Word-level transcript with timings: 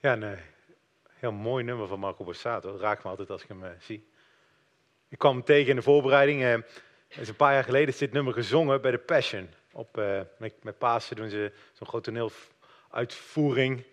Ja, 0.00 0.12
een 0.12 0.38
heel 1.14 1.32
mooi 1.32 1.64
nummer 1.64 1.86
van 1.86 1.98
Marco 1.98 2.24
Borsato. 2.24 2.76
Raakt 2.80 3.04
me 3.04 3.10
altijd 3.10 3.30
als 3.30 3.42
ik 3.42 3.48
hem 3.48 3.64
eh, 3.64 3.70
zie. 3.80 4.08
Ik 5.08 5.18
kwam 5.18 5.34
hem 5.34 5.44
tegen 5.44 5.70
in 5.70 5.76
de 5.76 5.82
voorbereiding. 5.82 6.42
eh, 6.42 6.54
is 7.08 7.28
een 7.28 7.36
paar 7.36 7.52
jaar 7.52 7.64
geleden 7.64 7.88
is 7.88 7.98
dit 7.98 8.12
nummer 8.12 8.32
gezongen 8.32 8.80
bij 8.80 8.90
de 8.90 8.98
Passion. 8.98 9.48
Op, 9.72 9.98
eh, 9.98 10.20
met, 10.38 10.54
met 10.62 10.78
Pasen 10.78 11.16
doen 11.16 11.28
ze 11.28 11.52
zo'n 11.72 11.86
groot 11.86 12.04
toneeluitvoering 12.04 13.84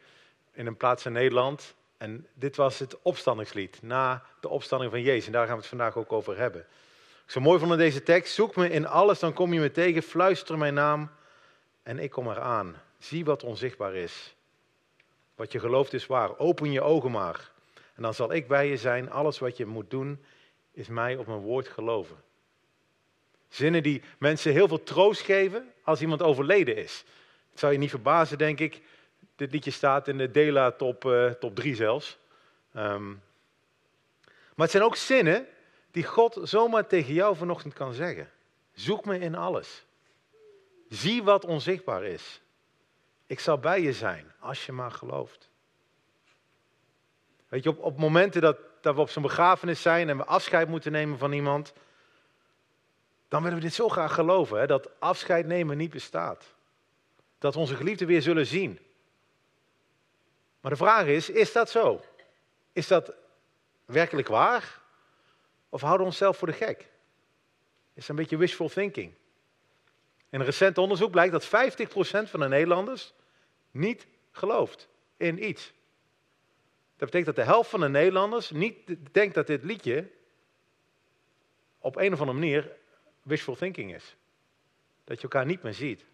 in 0.52 0.68
een 0.68 0.78
plaats 0.78 1.06
in 1.06 1.12
Nederland. 1.12 1.76
En 1.98 2.28
dit 2.34 2.56
was 2.56 2.80
het 2.80 3.02
opstandingslied 3.02 3.82
na 3.82 4.24
de 4.40 4.50
opstanding 4.50 4.92
van 4.92 5.02
Jezus. 5.02 5.26
En 5.26 5.32
daar 5.32 5.46
gaan 5.46 5.56
we 5.56 5.60
het 5.60 5.70
vandaag 5.70 5.98
ook 5.98 6.12
over 6.12 6.38
hebben. 6.38 6.62
Ik 7.26 7.32
zo 7.32 7.40
mooi 7.40 7.60
vond 7.60 7.72
in 7.72 7.78
deze 7.78 8.04
tekst. 8.04 8.34
Zoek 8.34 8.56
me 8.56 8.70
in 8.70 8.88
alles, 8.88 9.20
dan 9.20 9.34
kom 9.34 9.54
je 9.54 9.60
me 9.60 9.72
tegen. 9.72 10.02
Fluister 10.02 10.58
mijn 10.58 10.74
naam 10.74 11.12
en 11.84 12.00
ik 12.00 12.12
kom 12.12 12.30
eraan. 12.30 12.76
Zie 12.98 13.26
wat 13.26 13.44
onzichtbaar 13.44 13.96
is. 13.96 14.36
Wat 15.44 15.52
je 15.52 15.60
gelooft 15.60 15.94
is 15.94 16.06
waar. 16.06 16.38
Open 16.38 16.72
je 16.72 16.82
ogen 16.82 17.12
maar. 17.12 17.52
En 17.96 18.02
dan 18.02 18.14
zal 18.14 18.34
ik 18.34 18.48
bij 18.48 18.68
je 18.68 18.78
zijn. 18.78 19.12
Alles 19.12 19.40
wat 19.40 19.58
je 19.58 19.66
moet 19.66 19.90
doen 19.90 20.24
is 20.72 20.88
mij 20.88 21.16
op 21.16 21.28
mijn 21.28 21.40
woord 21.40 21.68
geloven. 21.68 22.16
Zinnen 23.50 23.84
die 23.84 24.02
mensen 24.18 24.52
heel 24.52 24.68
veel 24.68 24.84
troost 24.84 25.22
geven 25.22 25.72
als 25.82 26.02
iemand 26.02 26.22
overleden 26.22 26.76
is. 26.76 27.04
Het 27.52 27.60
zou 27.60 27.72
je 27.72 27.78
niet 27.78 27.90
verbazen, 27.90 28.38
denk 28.38 28.60
ik. 28.60 28.82
Dit 29.36 29.52
liedje 29.52 29.72
staat 29.72 30.08
in 30.08 30.18
de 30.18 30.32
Dela 30.32 30.72
top, 30.72 31.06
eh, 31.06 31.30
top 31.30 31.56
3 31.56 31.76
zelfs. 31.76 32.18
Ehm, 32.74 33.08
maar 34.56 34.66
het 34.66 34.72
zijn 34.72 34.84
ook 34.84 34.96
zinnen 34.96 35.48
die 35.92 36.04
God 36.04 36.40
zomaar 36.44 36.88
tegen 36.88 37.14
jou 37.14 37.36
vanochtend 37.36 37.74
kan 37.74 37.94
zeggen. 37.94 38.30
Zoek 38.74 39.06
me 39.06 39.20
in 39.20 39.36
alles. 39.36 39.86
Zie 40.90 41.24
wat 41.24 41.46
onzichtbaar 41.46 42.04
is. 42.04 42.42
Ik 43.34 43.40
zal 43.40 43.58
bij 43.58 43.82
je 43.82 43.94
zijn, 43.94 44.34
als 44.40 44.66
je 44.66 44.72
maar 44.72 44.92
gelooft. 44.92 45.50
Weet 47.48 47.64
je, 47.64 47.70
op, 47.70 47.80
op 47.80 47.98
momenten 47.98 48.42
dat, 48.42 48.58
dat 48.82 48.96
we 48.96 49.02
op 49.02 49.10
zo'n 49.10 49.22
begrafenis 49.22 49.82
zijn 49.82 50.10
en 50.10 50.18
we 50.18 50.26
afscheid 50.26 50.68
moeten 50.68 50.92
nemen 50.92 51.18
van 51.18 51.32
iemand, 51.32 51.74
dan 53.28 53.44
willen 53.44 53.58
we 53.58 53.64
dit 53.64 53.74
zo 53.74 53.90
graag 53.90 54.14
geloven, 54.14 54.60
hè, 54.60 54.68
dat 54.68 54.90
afscheid 55.00 55.46
nemen 55.46 55.78
niet 55.78 55.90
bestaat. 55.90 56.46
Dat 57.38 57.54
we 57.54 57.60
onze 57.60 57.76
geliefden 57.76 58.08
weer 58.08 58.22
zullen 58.22 58.46
zien. 58.46 58.80
Maar 60.62 60.72
de 60.72 60.78
vraag 60.78 61.06
is, 61.06 61.30
is 61.30 61.52
dat 61.52 61.70
zo? 61.70 62.02
Is 62.72 62.88
dat 62.88 63.14
werkelijk 63.86 64.28
waar? 64.28 64.82
Of 65.70 65.82
houden 65.82 66.02
we 66.02 66.12
onszelf 66.12 66.38
voor 66.38 66.48
de 66.48 66.54
gek? 66.54 66.90
Is 67.94 68.08
een 68.08 68.16
beetje 68.16 68.38
wishful 68.38 68.70
thinking? 68.70 69.14
In 70.30 70.40
een 70.40 70.46
recent 70.46 70.78
onderzoek 70.78 71.12
blijkt 71.12 71.32
dat 71.32 71.46
50% 71.46 71.50
van 72.30 72.40
de 72.40 72.48
Nederlanders 72.48 73.14
niet 73.74 74.08
gelooft 74.32 74.88
in 75.18 75.50
iets. 75.50 75.74
Dat 76.98 77.12
betekent 77.12 77.26
dat 77.26 77.46
de 77.46 77.52
helft 77.52 77.70
van 77.70 77.80
de 77.80 77.90
Nederlanders 77.90 78.50
niet 78.52 78.96
denkt 79.12 79.36
dat 79.36 79.48
dit 79.48 79.64
liedje 79.64 80.10
op 81.80 81.96
een 81.96 82.14
of 82.14 82.20
andere 82.20 82.40
manier 82.40 82.72
wishful 83.22 83.56
thinking 83.56 83.96
is. 83.96 84.16
Dat 85.04 85.18
je 85.18 85.24
elkaar 85.24 85.46
niet 85.46 85.64
meer 85.64 85.74
ziet. 85.74 86.06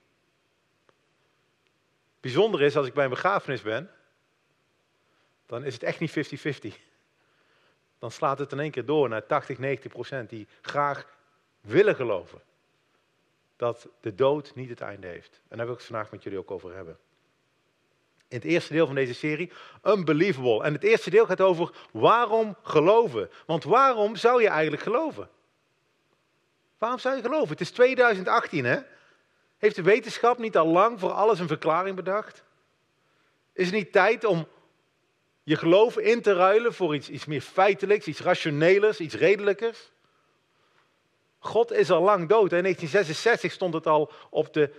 Bijzonder 2.20 2.62
is, 2.62 2.76
als 2.76 2.88
ik 2.88 2.94
bij 2.94 3.04
een 3.04 3.10
begrafenis 3.10 3.62
ben, 3.62 3.92
dan 5.46 5.64
is 5.64 5.74
het 5.74 5.84
echt 5.84 6.00
niet 6.00 6.74
50-50. 6.74 6.80
Dan 8.00 8.12
slaat 8.12 8.40
het 8.40 8.52
in 8.52 8.60
één 8.60 8.72
keer 8.72 8.86
door 8.86 9.10
naar 9.10 9.26
80, 9.26 9.58
90 9.58 9.92
procent 9.92 10.30
die 10.30 10.48
graag 10.62 11.18
willen 11.62 11.96
geloven 11.96 12.42
dat 13.56 13.88
de 14.00 14.16
dood 14.16 14.56
niet 14.56 14.70
het 14.70 14.82
einde 14.82 15.08
heeft. 15.08 15.42
En 15.48 15.58
daar 15.58 15.66
wil 15.66 15.76
ik 15.76 15.82
het 15.82 15.90
vandaag 15.90 16.12
met 16.12 16.24
jullie 16.24 16.40
ook 16.40 16.52
over 16.52 16.76
hebben. 16.76 17.00
In 18.30 18.38
het 18.38 18.46
eerste 18.46 18.74
deel 18.74 18.86
van 18.86 18.96
deze 18.96 19.14
serie, 19.14 19.52
Unbelievable. 19.84 20.64
En 20.64 20.74
het 20.74 20.84
eerste 20.84 21.10
deel 21.10 21.26
gaat 21.26 21.42
over 21.42 21.72
waarom 21.92 22.56
geloven. 22.64 23.30
Want 23.46 23.64
waarom 23.64 24.16
zou 24.16 24.42
je 24.42 24.48
eigenlijk 24.48 24.82
geloven? 24.82 25.30
Waarom 26.78 27.00
zou 27.00 27.16
je 27.16 27.22
geloven? 27.22 27.50
Het 27.50 27.62
is 27.62 27.72
2018, 27.72 28.66
hè? 28.66 28.80
Heeft 29.58 29.76
de 29.76 29.82
wetenschap 29.82 30.38
niet 30.38 30.58
al 30.58 30.68
lang 30.68 31.00
voor 31.00 31.12
alles 31.12 31.40
een 31.40 31.48
verklaring 31.48 31.96
bedacht? 31.96 32.44
Is 33.54 33.66
het 33.66 33.76
niet 33.76 33.92
tijd 33.92 34.26
om 34.26 34.48
je 35.44 35.56
geloof 35.56 35.98
in 35.98 36.22
te 36.22 36.34
ruilen 36.34 36.74
voor 36.74 36.96
iets, 36.96 37.10
iets 37.10 37.26
meer 37.26 37.42
feitelijks, 37.42 38.08
iets 38.08 38.20
rationelers, 38.20 39.00
iets 39.00 39.16
redelijkers? 39.16 39.92
God 41.40 41.72
is 41.72 41.92
al 41.92 42.02
lang 42.02 42.30
dood. 42.30 42.52
In 42.52 42.62
1966 42.62 43.52
stond 43.52 43.74
het 43.74 43.88
al 43.88 44.12
op 44.30 44.54
de, 44.54 44.72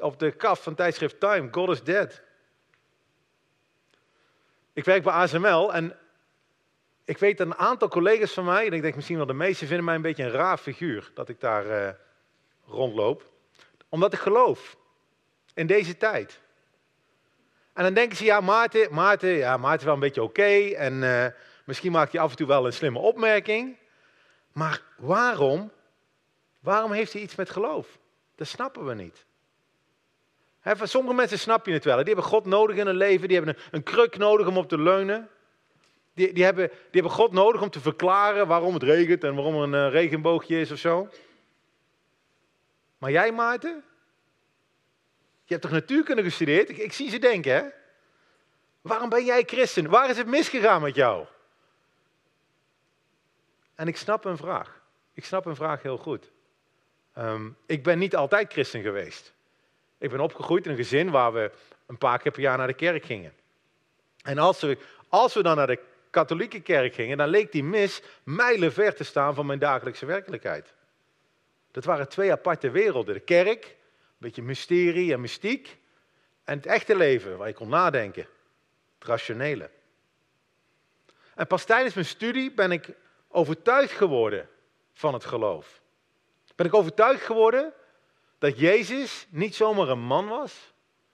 op 0.00 0.18
de 0.18 0.30
kaf 0.30 0.62
van 0.62 0.74
tijdschrift 0.74 1.20
Time. 1.20 1.48
God 1.50 1.68
is 1.68 1.82
dead. 1.82 2.22
Ik 4.72 4.84
werk 4.84 5.02
bij 5.02 5.12
ASML 5.12 5.74
en 5.74 5.96
ik 7.04 7.18
weet 7.18 7.38
dat 7.38 7.46
een 7.46 7.56
aantal 7.56 7.88
collega's 7.88 8.32
van 8.32 8.44
mij, 8.44 8.66
en 8.66 8.72
ik 8.72 8.82
denk 8.82 8.94
misschien 8.94 9.16
wel 9.16 9.26
de 9.26 9.32
meesten, 9.32 9.66
vinden 9.66 9.84
mij 9.84 9.94
een 9.94 10.02
beetje 10.02 10.24
een 10.24 10.30
raar 10.30 10.58
figuur 10.58 11.10
dat 11.14 11.28
ik 11.28 11.40
daar 11.40 11.66
uh, 11.66 11.88
rondloop. 12.66 13.32
Omdat 13.88 14.12
ik 14.12 14.18
geloof 14.18 14.76
in 15.54 15.66
deze 15.66 15.96
tijd. 15.96 16.40
En 17.72 17.82
dan 17.82 17.94
denken 17.94 18.16
ze, 18.16 18.24
ja 18.24 18.40
Maarten, 18.40 18.94
Maarten, 18.94 19.30
ja, 19.30 19.56
Maarten 19.56 19.86
wel 19.86 19.94
een 19.94 20.00
beetje 20.00 20.22
oké 20.22 20.74
en 20.76 21.02
uh, 21.02 21.26
misschien 21.64 21.92
maakt 21.92 22.12
hij 22.12 22.20
af 22.20 22.30
en 22.30 22.36
toe 22.36 22.46
wel 22.46 22.66
een 22.66 22.72
slimme 22.72 22.98
opmerking. 22.98 23.76
Maar 24.52 24.82
waarom, 24.96 25.72
waarom 26.60 26.92
heeft 26.92 27.12
hij 27.12 27.22
iets 27.22 27.34
met 27.34 27.50
geloof? 27.50 27.98
Dat 28.34 28.46
snappen 28.46 28.86
we 28.86 28.94
niet. 28.94 29.26
Van 30.62 30.88
sommige 30.88 31.14
mensen 31.14 31.38
snap 31.38 31.66
je 31.66 31.72
het 31.72 31.84
wel. 31.84 31.96
Die 31.96 32.06
hebben 32.06 32.24
God 32.24 32.44
nodig 32.44 32.76
in 32.76 32.86
hun 32.86 32.96
leven. 32.96 33.28
Die 33.28 33.36
hebben 33.36 33.56
een, 33.56 33.62
een 33.70 33.82
kruk 33.82 34.16
nodig 34.16 34.46
om 34.46 34.56
op 34.56 34.68
te 34.68 34.78
leunen. 34.78 35.28
Die, 36.14 36.32
die, 36.32 36.44
hebben, 36.44 36.68
die 36.68 36.78
hebben 36.90 37.12
God 37.12 37.32
nodig 37.32 37.62
om 37.62 37.70
te 37.70 37.80
verklaren 37.80 38.46
waarom 38.46 38.74
het 38.74 38.82
regent 38.82 39.24
en 39.24 39.34
waarom 39.34 39.54
er 39.54 39.62
een 39.62 39.86
uh, 39.86 39.92
regenboogje 39.92 40.60
is 40.60 40.70
of 40.70 40.78
zo. 40.78 41.08
Maar 42.98 43.10
jij, 43.10 43.32
Maarten? 43.32 43.84
Je 45.44 45.56
hebt 45.56 45.62
toch 45.62 45.70
natuurkunde 45.70 46.22
gestudeerd? 46.22 46.68
Ik, 46.68 46.76
ik 46.76 46.92
zie 46.92 47.10
ze 47.10 47.18
denken, 47.18 47.54
hè? 47.54 47.62
Waarom 48.80 49.08
ben 49.08 49.24
jij 49.24 49.42
christen? 49.42 49.90
Waar 49.90 50.10
is 50.10 50.16
het 50.16 50.26
misgegaan 50.26 50.82
met 50.82 50.94
jou? 50.94 51.26
En 53.74 53.88
ik 53.88 53.96
snap 53.96 54.24
een 54.24 54.36
vraag. 54.36 54.82
Ik 55.14 55.24
snap 55.24 55.46
een 55.46 55.56
vraag 55.56 55.82
heel 55.82 55.96
goed. 55.96 56.30
Um, 57.18 57.56
ik 57.66 57.82
ben 57.82 57.98
niet 57.98 58.16
altijd 58.16 58.52
christen 58.52 58.82
geweest. 58.82 59.32
Ik 60.00 60.10
ben 60.10 60.20
opgegroeid 60.20 60.64
in 60.64 60.70
een 60.70 60.76
gezin 60.76 61.10
waar 61.10 61.32
we 61.32 61.50
een 61.86 61.98
paar 61.98 62.18
keer 62.18 62.32
per 62.32 62.40
jaar 62.40 62.58
naar 62.58 62.66
de 62.66 62.74
kerk 62.74 63.04
gingen. 63.04 63.32
En 64.22 64.38
als 64.38 64.60
we, 64.60 64.78
als 65.08 65.34
we 65.34 65.42
dan 65.42 65.56
naar 65.56 65.66
de 65.66 65.78
katholieke 66.10 66.60
kerk 66.60 66.94
gingen, 66.94 67.16
dan 67.16 67.28
leek 67.28 67.52
die 67.52 67.64
mis 67.64 68.02
mijlenver 68.22 68.94
te 68.94 69.04
staan 69.04 69.34
van 69.34 69.46
mijn 69.46 69.58
dagelijkse 69.58 70.06
werkelijkheid. 70.06 70.72
Dat 71.70 71.84
waren 71.84 72.08
twee 72.08 72.32
aparte 72.32 72.70
werelden. 72.70 73.14
De 73.14 73.20
kerk, 73.20 73.64
een 73.64 74.16
beetje 74.18 74.42
mysterie 74.42 75.12
en 75.12 75.20
mystiek. 75.20 75.78
En 76.44 76.56
het 76.56 76.66
echte 76.66 76.96
leven, 76.96 77.36
waar 77.36 77.48
je 77.48 77.54
kon 77.54 77.68
nadenken. 77.68 78.26
Het 78.98 79.08
rationele. 79.08 79.70
En 81.34 81.46
pas 81.46 81.64
tijdens 81.64 81.94
mijn 81.94 82.06
studie 82.06 82.52
ben 82.52 82.72
ik 82.72 82.88
overtuigd 83.28 83.92
geworden 83.92 84.48
van 84.92 85.14
het 85.14 85.24
geloof. 85.24 85.80
Ben 86.56 86.66
ik 86.66 86.74
overtuigd 86.74 87.24
geworden 87.24 87.72
dat 88.40 88.58
Jezus 88.58 89.26
niet 89.30 89.54
zomaar 89.54 89.88
een 89.88 90.00
man 90.00 90.28
was, 90.28 90.72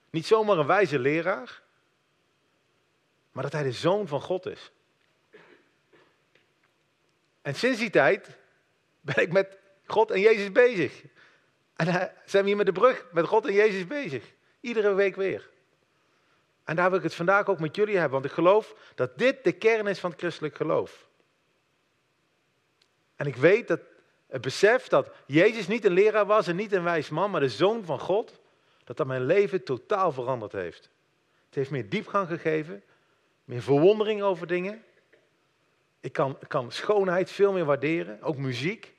niet 0.09 0.25
zomaar 0.25 0.57
een 0.57 0.65
wijze 0.65 0.99
leraar, 0.99 1.61
maar 3.31 3.43
dat 3.43 3.51
hij 3.51 3.63
de 3.63 3.71
zoon 3.71 4.07
van 4.07 4.21
God 4.21 4.45
is. 4.45 4.71
En 7.41 7.55
sinds 7.55 7.79
die 7.79 7.89
tijd 7.89 8.37
ben 9.01 9.23
ik 9.23 9.31
met 9.31 9.57
God 9.85 10.11
en 10.11 10.19
Jezus 10.19 10.51
bezig. 10.51 11.03
En 11.75 12.11
zijn 12.25 12.43
we 12.43 12.49
hier 12.49 12.57
met 12.57 12.65
de 12.65 12.71
brug 12.71 13.05
met 13.11 13.27
God 13.27 13.45
en 13.45 13.53
Jezus 13.53 13.87
bezig. 13.87 14.33
Iedere 14.59 14.93
week 14.93 15.15
weer. 15.15 15.49
En 16.63 16.75
daar 16.75 16.89
wil 16.89 16.97
ik 16.97 17.03
het 17.03 17.15
vandaag 17.15 17.47
ook 17.47 17.59
met 17.59 17.75
jullie 17.75 17.95
hebben, 17.95 18.11
want 18.11 18.25
ik 18.25 18.31
geloof 18.31 18.75
dat 18.95 19.17
dit 19.17 19.43
de 19.43 19.51
kern 19.51 19.87
is 19.87 19.99
van 19.99 20.09
het 20.09 20.19
christelijk 20.19 20.55
geloof. 20.55 21.07
En 23.15 23.25
ik 23.25 23.35
weet 23.35 23.67
dat 23.67 23.79
het 24.27 24.41
besef 24.41 24.87
dat 24.87 25.09
Jezus 25.25 25.67
niet 25.67 25.85
een 25.85 25.91
leraar 25.91 26.25
was 26.25 26.47
en 26.47 26.55
niet 26.55 26.71
een 26.71 26.83
wijs 26.83 27.09
man, 27.09 27.31
maar 27.31 27.41
de 27.41 27.49
zoon 27.49 27.85
van 27.85 27.99
God, 27.99 28.39
dat 28.83 28.97
dat 28.97 29.07
mijn 29.07 29.25
leven 29.25 29.63
totaal 29.63 30.11
veranderd 30.11 30.51
heeft. 30.51 30.89
Het 31.45 31.55
heeft 31.55 31.71
meer 31.71 31.89
diepgang 31.89 32.27
gegeven, 32.27 32.83
meer 33.43 33.61
verwondering 33.61 34.21
over 34.21 34.47
dingen. 34.47 34.83
Ik 35.99 36.13
kan, 36.13 36.37
kan 36.47 36.71
schoonheid 36.71 37.31
veel 37.31 37.51
meer 37.51 37.65
waarderen, 37.65 38.21
ook 38.21 38.37
muziek 38.37 38.93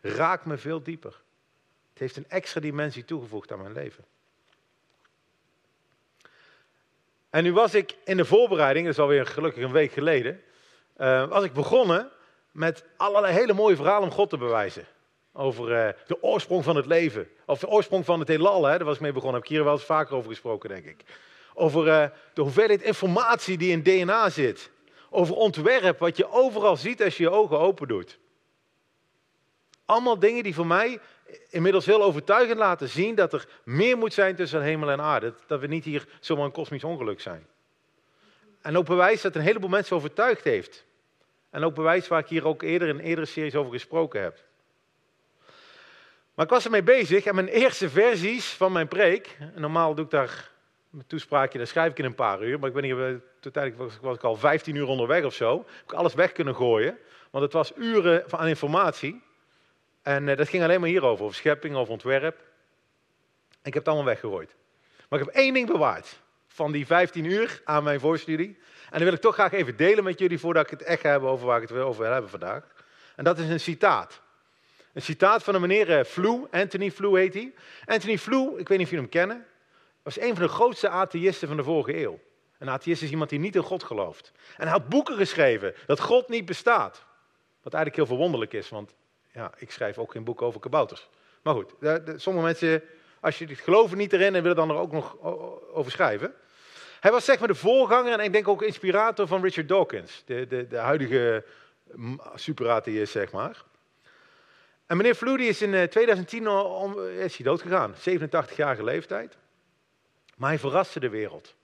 raakt 0.00 0.44
me 0.44 0.56
veel 0.56 0.82
dieper. 0.82 1.20
Het 1.90 1.98
heeft 1.98 2.16
een 2.16 2.28
extra 2.28 2.60
dimensie 2.60 3.04
toegevoegd 3.04 3.52
aan 3.52 3.62
mijn 3.62 3.72
leven. 3.72 4.04
En 7.30 7.42
nu 7.42 7.52
was 7.52 7.74
ik 7.74 7.96
in 8.04 8.16
de 8.16 8.24
voorbereiding, 8.24 8.84
dat 8.86 8.94
is 8.94 9.00
alweer 9.00 9.26
gelukkig 9.26 9.62
een 9.62 9.72
week 9.72 9.92
geleden, 9.92 10.42
uh, 10.96 11.28
was 11.28 11.44
ik 11.44 11.52
begonnen 11.52 12.10
met 12.50 12.84
allerlei 12.96 13.34
hele 13.34 13.52
mooie 13.52 13.76
verhalen 13.76 14.08
om 14.08 14.14
God 14.14 14.30
te 14.30 14.36
bewijzen. 14.36 14.86
Over 15.32 15.70
uh, 15.70 15.88
de 16.06 16.22
oorsprong 16.22 16.64
van 16.64 16.76
het 16.76 16.86
leven. 16.86 17.28
Of 17.46 17.58
de 17.58 17.68
oorsprong 17.68 18.04
van 18.04 18.18
het 18.18 18.28
heelal, 18.28 18.64
hè? 18.64 18.76
daar 18.76 18.86
was 18.86 18.94
ik 18.94 19.00
mee 19.00 19.12
begonnen. 19.12 19.40
Heb 19.40 19.50
ik 19.50 19.56
hier 19.56 19.64
wel 19.64 19.72
eens 19.72 19.84
vaker 19.84 20.16
over 20.16 20.30
gesproken, 20.30 20.68
denk 20.68 20.84
ik. 20.84 21.04
over 21.54 21.88
eh, 21.88 22.10
de 22.34 22.42
hoeveelheid 22.42 22.82
informatie 22.82 23.58
die 23.58 23.70
in 23.70 23.82
DNA 23.82 24.30
zit. 24.30 24.70
Over 25.10 25.34
ontwerp, 25.34 25.98
wat 25.98 26.16
je 26.16 26.30
overal 26.30 26.76
ziet 26.76 27.02
als 27.02 27.16
je 27.16 27.22
je 27.22 27.30
ogen 27.30 27.58
open 27.58 27.88
doet. 27.88 28.18
Allemaal 29.84 30.18
dingen 30.18 30.42
die 30.42 30.54
voor 30.54 30.66
mij 30.66 31.00
inmiddels 31.50 31.86
heel 31.86 32.02
overtuigend 32.02 32.58
laten 32.58 32.88
zien 32.88 33.14
dat 33.14 33.32
er 33.32 33.48
meer 33.64 33.98
moet 33.98 34.12
zijn 34.12 34.36
tussen 34.36 34.62
hemel 34.62 34.90
en 34.90 35.00
aarde. 35.00 35.34
Dat 35.46 35.60
we 35.60 35.66
niet 35.66 35.84
hier 35.84 36.06
zomaar 36.20 36.44
een 36.44 36.52
kosmisch 36.52 36.84
ongeluk 36.84 37.20
zijn. 37.20 37.46
En 38.62 38.76
ook 38.76 38.86
bewijs 38.86 39.22
dat 39.22 39.34
een 39.34 39.42
heleboel 39.42 39.68
mensen 39.68 39.96
overtuigd 39.96 40.44
heeft. 40.44 40.84
En 41.50 41.64
ook 41.64 41.74
bewijs 41.74 42.08
waar 42.08 42.20
ik 42.20 42.28
hier 42.28 42.46
ook 42.46 42.62
eerder 42.62 42.88
in 42.88 42.98
eerdere 42.98 43.26
series 43.26 43.54
over 43.54 43.72
gesproken 43.72 44.22
heb. 44.22 44.38
Maar 46.34 46.44
ik 46.44 46.52
was 46.52 46.64
ermee 46.64 46.82
bezig 46.82 47.24
en 47.24 47.34
mijn 47.34 47.48
eerste 47.48 47.90
versies 47.90 48.46
van 48.46 48.72
mijn 48.72 48.88
preek, 48.88 49.38
normaal 49.54 49.94
doe 49.94 50.04
ik 50.04 50.10
daar 50.10 50.50
mijn 50.90 51.06
toespraakje, 51.06 51.58
daar 51.58 51.66
schrijf 51.66 51.90
ik 51.90 51.98
in 51.98 52.04
een 52.04 52.14
paar 52.14 52.42
uur, 52.42 52.58
maar 52.58 52.68
ik 52.68 52.74
ben 52.74 52.84
hier, 52.84 53.20
uiteindelijk 53.42 53.76
was, 53.76 53.98
was 54.00 54.16
ik 54.16 54.22
al 54.22 54.36
15 54.36 54.74
uur 54.74 54.86
onderweg 54.86 55.24
of 55.24 55.34
zo. 55.34 55.56
Heb 55.56 55.84
ik 55.84 55.92
alles 55.92 56.14
weg 56.14 56.32
kunnen 56.32 56.54
gooien, 56.54 56.98
want 57.30 57.44
het 57.44 57.52
was 57.52 57.72
uren 57.76 58.24
aan 58.32 58.48
informatie. 58.48 59.22
En 60.02 60.26
uh, 60.26 60.36
dat 60.36 60.48
ging 60.48 60.62
alleen 60.62 60.80
maar 60.80 60.88
hierover, 60.88 61.24
over 61.24 61.36
schepping, 61.36 61.76
over 61.76 61.92
ontwerp. 61.92 62.36
Ik 63.62 63.74
heb 63.74 63.74
het 63.74 63.86
allemaal 63.86 64.04
weggegooid. 64.04 64.54
Maar 65.08 65.18
ik 65.18 65.24
heb 65.24 65.34
één 65.34 65.54
ding 65.54 65.66
bewaard 65.66 66.20
van 66.46 66.72
die 66.72 66.86
15 66.86 67.24
uur 67.24 67.60
aan 67.64 67.84
mijn 67.84 68.00
voorstudie. 68.00 68.58
En 68.90 68.98
dat 68.98 69.02
wil 69.02 69.12
ik 69.12 69.20
toch 69.20 69.34
graag 69.34 69.52
even 69.52 69.76
delen 69.76 70.04
met 70.04 70.18
jullie 70.18 70.38
voordat 70.38 70.64
ik 70.64 70.70
het 70.70 70.82
echt 70.82 71.02
heb 71.02 71.22
over 71.22 71.46
waar 71.46 71.62
ik 71.62 71.68
het 71.68 71.78
over 71.78 72.02
wil 72.02 72.12
hebben 72.12 72.30
vandaag. 72.30 72.62
En 73.16 73.24
dat 73.24 73.38
is 73.38 73.48
een 73.48 73.60
citaat. 73.60 74.20
Een 74.92 75.02
citaat 75.02 75.42
van 75.42 75.54
een 75.54 75.60
meneer 75.60 76.04
Flew, 76.04 76.44
Anthony 76.50 76.90
Flew 76.90 77.16
heet 77.16 77.34
hij. 77.34 77.54
Anthony 77.84 78.18
Flew, 78.18 78.58
ik 78.58 78.68
weet 78.68 78.78
niet 78.78 78.86
of 78.86 78.92
jullie 78.92 79.08
hem 79.08 79.08
kennen, 79.08 79.46
was 80.02 80.20
een 80.20 80.36
van 80.36 80.46
de 80.46 80.52
grootste 80.52 80.88
atheïsten 80.88 81.48
van 81.48 81.56
de 81.56 81.62
vorige 81.62 82.02
eeuw. 82.02 82.20
Een 82.58 82.68
atheïst 82.68 83.02
is 83.02 83.10
iemand 83.10 83.30
die 83.30 83.38
niet 83.38 83.54
in 83.54 83.62
God 83.62 83.82
gelooft. 83.82 84.32
En 84.56 84.62
hij 84.62 84.72
had 84.72 84.88
boeken 84.88 85.16
geschreven 85.16 85.74
dat 85.86 86.00
God 86.00 86.28
niet 86.28 86.44
bestaat. 86.44 87.04
Wat 87.62 87.74
eigenlijk 87.74 87.96
heel 87.96 88.16
verwonderlijk 88.16 88.52
is, 88.52 88.68
want 88.68 88.94
ja, 89.32 89.52
ik 89.56 89.70
schrijf 89.70 89.98
ook 89.98 90.12
geen 90.12 90.24
boek 90.24 90.42
over 90.42 90.60
kabouters. 90.60 91.08
Maar 91.42 91.54
goed, 91.54 91.72
sommige 92.16 92.44
mensen, 92.44 92.82
als 93.20 93.38
je 93.38 93.46
het 93.46 93.58
geloven 93.58 93.96
niet 93.96 94.12
erin 94.12 94.34
en 94.34 94.42
willen 94.42 94.56
dan 94.56 94.70
er 94.70 94.76
ook 94.76 94.92
nog 94.92 95.20
over 95.72 95.90
schrijven. 95.90 96.34
Hij 97.00 97.10
was 97.10 97.24
zeg 97.24 97.38
maar 97.38 97.48
de 97.48 97.54
voorganger 97.54 98.12
en 98.12 98.24
ik 98.24 98.32
denk 98.32 98.48
ook 98.48 98.62
inspirator 98.62 99.26
van 99.26 99.42
Richard 99.42 99.68
Dawkins, 99.68 100.22
de, 100.26 100.46
de, 100.46 100.66
de 100.66 100.76
huidige 100.76 101.44
superatheïst, 102.34 103.12
zeg 103.12 103.32
maar. 103.32 103.64
En 104.86 104.96
meneer 104.96 105.14
Floody 105.14 105.42
is 105.42 105.62
in 105.62 105.88
2010 105.88 106.46
eh, 106.46 106.80
om, 106.82 106.98
is 107.08 107.36
hij 107.36 107.46
dood 107.46 107.62
gegaan, 107.62 107.94
87-jarige 107.94 108.84
leeftijd. 108.84 109.36
Maar 110.36 110.48
hij 110.48 110.58
verraste 110.58 111.00
de 111.00 111.08
wereld. 111.08 111.54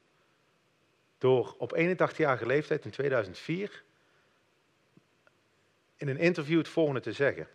Door 1.18 1.54
op 1.58 1.76
81-jarige 1.76 2.46
leeftijd 2.46 2.84
in 2.84 2.90
2004 2.90 3.82
in 5.96 6.08
een 6.08 6.18
interview 6.18 6.58
het 6.58 6.68
volgende 6.68 7.00
te 7.00 7.12
zeggen. 7.12 7.48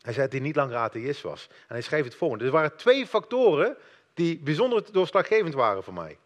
Hij 0.00 0.12
zei 0.12 0.24
dat 0.24 0.32
hij 0.32 0.46
niet 0.46 0.56
langer 0.56 0.76
atheïst 0.76 1.22
was. 1.22 1.46
En 1.50 1.74
hij 1.74 1.80
schreef 1.80 2.04
het 2.04 2.14
volgende. 2.14 2.44
Er 2.44 2.50
waren 2.50 2.76
twee 2.76 3.06
factoren 3.06 3.76
die 4.14 4.38
bijzonder 4.38 4.92
doorslaggevend 4.92 5.54
waren 5.54 5.84
voor 5.84 5.94
mij. 5.94 6.18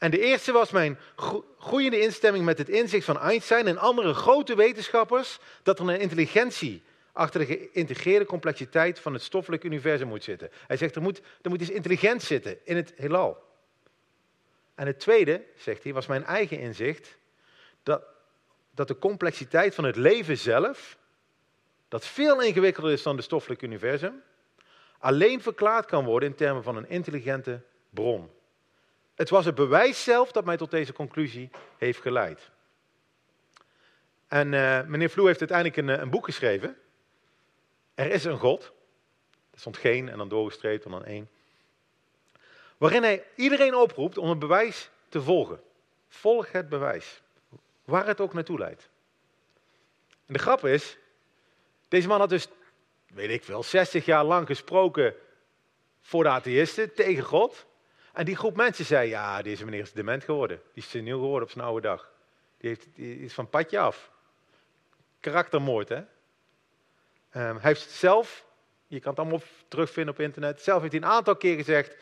En 0.00 0.10
de 0.10 0.20
eerste 0.20 0.52
was 0.52 0.70
mijn 0.70 0.98
groeiende 1.58 2.00
instemming 2.00 2.44
met 2.44 2.58
het 2.58 2.68
inzicht 2.68 3.04
van 3.04 3.18
Einstein 3.18 3.66
en 3.66 3.78
andere 3.78 4.14
grote 4.14 4.54
wetenschappers 4.54 5.38
dat 5.62 5.78
er 5.78 5.88
een 5.88 6.00
intelligentie 6.00 6.82
achter 7.12 7.40
de 7.40 7.46
geïntegreerde 7.46 8.24
complexiteit 8.24 9.00
van 9.00 9.12
het 9.12 9.22
stoffelijk 9.22 9.64
universum 9.64 10.08
moet 10.08 10.24
zitten. 10.24 10.50
Hij 10.66 10.76
zegt 10.76 10.94
er 10.94 11.02
moet, 11.02 11.20
er 11.42 11.50
moet 11.50 11.60
iets 11.60 11.70
intelligent 11.70 12.22
zitten 12.22 12.58
in 12.64 12.76
het 12.76 12.92
heelal. 12.96 13.42
En 14.74 14.86
het 14.86 15.00
tweede, 15.00 15.44
zegt 15.56 15.82
hij, 15.82 15.92
was 15.92 16.06
mijn 16.06 16.24
eigen 16.24 16.58
inzicht 16.58 17.16
dat, 17.82 18.02
dat 18.74 18.88
de 18.88 18.98
complexiteit 18.98 19.74
van 19.74 19.84
het 19.84 19.96
leven 19.96 20.38
zelf, 20.38 20.98
dat 21.88 22.06
veel 22.06 22.42
ingewikkelder 22.42 22.92
is 22.92 23.02
dan 23.02 23.16
het 23.16 23.24
stoffelijk 23.24 23.62
universum, 23.62 24.22
alleen 24.98 25.42
verklaard 25.42 25.86
kan 25.86 26.04
worden 26.04 26.28
in 26.28 26.34
termen 26.34 26.62
van 26.62 26.76
een 26.76 26.88
intelligente 26.88 27.62
bron. 27.90 28.30
Het 29.20 29.30
was 29.30 29.44
het 29.44 29.54
bewijs 29.54 30.02
zelf 30.02 30.32
dat 30.32 30.44
mij 30.44 30.56
tot 30.56 30.70
deze 30.70 30.92
conclusie 30.92 31.50
heeft 31.78 32.00
geleid. 32.00 32.50
En 34.28 34.52
uh, 34.52 34.82
meneer 34.82 35.10
Vloe 35.10 35.26
heeft 35.26 35.38
uiteindelijk 35.40 35.76
een, 35.76 35.88
eh, 35.88 36.00
een, 36.00 36.10
boek 36.10 36.24
geschreven. 36.24 36.76
Er 37.94 38.10
is 38.10 38.24
een 38.24 38.38
God. 38.38 38.72
Er 39.50 39.58
stond 39.58 39.76
geen 39.76 40.08
en 40.08 40.18
dan 40.18 40.28
doorgestreept 40.28 40.84
en 40.84 40.90
dan 40.90 41.04
één. 41.04 41.28
Waarin 42.76 43.02
hij 43.02 43.24
iedereen 43.34 43.74
oproept 43.74 44.18
om 44.18 44.28
het 44.28 44.38
bewijs 44.38 44.90
te 45.08 45.22
volgen. 45.22 45.60
Volg 46.08 46.52
het 46.52 46.68
bewijs. 46.68 47.20
Waar 47.84 48.06
het 48.06 48.20
ook 48.20 48.32
naartoe 48.32 48.58
leidt. 48.58 48.88
En 50.26 50.34
de 50.34 50.38
grap 50.38 50.64
is, 50.64 50.98
deze 51.88 52.08
man 52.08 52.20
had 52.20 52.28
dus, 52.28 52.48
weet 53.06 53.30
ik 53.30 53.44
wel, 53.44 53.62
60 53.62 54.04
jaar 54.04 54.24
lang 54.24 54.46
gesproken 54.46 55.14
voor 56.00 56.22
de 56.22 56.30
atheïsten 56.30 56.94
tegen 56.94 57.24
God. 57.24 57.68
En 58.20 58.26
die 58.26 58.36
groep 58.36 58.56
mensen 58.56 58.84
zei, 58.84 59.08
ja, 59.08 59.42
deze 59.42 59.64
meneer 59.64 59.80
is 59.80 59.92
dement 59.92 60.24
geworden. 60.24 60.60
Die 60.72 60.82
is 60.82 60.90
seniel 60.90 61.18
geworden 61.18 61.42
op 61.42 61.50
zijn 61.50 61.64
oude 61.64 61.80
dag. 61.80 62.10
Die, 62.56 62.68
heeft, 62.68 62.98
is 62.98 63.34
van 63.34 63.48
padje 63.48 63.78
af. 63.78 64.10
Karaktermoord, 65.20 65.88
hè. 65.88 65.96
Um, 65.96 66.06
hij 67.32 67.58
heeft 67.60 67.90
zelf, 67.90 68.46
je 68.86 69.00
kan 69.00 69.10
het 69.10 69.20
allemaal 69.20 69.42
terugvinden 69.68 70.14
op 70.14 70.20
internet, 70.20 70.60
zelf 70.60 70.80
heeft 70.80 70.92
hij 70.92 71.02
een 71.02 71.08
aantal 71.08 71.36
keer 71.36 71.56
gezegd, 71.56 71.96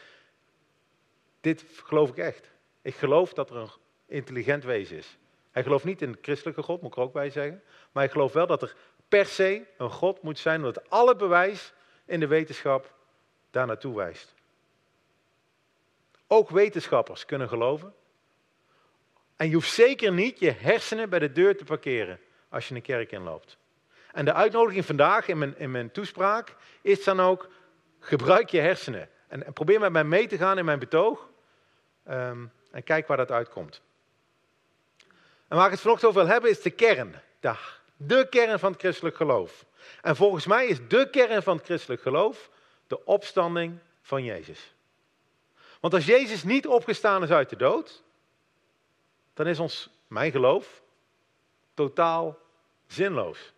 dit 1.41 1.65
geloof 1.85 2.09
ik 2.09 2.17
echt. 2.17 2.51
Ik 2.83 2.95
geloof 2.95 3.33
dat 3.33 3.51
er 3.51 3.57
een 3.57 3.71
intelligent 4.07 4.65
wezen 4.65 4.97
is. 4.97 5.19
Hij 5.51 5.63
gelooft 5.63 5.85
niet 5.85 6.03
in 6.03 6.13
de 6.13 6.19
christelijke 6.23 6.63
God, 6.63 6.83
moet 6.83 6.91
ik 6.91 6.97
er 6.97 7.03
ook 7.03 7.13
bij 7.13 7.31
zeggen. 7.31 7.63
Maar 7.93 8.03
hij 8.03 8.13
gelooft 8.13 8.35
wel 8.35 8.47
dat 8.47 8.63
er 8.63 8.77
per 9.09 9.27
se 9.27 9.67
een 9.77 9.91
God 9.91 10.23
moet 10.23 10.39
zijn, 10.39 10.59
omdat 10.59 10.91
alle 10.91 11.17
bewijs 11.17 11.73
in 12.05 12.21
de 12.21 12.27
wetenschap 12.27 12.95
daar 13.51 13.67
naartoe 13.67 13.97
wijst. 13.97 14.37
Ook 16.31 16.51
wetenschappers 16.51 17.25
kunnen 17.25 17.49
geloven. 17.49 17.95
En 19.37 19.49
je 19.49 19.55
hoeft 19.55 19.73
zeker 19.73 20.13
niet 20.13 20.39
je 20.39 20.51
hersenen 20.51 21.09
bij 21.09 21.19
de 21.19 21.33
deur 21.33 21.57
te 21.57 21.65
parkeren 21.65 22.21
als 22.49 22.69
je 22.69 22.75
een 22.75 22.83
kerk 22.83 23.13
inloopt. 23.13 23.57
En 24.13 24.25
de 24.25 24.33
uitnodiging 24.33 24.85
vandaag 24.85 25.29
in 25.29 25.39
mijn, 25.39 25.59
in 25.59 25.71
mijn 25.71 25.91
toespraak 25.91 26.55
is 26.83 27.05
dan 27.05 27.21
ook, 27.21 27.49
gebruik 28.01 28.51
je 28.51 28.61
hersenen. 28.61 29.09
En, 29.29 29.53
probeer 29.53 29.81
met 29.81 29.93
mij 29.93 30.05
mee 30.05 30.27
te 30.27 30.37
gaan 30.37 30.59
in 30.59 30.65
mijn 30.65 30.79
betoog. 30.79 31.29
Um, 32.11 32.53
en 32.71 32.85
kijk 32.85 33.07
waar 33.07 33.17
dat 33.17 33.31
uitkomt. 33.31 33.83
En 35.49 35.57
waar 35.57 35.65
ik 35.67 35.73
het 35.73 35.81
vanochtend 35.81 36.11
over 36.11 36.23
wil 36.23 36.33
hebben 36.33 36.51
is 36.51 36.63
de 36.63 36.71
kern. 36.71 37.21
De, 37.41 37.55
de 37.97 38.27
kern 38.31 38.59
van 38.59 38.73
het 38.73 38.81
christelijk 38.81 39.17
geloof. 39.17 39.65
En 40.03 40.17
volgens 40.17 40.47
mij 40.47 40.67
is 40.67 40.89
de 40.89 41.11
kern 41.11 41.43
van 41.43 41.57
het 41.57 41.65
christelijk 41.65 42.03
geloof 42.03 42.51
de 42.87 43.05
opstanding 43.05 43.79
van 44.03 44.25
Jezus. 44.25 44.75
Want 45.81 45.95
als 45.95 46.05
Jezus 46.05 46.43
niet 46.43 46.67
opgestaan 46.67 47.23
is 47.23 47.31
uit 47.31 47.51
de 47.51 47.57
dood, 47.57 48.03
dan 49.35 49.47
is 49.47 49.59
ons, 49.59 49.91
mijn 50.07 50.31
geloof, 50.31 50.83
totaal 51.75 52.39
zinloos. 52.87 53.53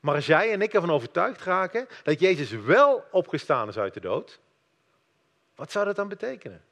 Maar 0.00 0.14
als 0.14 0.26
jij 0.26 0.52
en 0.52 0.62
ik 0.62 0.74
ervan 0.74 0.90
overtuigd 0.90 1.40
raken 1.40 1.88
dat 2.02 2.20
Jezus 2.20 2.50
wel 2.50 3.04
opgestaan 3.10 3.68
is 3.68 3.78
uit 3.78 3.94
de 3.94 4.00
dood, 4.00 4.40
wat 5.54 5.72
zou 5.72 5.84
dat 5.84 5.96
dan 5.96 6.08
betekenen? 6.08 6.64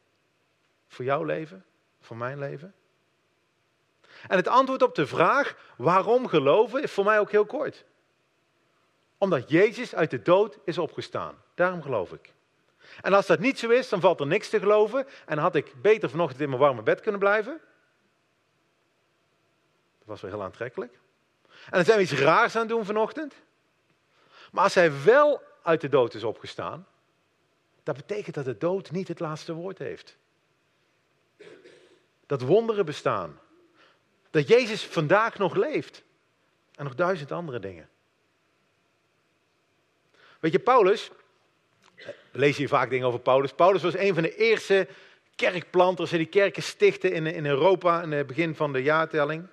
Voor 0.88 1.04
jouw 1.04 1.24
leven, 1.24 1.64
voor 2.00 2.16
mijn 2.16 2.38
leven? 2.38 2.74
En 4.28 4.36
het 4.36 4.48
antwoord 4.48 4.82
op 4.82 4.94
de 4.94 5.06
vraag 5.06 5.72
waarom 5.76 6.28
geloven 6.28 6.82
is 6.82 6.92
voor 6.92 7.04
mij 7.04 7.20
ook 7.20 7.30
heel 7.30 7.46
kort. 7.46 7.84
Omdat 9.18 9.50
Jezus 9.50 9.94
uit 9.94 10.10
de 10.10 10.22
dood 10.22 10.58
is 10.64 10.78
opgestaan. 10.78 11.42
Daarom 11.54 11.82
geloof 11.82 12.12
ik. 12.12 12.32
En 13.00 13.12
als 13.12 13.26
dat 13.26 13.38
niet 13.38 13.58
zo 13.58 13.68
is, 13.68 13.88
dan 13.88 14.00
valt 14.00 14.20
er 14.20 14.26
niks 14.26 14.48
te 14.48 14.58
geloven. 14.58 15.06
En 15.26 15.38
had 15.38 15.54
ik 15.54 15.82
beter 15.82 16.10
vanochtend 16.10 16.40
in 16.40 16.48
mijn 16.48 16.60
warme 16.60 16.82
bed 16.82 17.00
kunnen 17.00 17.20
blijven. 17.20 17.60
Dat 19.98 20.08
was 20.08 20.20
wel 20.20 20.30
heel 20.30 20.42
aantrekkelijk. 20.42 20.98
En 21.50 21.70
dan 21.70 21.84
zijn 21.84 21.96
we 21.96 22.02
iets 22.02 22.12
raars 22.12 22.54
aan 22.54 22.60
het 22.60 22.70
doen 22.70 22.84
vanochtend. 22.84 23.34
Maar 24.52 24.64
als 24.64 24.74
hij 24.74 25.02
wel 25.04 25.42
uit 25.62 25.80
de 25.80 25.88
dood 25.88 26.14
is 26.14 26.24
opgestaan, 26.24 26.86
dat 27.82 27.96
betekent 27.96 28.34
dat 28.34 28.44
de 28.44 28.58
dood 28.58 28.90
niet 28.90 29.08
het 29.08 29.20
laatste 29.20 29.52
woord 29.52 29.78
heeft. 29.78 30.16
Dat 32.26 32.42
wonderen 32.42 32.84
bestaan. 32.84 33.40
Dat 34.30 34.48
Jezus 34.48 34.86
vandaag 34.86 35.38
nog 35.38 35.54
leeft. 35.54 36.02
En 36.74 36.84
nog 36.84 36.94
duizend 36.94 37.32
andere 37.32 37.58
dingen. 37.58 37.88
Weet 40.40 40.52
je, 40.52 40.58
Paulus, 40.58 41.10
lezen 42.32 42.56
hier 42.56 42.68
vaak 42.68 42.90
dingen 42.90 43.06
over 43.06 43.20
Paulus. 43.20 43.52
Paulus 43.52 43.82
was 43.82 43.96
een 43.96 44.14
van 44.14 44.22
de 44.22 44.36
eerste 44.36 44.88
kerkplanters 45.34 46.10
die 46.10 46.26
kerken 46.26 46.62
stichten 46.62 47.12
in, 47.12 47.26
in 47.26 47.46
Europa 47.46 48.02
in 48.02 48.12
het 48.12 48.26
begin 48.26 48.54
van 48.54 48.72
de 48.72 48.82
jaartelling. 48.82 49.46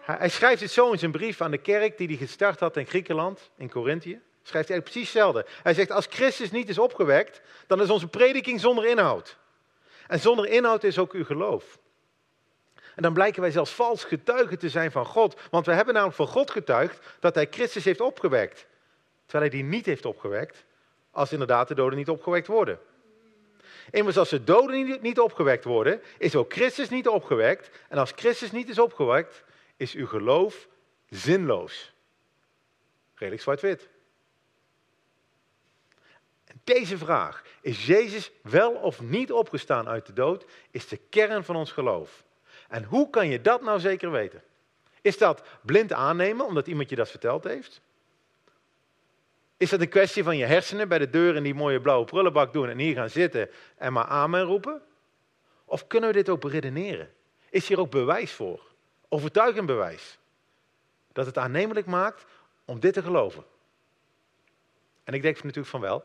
Hij, 0.00 0.16
hij 0.18 0.28
schrijft 0.28 0.60
het 0.60 0.70
zo 0.70 0.92
in 0.92 0.98
zijn 0.98 1.12
brief 1.12 1.40
aan 1.40 1.50
de 1.50 1.58
kerk 1.58 1.98
die 1.98 2.08
hij 2.08 2.16
gestart 2.16 2.60
had 2.60 2.76
in 2.76 2.86
Griekenland, 2.86 3.50
in 3.56 3.70
Corinthië. 3.70 4.20
Schrijft 4.42 4.68
hij 4.68 4.80
precies 4.80 5.02
hetzelfde. 5.02 5.46
Hij 5.62 5.74
zegt, 5.74 5.90
als 5.90 6.06
Christus 6.10 6.50
niet 6.50 6.68
is 6.68 6.78
opgewekt, 6.78 7.40
dan 7.66 7.82
is 7.82 7.90
onze 7.90 8.08
prediking 8.08 8.60
zonder 8.60 8.86
inhoud. 8.86 9.36
En 10.06 10.20
zonder 10.20 10.46
inhoud 10.46 10.84
is 10.84 10.98
ook 10.98 11.12
uw 11.12 11.24
geloof. 11.24 11.78
En 12.94 13.02
dan 13.02 13.12
blijken 13.12 13.40
wij 13.40 13.50
zelfs 13.50 13.72
vals 13.72 14.04
getuigen 14.04 14.58
te 14.58 14.68
zijn 14.68 14.90
van 14.90 15.06
God. 15.06 15.40
Want 15.50 15.66
we 15.66 15.72
hebben 15.72 15.94
namelijk 15.94 16.16
van 16.16 16.26
God 16.26 16.50
getuigd 16.50 16.98
dat 17.20 17.34
hij 17.34 17.46
Christus 17.50 17.84
heeft 17.84 18.00
opgewekt. 18.00 18.66
Terwijl 19.26 19.50
hij 19.50 19.60
die 19.60 19.68
niet 19.68 19.86
heeft 19.86 20.04
opgewekt, 20.04 20.64
als 21.14 21.32
inderdaad 21.32 21.68
de 21.68 21.74
doden 21.74 21.98
niet 21.98 22.08
opgewekt 22.08 22.46
worden. 22.46 22.78
Immers 23.90 24.16
als 24.16 24.28
de 24.28 24.44
doden 24.44 24.98
niet 25.00 25.20
opgewekt 25.20 25.64
worden, 25.64 26.00
is 26.18 26.36
ook 26.36 26.52
Christus 26.52 26.88
niet 26.88 27.08
opgewekt. 27.08 27.70
En 27.88 27.98
als 27.98 28.12
Christus 28.16 28.50
niet 28.50 28.68
is 28.68 28.78
opgewekt, 28.78 29.44
is 29.76 29.94
uw 29.94 30.06
geloof 30.06 30.68
zinloos. 31.08 31.92
Redelijk 33.14 33.42
zwart-wit. 33.42 33.88
Deze 36.64 36.98
vraag, 36.98 37.44
is 37.60 37.86
Jezus 37.86 38.30
wel 38.42 38.72
of 38.72 39.00
niet 39.00 39.32
opgestaan 39.32 39.88
uit 39.88 40.06
de 40.06 40.12
dood, 40.12 40.44
is 40.70 40.88
de 40.88 41.00
kern 41.08 41.44
van 41.44 41.56
ons 41.56 41.72
geloof. 41.72 42.24
En 42.68 42.84
hoe 42.84 43.10
kan 43.10 43.28
je 43.28 43.40
dat 43.40 43.62
nou 43.62 43.80
zeker 43.80 44.10
weten? 44.10 44.42
Is 45.00 45.18
dat 45.18 45.42
blind 45.62 45.92
aannemen 45.92 46.46
omdat 46.46 46.66
iemand 46.66 46.90
je 46.90 46.96
dat 46.96 47.10
verteld 47.10 47.44
heeft? 47.44 47.80
Is 49.64 49.70
dat 49.70 49.80
een 49.80 49.88
kwestie 49.88 50.22
van 50.22 50.36
je 50.36 50.44
hersenen 50.44 50.88
bij 50.88 50.98
de 50.98 51.10
deur 51.10 51.36
in 51.36 51.42
die 51.42 51.54
mooie 51.54 51.80
blauwe 51.80 52.04
prullenbak 52.04 52.52
doen 52.52 52.68
en 52.68 52.78
hier 52.78 52.94
gaan 52.94 53.10
zitten 53.10 53.50
en 53.76 53.92
maar 53.92 54.04
amen 54.04 54.42
roepen? 54.42 54.82
Of 55.64 55.86
kunnen 55.86 56.08
we 56.08 56.14
dit 56.14 56.28
ook 56.28 56.40
beredeneren? 56.40 57.12
Is 57.50 57.68
hier 57.68 57.80
ook 57.80 57.90
bewijs 57.90 58.32
voor? 58.32 58.62
Overtuigend 59.08 59.66
bewijs? 59.66 60.18
Dat 61.12 61.26
het 61.26 61.38
aannemelijk 61.38 61.86
maakt 61.86 62.24
om 62.64 62.80
dit 62.80 62.92
te 62.92 63.02
geloven? 63.02 63.44
En 65.04 65.14
ik 65.14 65.22
denk 65.22 65.36
natuurlijk 65.36 65.66
van 65.66 65.80
wel. 65.80 66.04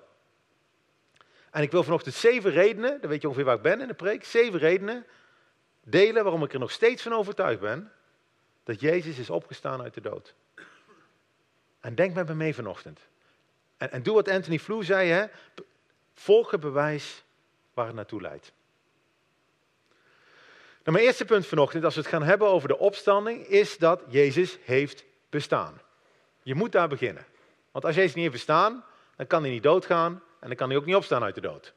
En 1.51 1.61
ik 1.61 1.71
wil 1.71 1.83
vanochtend 1.83 2.15
zeven 2.15 2.51
redenen, 2.51 3.01
dan 3.01 3.09
weet 3.09 3.21
je 3.21 3.27
ongeveer 3.27 3.45
waar 3.45 3.55
ik 3.55 3.61
ben 3.61 3.81
in 3.81 3.87
de 3.87 3.93
preek, 3.93 4.23
zeven 4.23 4.59
redenen 4.59 5.05
delen 5.83 6.23
waarom 6.23 6.43
ik 6.43 6.53
er 6.53 6.59
nog 6.59 6.71
steeds 6.71 7.01
van 7.01 7.13
overtuigd 7.13 7.59
ben 7.59 7.91
dat 8.63 8.79
Jezus 8.79 9.17
is 9.17 9.29
opgestaan 9.29 9.81
uit 9.81 9.93
de 9.93 10.01
dood. 10.01 10.35
En 11.79 11.95
denk 11.95 12.13
met 12.13 12.27
me 12.27 12.33
mee 12.33 12.55
vanochtend. 12.55 12.99
En, 13.79 13.91
en 13.91 14.03
doe 14.03 14.13
wat 14.13 14.29
Anthony 14.29 14.59
Flew 14.59 14.83
zei, 14.83 15.09
hè? 15.09 15.25
volg 16.13 16.51
het 16.51 16.59
bewijs 16.59 17.23
waar 17.73 17.85
het 17.85 17.95
naartoe 17.95 18.21
leidt. 18.21 18.51
Nou, 20.83 20.97
mijn 20.97 21.03
eerste 21.05 21.25
punt 21.25 21.47
vanochtend, 21.47 21.83
als 21.83 21.95
we 21.95 22.01
het 22.01 22.09
gaan 22.09 22.23
hebben 22.23 22.47
over 22.47 22.67
de 22.67 22.77
opstanding, 22.77 23.47
is 23.47 23.77
dat 23.77 24.01
Jezus 24.07 24.57
heeft 24.63 25.05
bestaan. 25.29 25.81
Je 26.43 26.55
moet 26.55 26.71
daar 26.71 26.87
beginnen. 26.87 27.25
Want 27.71 27.85
als 27.85 27.95
Jezus 27.95 28.13
niet 28.13 28.23
heeft 28.23 28.35
bestaan, 28.35 28.83
dan 29.15 29.27
kan 29.27 29.41
hij 29.41 29.51
niet 29.51 29.63
doodgaan 29.63 30.23
en 30.39 30.47
dan 30.47 30.55
kan 30.55 30.69
hij 30.69 30.77
ook 30.77 30.85
niet 30.85 30.95
opstaan 30.95 31.23
uit 31.23 31.35
de 31.35 31.41
dood. 31.41 31.73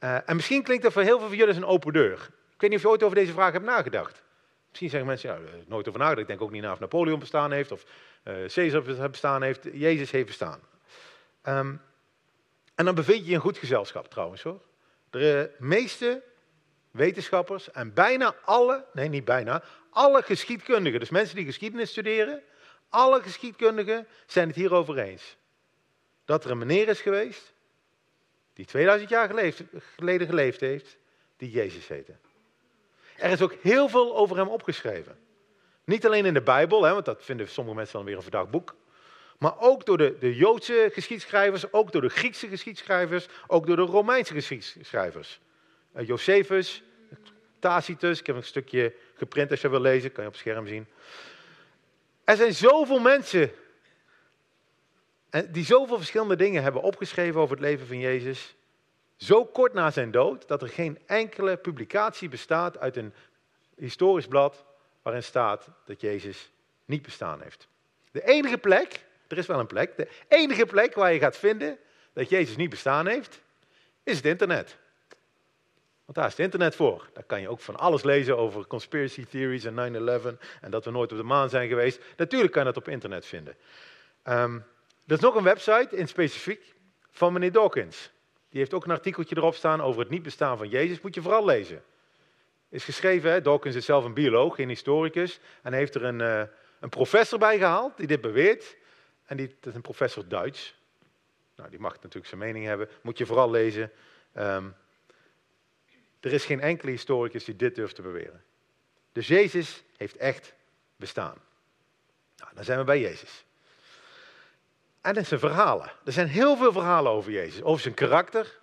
Uh, 0.00 0.28
en 0.28 0.36
misschien 0.36 0.62
klinkt 0.62 0.82
dat 0.82 0.92
voor 0.92 1.02
heel 1.02 1.18
veel 1.18 1.28
van 1.28 1.36
jullie 1.36 1.54
als 1.54 1.62
een 1.62 1.68
open 1.68 1.92
deur. 1.92 2.28
Ik 2.54 2.60
weet 2.60 2.70
niet 2.70 2.78
of 2.78 2.82
je 2.84 2.88
ooit 2.88 3.02
over 3.02 3.16
deze 3.16 3.32
vraag 3.32 3.52
hebt 3.52 3.64
nagedacht. 3.64 4.22
Misschien 4.68 4.90
zeggen 4.90 5.08
mensen, 5.08 5.30
ja, 5.30 5.38
nooit 5.66 5.88
over 5.88 6.00
nagedacht. 6.00 6.22
Ik 6.22 6.28
denk 6.28 6.42
ook 6.42 6.50
niet 6.50 6.62
na 6.62 6.72
of 6.72 6.80
Napoleon 6.80 7.18
bestaan 7.18 7.52
heeft 7.52 7.72
of 7.72 7.84
uh, 8.24 8.34
Caesar 8.46 9.10
bestaan 9.10 9.42
heeft. 9.42 9.68
Jezus 9.72 10.10
heeft 10.10 10.26
bestaan. 10.26 10.60
Um, 11.48 11.80
en 12.74 12.84
dan 12.84 12.94
bevind 12.94 13.18
je 13.18 13.24
je 13.24 13.32
in 13.32 13.40
goed 13.40 13.58
gezelschap 13.58 14.08
trouwens 14.08 14.42
hoor. 14.42 14.60
De 15.10 15.50
meeste 15.58 16.22
wetenschappers 16.90 17.70
en 17.70 17.94
bijna 17.94 18.34
alle, 18.44 18.84
nee 18.92 19.08
niet 19.08 19.24
bijna, 19.24 19.62
alle 19.90 20.22
geschiedkundigen, 20.22 21.00
dus 21.00 21.10
mensen 21.10 21.36
die 21.36 21.44
geschiedenis 21.44 21.90
studeren, 21.90 22.42
alle 22.88 23.22
geschiedkundigen 23.22 24.06
zijn 24.26 24.46
het 24.46 24.56
hierover 24.56 24.98
eens. 24.98 25.36
Dat 26.24 26.44
er 26.44 26.50
een 26.50 26.58
meneer 26.58 26.88
is 26.88 27.00
geweest, 27.00 27.52
die 28.52 28.64
2000 28.64 29.10
jaar 29.10 29.28
geleden 29.96 30.26
geleefd 30.26 30.60
heeft, 30.60 30.96
die 31.36 31.50
Jezus 31.50 31.88
heette. 31.88 32.14
Er 33.16 33.30
is 33.30 33.42
ook 33.42 33.54
heel 33.62 33.88
veel 33.88 34.16
over 34.16 34.36
hem 34.36 34.48
opgeschreven. 34.48 35.18
Niet 35.84 36.06
alleen 36.06 36.24
in 36.24 36.34
de 36.34 36.42
Bijbel, 36.42 36.82
hè, 36.84 36.92
want 36.92 37.04
dat 37.04 37.24
vinden 37.24 37.48
sommige 37.48 37.76
mensen 37.76 37.96
dan 37.96 38.04
weer 38.04 38.16
een 38.16 38.22
verdacht 38.22 38.50
boek. 38.50 38.74
Maar 39.44 39.58
ook 39.58 39.86
door 39.86 39.98
de, 39.98 40.16
de 40.18 40.34
Joodse 40.34 40.90
geschiedschrijvers, 40.92 41.72
ook 41.72 41.92
door 41.92 42.00
de 42.00 42.08
Griekse 42.08 42.48
geschiedschrijvers, 42.48 43.26
ook 43.46 43.66
door 43.66 43.76
de 43.76 43.82
Romeinse 43.82 44.32
geschiedschrijvers. 44.32 45.40
Uh, 45.96 46.06
Josephus, 46.06 46.82
Tacitus, 47.58 48.20
ik 48.20 48.26
heb 48.26 48.36
een 48.36 48.42
stukje 48.42 48.94
geprint 49.14 49.50
als 49.50 49.60
je 49.60 49.68
wil 49.68 49.80
lezen, 49.80 50.12
kan 50.12 50.22
je 50.22 50.28
op 50.28 50.34
het 50.34 50.42
scherm 50.42 50.66
zien. 50.66 50.86
Er 52.24 52.36
zijn 52.36 52.54
zoveel 52.54 52.98
mensen 52.98 53.52
die 55.48 55.64
zoveel 55.64 55.96
verschillende 55.96 56.36
dingen 56.36 56.62
hebben 56.62 56.82
opgeschreven 56.82 57.40
over 57.40 57.56
het 57.56 57.64
leven 57.64 57.86
van 57.86 57.98
Jezus. 57.98 58.54
Zo 59.16 59.44
kort 59.44 59.72
na 59.72 59.90
zijn 59.90 60.10
dood 60.10 60.48
dat 60.48 60.62
er 60.62 60.68
geen 60.68 60.98
enkele 61.06 61.56
publicatie 61.56 62.28
bestaat 62.28 62.78
uit 62.78 62.96
een 62.96 63.12
historisch 63.76 64.26
blad 64.26 64.64
waarin 65.02 65.22
staat 65.22 65.68
dat 65.84 66.00
Jezus 66.00 66.50
niet 66.84 67.02
bestaan 67.02 67.40
heeft. 67.40 67.68
De 68.10 68.26
enige 68.26 68.58
plek, 68.58 69.04
er 69.28 69.38
is 69.38 69.46
wel 69.46 69.58
een 69.58 69.66
plek, 69.66 69.96
de 69.96 70.08
enige 70.28 70.66
plek 70.66 70.94
waar 70.94 71.12
je 71.12 71.18
gaat 71.18 71.36
vinden 71.36 71.78
dat 72.12 72.28
Jezus 72.28 72.56
niet 72.56 72.70
bestaan 72.70 73.06
heeft, 73.06 73.40
is 74.02 74.16
het 74.16 74.26
internet. 74.26 74.76
Want 76.04 76.18
daar 76.18 76.26
is 76.26 76.32
het 76.32 76.40
internet 76.40 76.74
voor. 76.74 77.08
Daar 77.12 77.24
kan 77.24 77.40
je 77.40 77.48
ook 77.48 77.60
van 77.60 77.76
alles 77.76 78.02
lezen 78.02 78.36
over 78.36 78.66
conspiracy 78.66 79.26
theories 79.26 79.64
en 79.64 79.74
9-11 79.74 80.38
en 80.60 80.70
dat 80.70 80.84
we 80.84 80.90
nooit 80.90 81.12
op 81.12 81.18
de 81.18 81.24
maan 81.24 81.48
zijn 81.48 81.68
geweest. 81.68 82.00
Natuurlijk 82.16 82.52
kan 82.52 82.64
je 82.66 82.72
dat 82.72 82.82
op 82.82 82.88
internet 82.88 83.26
vinden. 83.26 83.56
Um, 84.24 84.64
er 85.06 85.14
is 85.14 85.20
nog 85.20 85.34
een 85.34 85.42
website 85.42 85.88
in 85.90 86.08
specifiek 86.08 86.74
van 87.10 87.32
meneer 87.32 87.52
Dawkins. 87.52 88.10
Die 88.48 88.60
heeft 88.60 88.74
ook 88.74 88.84
een 88.84 88.90
artikeltje 88.90 89.36
erop 89.36 89.54
staan 89.54 89.80
over 89.80 90.00
het 90.00 90.10
niet 90.10 90.22
bestaan 90.22 90.58
van 90.58 90.68
Jezus. 90.68 91.00
Moet 91.00 91.14
je 91.14 91.22
vooral 91.22 91.44
lezen. 91.44 91.82
Is 92.68 92.84
geschreven, 92.84 93.30
hè? 93.30 93.40
Dawkins 93.40 93.74
is 93.74 93.84
zelf 93.84 94.04
een 94.04 94.14
bioloog, 94.14 94.54
geen 94.54 94.68
historicus. 94.68 95.40
En 95.62 95.72
heeft 95.72 95.94
er 95.94 96.04
een, 96.04 96.20
uh, 96.20 96.42
een 96.80 96.88
professor 96.88 97.38
bij 97.38 97.58
gehaald 97.58 97.96
die 97.96 98.06
dit 98.06 98.20
beweert. 98.20 98.76
En 99.24 99.36
die, 99.36 99.46
dat 99.60 99.66
is 99.66 99.74
een 99.74 99.80
professor 99.80 100.28
Duits. 100.28 100.74
Nou, 101.56 101.70
die 101.70 101.78
mag 101.78 101.92
natuurlijk 101.92 102.26
zijn 102.26 102.40
mening 102.40 102.64
hebben. 102.64 102.88
Moet 103.02 103.18
je 103.18 103.26
vooral 103.26 103.50
lezen. 103.50 103.92
Um, 104.36 104.74
er 106.20 106.32
is 106.32 106.44
geen 106.44 106.60
enkele 106.60 106.90
historicus 106.90 107.44
die 107.44 107.56
dit 107.56 107.74
durft 107.74 107.94
te 107.94 108.02
beweren. 108.02 108.44
Dus 109.12 109.26
Jezus 109.26 109.82
heeft 109.96 110.16
echt 110.16 110.54
bestaan. 110.96 111.36
Nou, 112.36 112.50
dan 112.54 112.64
zijn 112.64 112.78
we 112.78 112.84
bij 112.84 113.00
Jezus. 113.00 113.44
En 115.00 115.14
dat 115.14 115.26
zijn 115.26 115.40
verhalen. 115.40 115.92
Er 116.04 116.12
zijn 116.12 116.28
heel 116.28 116.56
veel 116.56 116.72
verhalen 116.72 117.12
over 117.12 117.32
Jezus. 117.32 117.62
Over 117.62 117.82
zijn 117.82 117.94
karakter. 117.94 118.58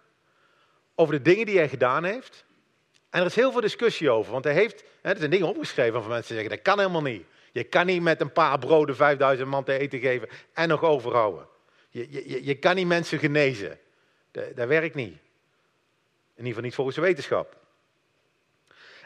Over 0.96 1.14
de 1.14 1.22
dingen 1.22 1.46
die 1.46 1.58
hij 1.58 1.70
gedaan 1.70 2.04
heeft. 2.04 2.46
En 3.10 3.20
er 3.20 3.26
is 3.26 3.36
heel 3.36 3.52
veel 3.52 3.62
discussie 3.62 4.10
over. 4.10 4.32
Want 4.32 4.44
hij 4.44 4.54
heeft, 4.54 4.84
hè, 5.02 5.12
er 5.12 5.18
zijn 5.18 5.32
dingen 5.32 5.48
opgeschreven 5.48 6.02
van 6.02 6.12
mensen 6.12 6.36
die 6.36 6.44
zeggen, 6.44 6.56
dat 6.56 6.66
kan 6.66 6.80
helemaal 6.80 7.12
niet. 7.12 7.26
Je 7.52 7.64
kan 7.64 7.86
niet 7.86 8.02
met 8.02 8.22
een 8.22 8.32
paar 8.32 8.60
broden 8.60 8.96
5000 8.96 9.50
man 9.50 9.64
te 9.64 9.78
eten 9.78 10.00
geven 10.00 10.30
en 10.54 10.68
nog 10.68 10.84
overhouden. 10.84 11.48
Je, 11.90 12.12
je, 12.12 12.46
je 12.46 12.56
kan 12.56 12.76
niet 12.76 12.88
mensen 12.88 13.20
genezen. 13.20 13.80
Dat, 14.32 14.56
dat 14.56 14.68
werkt 14.68 14.96
niet. 14.96 15.14
In 15.14 16.48
ieder 16.48 16.48
geval 16.48 16.64
niet 16.64 16.76
volgens 16.76 16.96
de 16.96 17.02
wetenschap. 17.02 17.58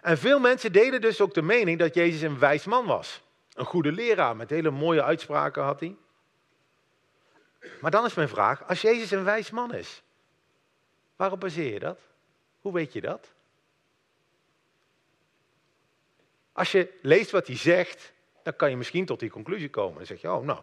En 0.02 0.18
veel 0.18 0.40
mensen 0.40 0.72
deden 0.72 1.02
dus 1.02 1.22
ook 1.22 1.34
de 1.34 1.42
mening 1.42 1.80
dat 1.80 1.94
Jezus 1.94 2.22
een 2.22 2.40
wijs 2.40 2.66
man 2.66 2.86
was. 2.86 3.22
Een 3.54 3.66
goede 3.66 3.92
leraar, 3.92 4.36
met 4.36 4.50
hele 4.50 4.70
mooie 4.70 5.04
uitspraken 5.04 5.64
had 5.64 5.80
hij. 5.80 5.96
Maar 7.82 7.92
dan 7.92 8.06
is 8.06 8.14
mijn 8.14 8.30
vraag, 8.30 8.68
als 8.68 8.82
Jezus 8.82 9.12
een 9.12 9.24
wijs 9.24 9.50
man 9.50 9.74
is, 9.74 10.04
waarop 11.16 11.40
baseer 11.40 11.74
je 11.74 11.80
dat? 11.80 12.00
Hoe 12.62 12.74
weet 12.74 12.94
je 12.94 13.02
dat? 13.02 13.34
Als 16.52 16.72
je 16.72 16.98
leest 17.02 17.32
wat 17.32 17.48
hij 17.48 17.58
zegt, 17.58 18.14
dan 18.46 18.56
kan 18.56 18.70
je 18.70 18.78
misschien 18.78 19.06
tot 19.06 19.20
die 19.20 19.30
conclusie 19.30 19.70
komen. 19.70 19.98
Dan 19.98 20.06
zeg 20.06 20.22
je, 20.22 20.32
oh 20.32 20.44
nou, 20.44 20.60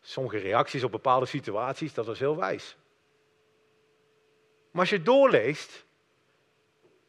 sommige 0.00 0.38
reacties 0.38 0.84
op 0.84 0.90
bepaalde 0.90 1.26
situaties, 1.26 1.94
dat 1.94 2.06
was 2.06 2.18
heel 2.18 2.36
wijs. 2.36 2.76
Maar 4.70 4.80
als 4.80 4.90
je 4.90 5.02
doorleest, 5.02 5.84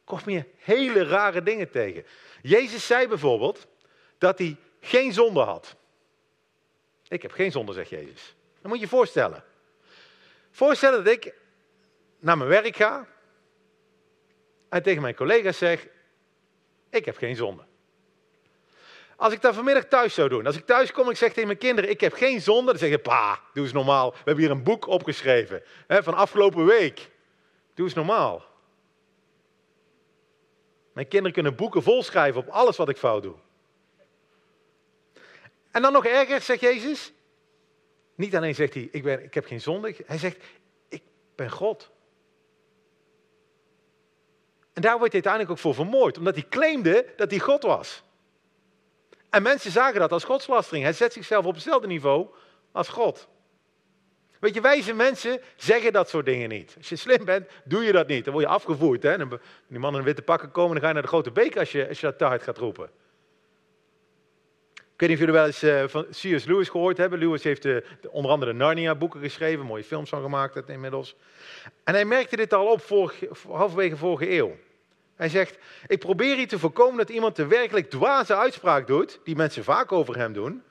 kom 0.04 0.20
je 0.26 0.46
hele 0.58 1.04
rare 1.04 1.44
dingen 1.44 1.70
tegen. 1.70 2.06
Jezus 2.42 2.86
zei 2.86 3.08
bijvoorbeeld 3.08 3.68
dat 4.18 4.38
hij 4.38 4.58
geen 4.80 5.14
zonde 5.14 5.40
had. 5.40 5.76
Ik 7.08 7.22
heb 7.22 7.32
geen 7.32 7.52
zonde, 7.52 7.74
zegt 7.74 7.90
Jezus. 7.90 8.36
Dan 8.62 8.70
moet 8.70 8.80
je 8.80 8.84
je 8.84 8.90
voorstellen. 8.90 9.44
Voorstellen 10.52 11.04
dat 11.04 11.14
ik 11.14 11.34
naar 12.20 12.38
mijn 12.38 12.50
werk 12.50 12.76
ga 12.76 13.08
en 14.70 14.84
tegen 14.84 15.02
mijn 15.02 15.16
collega's 15.16 15.58
zeg, 15.58 15.88
ik 16.90 17.06
heb 17.06 17.18
geen 17.18 17.36
zonde. 17.36 17.70
Als 19.22 19.34
ik 19.34 19.42
dat 19.42 19.56
vanmiddag 19.56 19.86
thuis 19.86 20.14
zou 20.14 20.30
doen, 20.30 20.46
als 20.46 20.56
ik 20.56 20.66
thuis 20.66 20.92
kom 20.92 21.06
en 21.06 21.12
ik 21.12 21.18
zeg 21.18 21.30
tegen 21.30 21.48
mijn 21.48 21.58
kinderen, 21.58 21.90
ik 21.90 22.02
heb 22.02 22.14
geen 22.14 22.42
zonde, 22.42 22.72
dan 22.72 22.80
zeg 22.80 22.90
je, 22.90 23.00
pa, 23.00 23.40
doe 23.54 23.64
eens 23.64 23.74
normaal. 23.74 24.12
We 24.12 24.18
hebben 24.18 24.44
hier 24.44 24.52
een 24.52 24.64
boek 24.64 24.88
opgeschreven 24.88 25.64
hè, 25.88 26.04
van 26.04 26.14
afgelopen 26.14 26.66
week. 26.66 27.10
Doe 27.74 27.86
eens 27.86 27.94
normaal. 27.94 28.44
Mijn 30.94 31.08
kinderen 31.08 31.34
kunnen 31.34 31.56
boeken 31.56 31.84
volschrijven 31.84 32.42
op 32.42 32.48
alles 32.48 32.78
wat 32.78 32.90
ik 32.90 32.98
fout 32.98 33.24
doe. 33.24 33.36
En 35.72 35.82
dan 35.82 35.94
nog 35.94 36.06
erger, 36.06 36.42
zegt 36.42 36.62
Jezus, 36.62 37.14
Niet 38.16 38.36
alleen 38.36 38.56
zegt 38.56 38.74
hij, 38.74 38.88
ik, 38.92 39.04
ben, 39.04 39.24
ik 39.24 39.34
heb 39.34 39.46
geen 39.46 39.62
zonde. 39.62 39.96
Hij 40.06 40.18
zegt, 40.18 40.38
ik 40.88 41.04
ben 41.36 41.50
God. 41.50 41.90
En 44.74 44.82
daar 44.82 44.98
wordt 44.98 45.14
hij 45.14 45.24
uiteindelijk 45.24 45.52
ook 45.52 45.58
voor 45.58 45.74
vermoord, 45.74 46.18
omdat 46.18 46.36
hij 46.36 46.46
claimde 46.50 47.14
dat 47.16 47.30
hij 47.30 47.40
God 47.40 47.64
was. 47.64 48.04
En 49.32 49.44
mensen 49.44 49.72
zagen 49.72 50.00
dat 50.00 50.12
als 50.12 50.24
godslastering. 50.24 50.84
Hij 50.84 50.94
zet 50.94 51.14
zichzelf 51.14 51.46
op 51.46 51.54
hetzelfde 51.54 51.88
niveau 51.88 52.28
als 52.72 52.88
God. 52.88 53.28
Weet 54.40 54.54
je, 54.54 54.62
wijze 54.62 54.94
mensen 54.94 55.42
zeggen 55.56 55.94
dat 55.94 56.10
soort 56.10 56.26
dingen 56.26 56.50
niet. 56.50 56.74
Als 56.78 56.90
je 56.90 56.96
slim 56.96 57.26
bent, 57.26 57.50
doe 57.64 57.84
je 57.84 57.92
dat 57.92 58.08
niet. 58.08 58.24
Dan 58.24 58.34
word 58.34 58.46
je 58.46 58.52
afgevoerd. 58.52 59.04
Hè? 59.04 59.18
Dan, 59.18 59.40
die 59.68 59.80
mannen 59.80 60.02
in 60.02 60.08
witte 60.08 60.22
pakken 60.22 60.52
komen, 60.52 60.72
dan 60.72 60.82
ga 60.82 60.88
je 60.88 60.94
naar 60.94 61.02
de 61.02 61.08
grote 61.08 61.32
beek 61.32 61.58
als 61.58 61.72
je, 61.72 61.88
als 61.88 62.00
je 62.00 62.06
dat 62.06 62.18
te 62.18 62.24
hard 62.24 62.44
gaat 62.44 62.58
roepen. 62.58 62.90
Ik 64.74 65.10
weet 65.10 65.10
niet 65.10 65.12
of 65.12 65.26
jullie 65.26 65.34
wel 65.34 65.46
eens 65.46 65.64
uh, 65.64 65.88
van 65.88 66.06
C.S. 66.10 66.46
Lewis 66.46 66.70
gehoord 66.70 66.98
hebben. 66.98 67.20
Lewis 67.20 67.44
heeft 67.44 67.62
de, 67.62 67.84
onder 68.10 68.32
andere 68.32 68.52
de 68.52 68.58
Narnia-boeken 68.58 69.22
geschreven, 69.22 69.66
mooie 69.66 69.84
films 69.84 70.10
van 70.10 70.22
gemaakt 70.22 70.70
inmiddels. 70.70 71.16
En 71.84 71.94
hij 71.94 72.06
merkte 72.06 72.36
dit 72.36 72.54
al 72.54 72.66
op 72.66 72.82
vorige, 72.82 73.30
halverwege 73.48 73.98
vorige 73.98 74.32
eeuw. 74.32 74.56
Hij 75.22 75.30
zegt, 75.30 75.58
ik 75.88 76.00
probeer 76.00 76.36
hier 76.36 76.48
te 76.48 76.60
voorkomen 76.60 76.98
dat 76.98 77.10
iemand 77.10 77.36
de 77.36 77.48
werkelijk 77.48 77.90
dwaze 77.90 78.36
uitspraak 78.36 78.88
doet, 78.88 79.20
die 79.24 79.36
mensen 79.36 79.64
vaak 79.64 79.92
over 79.92 80.18
hem 80.18 80.34
doen. 80.34 80.64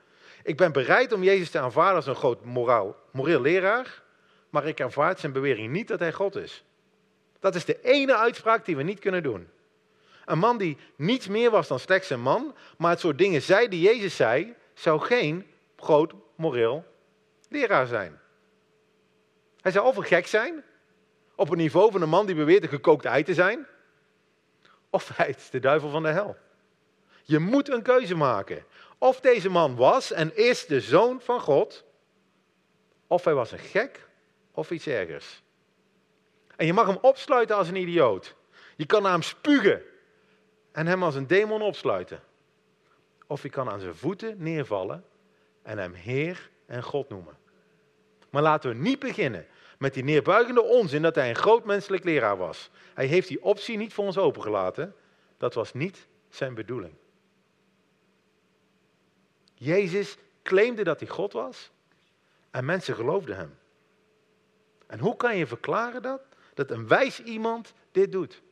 Ik 0.43 0.57
ben 0.57 0.73
bereid 0.73 1.13
om 1.13 1.23
Jezus 1.23 1.51
te 1.51 1.59
aanvaarden 1.59 1.97
als 1.97 2.07
een 2.07 2.15
groot 2.15 2.45
moraal, 2.45 2.97
moreel 3.11 3.41
leraar, 3.41 4.03
maar 4.49 4.67
ik 4.67 4.81
aanvaard 4.81 5.21
zijn 5.21 5.33
bewering 5.33 5.73
niet 5.73 5.89
dat 5.89 5.99
hij 5.99 6.13
God 6.13 6.37
is. 6.37 6.65
Dat 7.41 7.55
is 7.55 7.65
de 7.65 7.81
ene 7.83 8.17
uitspraak 8.17 8.65
die 8.65 8.77
we 8.77 8.83
niet 8.83 8.99
kunnen 8.99 9.23
doen. 9.23 9.49
Een 10.25 10.39
man 10.39 10.59
die 10.59 10.77
niets 10.97 11.29
meer 11.29 11.51
was 11.51 11.69
dan 11.69 11.79
slechts 11.79 12.11
een 12.11 12.21
man, 12.21 12.55
maar 12.79 12.91
het 12.91 13.01
soort 13.01 13.19
dingen 13.19 13.43
zei 13.43 13.69
die 13.69 13.81
Jezus 13.81 14.17
zei, 14.17 14.55
zou 14.75 15.01
geen 15.01 15.47
groot 15.77 16.13
moreel 16.35 16.85
leraar 17.49 17.87
zijn. 17.87 18.21
Hij 19.61 19.73
zou 19.73 19.87
of 19.87 20.07
gek 20.07 20.27
zijn, 20.27 20.65
op 21.35 21.49
het 21.49 21.59
niveau 21.59 21.93
van 21.93 22.03
een 22.03 22.09
man 22.09 22.27
die 22.27 22.35
beweert 22.35 22.63
een 22.63 22.69
gekookt 22.69 23.05
ei 23.05 23.23
te 23.23 23.35
zijn, 23.35 23.67
of 24.91 25.17
hij 25.17 25.29
is 25.29 25.51
de 25.51 25.61
duivel 25.61 25.91
van 25.91 26.03
de 26.03 26.09
hel. 26.09 26.37
Je 27.23 27.39
moet 27.39 27.71
een 27.71 27.83
keuze 27.83 28.15
maken. 28.15 28.65
Of 28.99 29.21
deze 29.21 29.51
man 29.51 29.77
was 29.77 30.13
en 30.13 30.37
is 30.37 30.67
de 30.67 30.81
zoon 30.81 31.21
van 31.21 31.41
God, 31.41 31.85
of 33.07 33.25
hij 33.25 33.35
was 33.35 33.53
een 33.53 33.59
gek 33.59 34.09
of 34.53 34.71
iets 34.71 34.87
ergers. 34.87 35.43
En 36.57 36.67
je 36.67 36.73
mag 36.73 36.87
hem 36.87 36.99
opsluiten 37.01 37.57
als 37.57 37.69
een 37.69 37.77
idioot. 37.77 38.35
Je 38.77 38.87
kan 38.87 39.03
naar 39.03 39.13
hem 39.13 39.23
spugen 39.23 39.83
en 40.73 40.87
hem 40.87 41.03
als 41.03 41.15
een 41.15 41.27
demon 41.27 41.63
opsluiten. 41.63 42.23
Of 43.27 43.43
je 43.43 43.49
kan 43.49 43.71
aan 43.71 43.81
zijn 43.81 43.95
voeten 43.95 44.35
neervallen 44.39 45.05
en 45.63 45.79
hem 45.79 45.95
Heer 45.95 46.51
en 46.67 46.83
God 46.83 47.09
noemen. 47.09 47.39
Maar 48.31 48.43
laten 48.43 48.71
we 48.71 48.77
niet 48.77 48.99
beginnen 48.99 49.47
met 49.81 49.95
die 49.95 50.05
neerbuigende 50.05 50.63
onzin 50.63 51.03
dat 51.03 51.15
hij 51.15 51.29
een 51.29 51.37
groot 51.37 51.65
menselijk 51.65 52.05
leraar 52.05 52.37
was. 52.37 52.71
Hij 52.95 53.07
heeft 53.07 53.29
die 53.29 53.43
optie 53.43 53.77
niet 53.77 53.93
voor 53.93 54.05
ons 54.05 54.19
opengelaten. 54.19 54.95
Dat 55.37 55.55
was 55.55 55.73
niet 55.73 56.07
zijn 56.29 56.55
bedoeling. 56.55 56.95
Jezus 59.55 60.17
claimde 60.43 60.85
dat 60.85 61.01
hij 61.01 61.09
God 61.09 61.33
was 61.33 61.71
en 62.51 62.65
mensen 62.65 62.95
geloofden 62.95 63.37
hem. 63.37 63.59
En 64.87 64.99
hoe 64.99 65.17
kan 65.17 65.37
je 65.37 65.47
verklaren 65.47 66.03
dat? 66.03 66.23
Dat 66.55 66.71
een 66.71 66.89
wijs 66.89 67.23
iemand 67.23 67.73
dit 67.91 68.13
doet. 68.13 68.43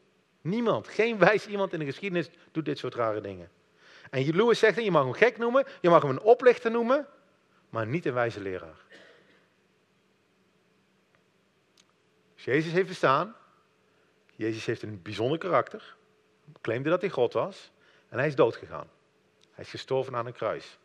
Niemand, 0.41 0.89
geen 0.89 1.19
wijs 1.19 1.47
iemand 1.47 1.73
in 1.73 1.79
de 1.79 1.85
geschiedenis 1.85 2.31
doet 2.53 2.65
dit 2.65 2.79
soort 2.79 2.95
rare 2.95 3.21
dingen. 3.21 3.51
En 4.11 4.37
Lewis 4.37 4.59
zegt, 4.59 4.83
je 4.83 4.91
mag 4.91 5.05
hem 5.05 5.13
gek 5.13 5.39
noemen, 5.39 5.67
je 5.81 5.89
mag 5.89 6.03
hem 6.03 6.11
een 6.11 6.21
oplichter 6.21 6.71
noemen, 6.71 7.07
maar 7.69 7.87
niet 7.87 8.07
een 8.07 8.15
wijze 8.15 8.41
leraar. 8.41 8.87
Dus 12.39 12.47
Jezus 12.47 12.73
heeft 12.73 12.89
bestaan. 12.89 13.35
Jezus 14.37 14.67
heeft 14.67 14.83
een 14.83 15.03
bijzonder 15.03 15.39
karakter. 15.39 15.97
Claimde 16.61 16.91
dat 16.91 17.01
hij 17.01 17.11
God 17.11 17.33
was. 17.33 17.71
En 18.09 18.19
hij 18.19 18.27
is 18.27 18.35
doodgegaan. 18.35 18.89
Hij 19.51 19.65
is 19.65 19.71
gestorven 19.71 20.17
aan 20.17 20.27
een 20.27 20.33
kruis. 20.33 20.79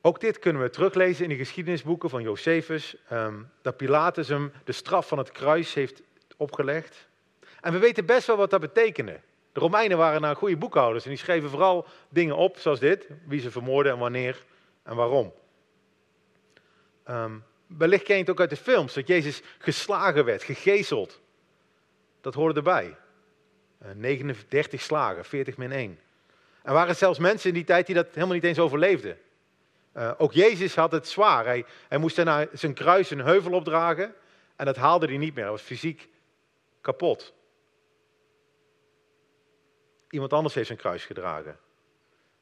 Ook 0.00 0.20
dit 0.20 0.38
kunnen 0.38 0.62
we 0.62 0.70
teruglezen 0.70 1.24
in 1.24 1.30
de 1.30 1.36
geschiedenisboeken 1.36 2.10
van 2.10 2.22
Josephus. 2.22 2.96
Um, 3.12 3.50
dat 3.62 3.76
Pilatus 3.76 4.28
hem 4.28 4.52
de 4.64 4.72
straf 4.72 5.08
van 5.08 5.18
het 5.18 5.32
kruis 5.32 5.74
heeft 5.74 6.02
opgelegd. 6.36 7.08
En 7.60 7.72
we 7.72 7.78
weten 7.78 8.06
best 8.06 8.26
wel 8.26 8.36
wat 8.36 8.50
dat 8.50 8.60
betekende. 8.60 9.20
De 9.52 9.60
Romeinen 9.60 9.98
waren 9.98 10.20
nou 10.20 10.36
goede 10.36 10.56
boekhouders 10.56 11.04
en 11.04 11.10
die 11.10 11.18
schreven 11.18 11.50
vooral 11.50 11.86
dingen 12.08 12.36
op 12.36 12.58
zoals 12.58 12.80
dit. 12.80 13.08
Wie 13.26 13.40
ze 13.40 13.50
vermoorden 13.50 13.92
en 13.92 13.98
wanneer 13.98 14.44
en 14.82 14.96
waarom. 14.96 15.32
Um, 17.08 17.44
wellicht 17.76 18.04
ken 18.04 18.14
je 18.14 18.20
het 18.20 18.30
ook 18.30 18.40
uit 18.40 18.50
de 18.50 18.56
films, 18.56 18.94
dat 18.94 19.06
Jezus 19.06 19.42
geslagen 19.58 20.24
werd, 20.24 20.42
gegezeld. 20.42 21.20
Dat 22.20 22.34
hoorde 22.34 22.54
erbij. 22.54 22.96
39 23.94 24.80
eh, 24.80 24.86
slagen, 24.86 25.24
40 25.24 25.56
min 25.56 25.72
1. 25.72 25.98
Er 26.62 26.72
waren 26.72 26.96
zelfs 26.96 27.18
mensen 27.18 27.48
in 27.48 27.54
die 27.54 27.64
tijd 27.64 27.86
die 27.86 27.94
dat 27.94 28.06
helemaal 28.12 28.34
niet 28.34 28.44
eens 28.44 28.58
overleefden. 28.58 29.18
Uh, 29.96 30.12
ook 30.18 30.32
Jezus 30.32 30.74
had 30.74 30.92
het 30.92 31.08
zwaar. 31.08 31.44
Hij, 31.44 31.64
hij 31.88 31.98
moest 31.98 32.16
daarna 32.16 32.46
zijn 32.52 32.74
kruis 32.74 33.10
een 33.10 33.20
heuvel 33.20 33.52
opdragen 33.52 34.14
en 34.56 34.64
dat 34.64 34.76
haalde 34.76 35.06
hij 35.06 35.16
niet 35.16 35.34
meer. 35.34 35.42
Hij 35.42 35.52
was 35.52 35.62
fysiek 35.62 36.08
kapot. 36.80 37.34
Iemand 40.10 40.32
anders 40.32 40.54
heeft 40.54 40.66
zijn 40.66 40.78
kruis 40.78 41.04
gedragen. 41.04 41.58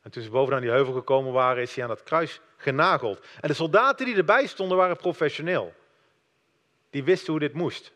En 0.09 0.15
toen 0.15 0.23
ze 0.23 0.31
bovenaan 0.31 0.61
die 0.61 0.71
heuvel 0.71 0.93
gekomen 0.93 1.33
waren, 1.33 1.63
is 1.63 1.75
hij 1.75 1.83
aan 1.83 1.89
dat 1.91 2.03
kruis 2.03 2.41
genageld. 2.57 3.27
En 3.41 3.49
de 3.49 3.55
soldaten 3.55 4.07
die 4.07 4.17
erbij 4.17 4.47
stonden 4.47 4.77
waren 4.77 4.97
professioneel. 4.97 5.75
Die 6.91 7.05
wisten 7.05 7.31
hoe 7.31 7.41
dit 7.41 7.53
moest. 7.53 7.93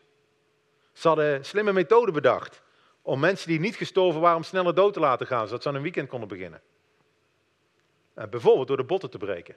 Ze 0.91 1.07
hadden 1.07 1.45
slimme 1.45 1.73
methoden 1.73 2.13
bedacht 2.13 2.61
om 3.01 3.19
mensen 3.19 3.47
die 3.47 3.59
niet 3.59 3.75
gestorven 3.75 4.21
waren 4.21 4.37
om 4.37 4.43
sneller 4.43 4.75
dood 4.75 4.93
te 4.93 4.99
laten 4.99 5.27
gaan, 5.27 5.45
zodat 5.47 5.61
ze 5.61 5.69
aan 5.69 5.75
een 5.75 5.81
weekend 5.81 6.09
konden 6.09 6.27
beginnen. 6.27 6.61
Bijvoorbeeld 8.13 8.67
door 8.67 8.77
de 8.77 8.83
botten 8.83 9.09
te 9.09 9.17
breken. 9.17 9.55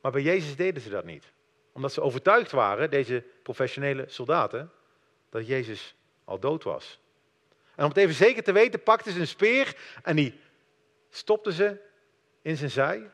Maar 0.00 0.12
bij 0.12 0.22
Jezus 0.22 0.56
deden 0.56 0.82
ze 0.82 0.90
dat 0.90 1.04
niet. 1.04 1.32
Omdat 1.72 1.92
ze 1.92 2.00
overtuigd 2.00 2.50
waren, 2.50 2.90
deze 2.90 3.24
professionele 3.42 4.04
soldaten, 4.08 4.70
dat 5.30 5.46
Jezus 5.46 5.94
al 6.24 6.38
dood 6.38 6.64
was. 6.64 6.98
En 7.74 7.82
om 7.84 7.88
het 7.88 7.98
even 7.98 8.14
zeker 8.14 8.42
te 8.42 8.52
weten, 8.52 8.82
pakten 8.82 9.12
ze 9.12 9.20
een 9.20 9.26
speer 9.26 9.76
en 10.02 10.16
die 10.16 10.42
stopten 11.16 11.52
ze 11.52 11.80
in 12.42 12.56
zijn 12.56 12.70
zij. 12.70 13.10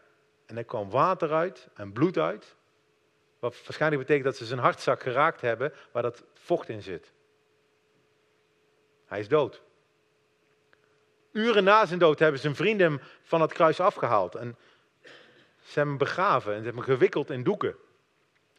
En 0.47 0.57
er 0.57 0.65
kwam 0.65 0.91
water 0.91 1.33
uit 1.33 1.69
en 1.75 1.93
bloed 1.93 2.19
uit. 2.19 2.55
Wat 3.39 3.63
waarschijnlijk 3.65 4.03
betekent 4.03 4.25
dat 4.27 4.37
ze 4.37 4.45
zijn 4.45 4.61
hartzak 4.61 5.03
geraakt 5.03 5.41
hebben 5.41 5.73
waar 5.93 6.03
dat 6.03 6.25
vocht 6.35 6.69
in 6.69 6.83
zit. 6.83 7.13
Hij 9.07 9.21
is 9.21 9.29
dood. 9.29 9.63
Uren 11.33 11.65
na 11.65 11.87
zijn 11.87 11.99
dood 11.99 12.19
hebben 12.19 12.41
zijn 12.41 12.55
vrienden 12.55 12.91
hem 12.91 13.01
van 13.23 13.41
het 13.41 13.53
kruis 13.53 13.81
afgehaald. 13.81 14.35
En 14.35 14.57
ze 15.03 15.79
hebben 15.79 15.89
hem 15.89 15.99
begraven 15.99 16.53
en 16.53 16.59
ze 16.59 16.65
hebben 16.65 16.85
hem 16.85 16.93
gewikkeld 16.93 17.31
in 17.31 17.43
doeken. 17.43 17.77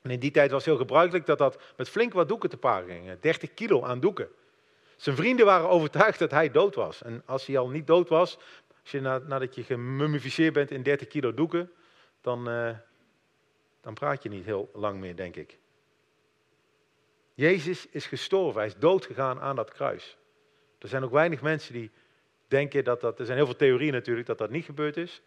En 0.02 0.10
in 0.10 0.20
die 0.20 0.32
tijd 0.32 0.52
was 0.52 0.66
het 0.66 0.70
heel 0.74 0.82
gebruikelijk 0.82 1.26
dat 1.26 1.38
dat 1.38 1.62
met 1.78 1.90
flink 1.90 2.14
wat 2.14 2.28
doeken 2.28 2.50
te 2.50 2.58
paard 2.58 2.86
ging. 2.86 3.20
30 3.20 3.54
kilo 3.54 3.84
aan 3.84 4.00
doeken. 4.00 4.30
Zijn 5.02 5.16
vrienden 5.16 5.46
waren 5.46 5.70
overtuigd 5.70 6.20
dat 6.20 6.32
hij 6.32 6.52
dood 6.52 6.76
was. 6.76 7.02
En 7.02 7.24
als 7.26 7.46
hij 7.46 7.58
al 7.58 7.70
niet 7.70 7.88
dood 7.88 8.10
was, 8.10 8.38
als 8.82 8.92
je 8.92 9.00
nadat 9.02 9.56
je 9.56 9.64
gemummificeerd 9.64 10.54
bent 10.54 10.72
in 10.72 10.84
30 10.84 11.08
kilo 11.08 11.34
doeken, 11.34 11.72
dan, 12.22 12.50
uh, 12.50 12.78
dan 13.82 13.94
praat 13.94 14.24
je 14.24 14.30
niet 14.30 14.46
heel 14.46 14.70
lang 14.74 15.00
meer, 15.00 15.16
denk 15.16 15.36
ik. 15.36 15.58
Jezus 17.34 17.88
is 17.90 18.06
gestorven, 18.06 18.60
hij 18.60 18.70
is 18.70 18.78
doodgegaan 18.78 19.40
aan 19.40 19.56
dat 19.56 19.72
kruis. 19.72 20.18
Er 20.80 20.88
zijn 20.88 21.04
ook 21.04 21.12
weinig 21.12 21.42
mensen 21.42 21.74
die 21.74 21.92
denken 22.48 22.84
dat 22.84 23.02
dat, 23.02 23.20
er 23.20 23.26
zijn 23.26 23.38
heel 23.38 23.46
veel 23.46 23.56
theorieën 23.56 23.94
natuurlijk 23.94 24.28
dat 24.28 24.38
dat 24.38 24.50
niet 24.50 24.66
gebeurd 24.66 24.98
is. 24.98 25.22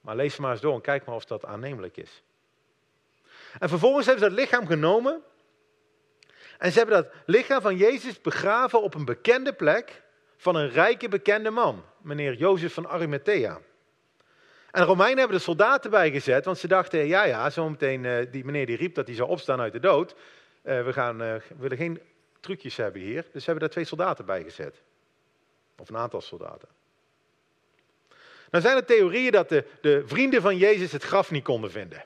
Maar 0.00 0.16
lees 0.16 0.36
maar 0.36 0.50
eens 0.50 0.60
door 0.60 0.74
en 0.74 0.80
kijk 0.80 1.04
maar 1.04 1.14
of 1.14 1.24
dat 1.24 1.44
aannemelijk 1.44 1.96
is. 1.96 2.22
En 3.58 3.68
vervolgens 3.68 4.06
hebben 4.06 4.24
ze 4.24 4.30
dat 4.30 4.38
lichaam 4.38 4.66
genomen. 4.66 5.22
En 6.58 6.72
ze 6.72 6.78
hebben 6.78 7.02
dat 7.02 7.12
lichaam 7.26 7.60
van 7.60 7.76
Jezus 7.76 8.20
begraven 8.20 8.82
op 8.82 8.94
een 8.94 9.04
bekende 9.04 9.52
plek 9.52 10.02
van 10.36 10.54
een 10.54 10.68
rijke 10.68 11.08
bekende 11.08 11.50
man, 11.50 11.84
meneer 12.08 12.34
Jozef 12.34 12.74
van 12.74 12.88
Arimathea. 12.88 13.60
En 14.70 14.80
de 14.80 14.86
Romeinen 14.86 15.18
hebben 15.18 15.36
de 15.36 15.42
soldaten 15.42 15.90
bijgezet, 15.90 16.44
want 16.44 16.58
ze 16.58 16.68
dachten, 16.68 17.06
ja 17.06 17.24
ja, 17.24 17.50
zometeen 17.50 18.04
uh, 18.04 18.26
die 18.30 18.44
meneer 18.44 18.66
die 18.66 18.76
riep 18.76 18.94
dat 18.94 19.06
hij 19.06 19.16
zou 19.16 19.28
opstaan 19.28 19.60
uit 19.60 19.72
de 19.72 19.80
dood. 19.80 20.14
Uh, 20.62 20.84
we, 20.84 20.92
gaan, 20.92 21.18
we 21.18 21.42
willen 21.56 21.76
geen 21.76 22.00
trucjes 22.40 22.76
hebben 22.76 23.02
hier, 23.02 23.22
dus 23.22 23.44
ze 23.44 23.50
hebben 23.50 23.60
daar 23.60 23.68
twee 23.68 23.84
soldaten 23.84 24.24
bijgezet. 24.24 24.82
Of 25.78 25.88
een 25.88 25.96
aantal 25.96 26.20
soldaten. 26.20 26.68
Nou 28.50 28.64
zijn 28.64 28.76
er 28.76 28.84
theorieën 28.84 29.32
dat 29.32 29.48
de, 29.48 29.64
de 29.80 30.02
vrienden 30.06 30.42
van 30.42 30.56
Jezus 30.56 30.92
het 30.92 31.02
graf 31.02 31.30
niet 31.30 31.44
konden 31.44 31.70
vinden. 31.70 32.04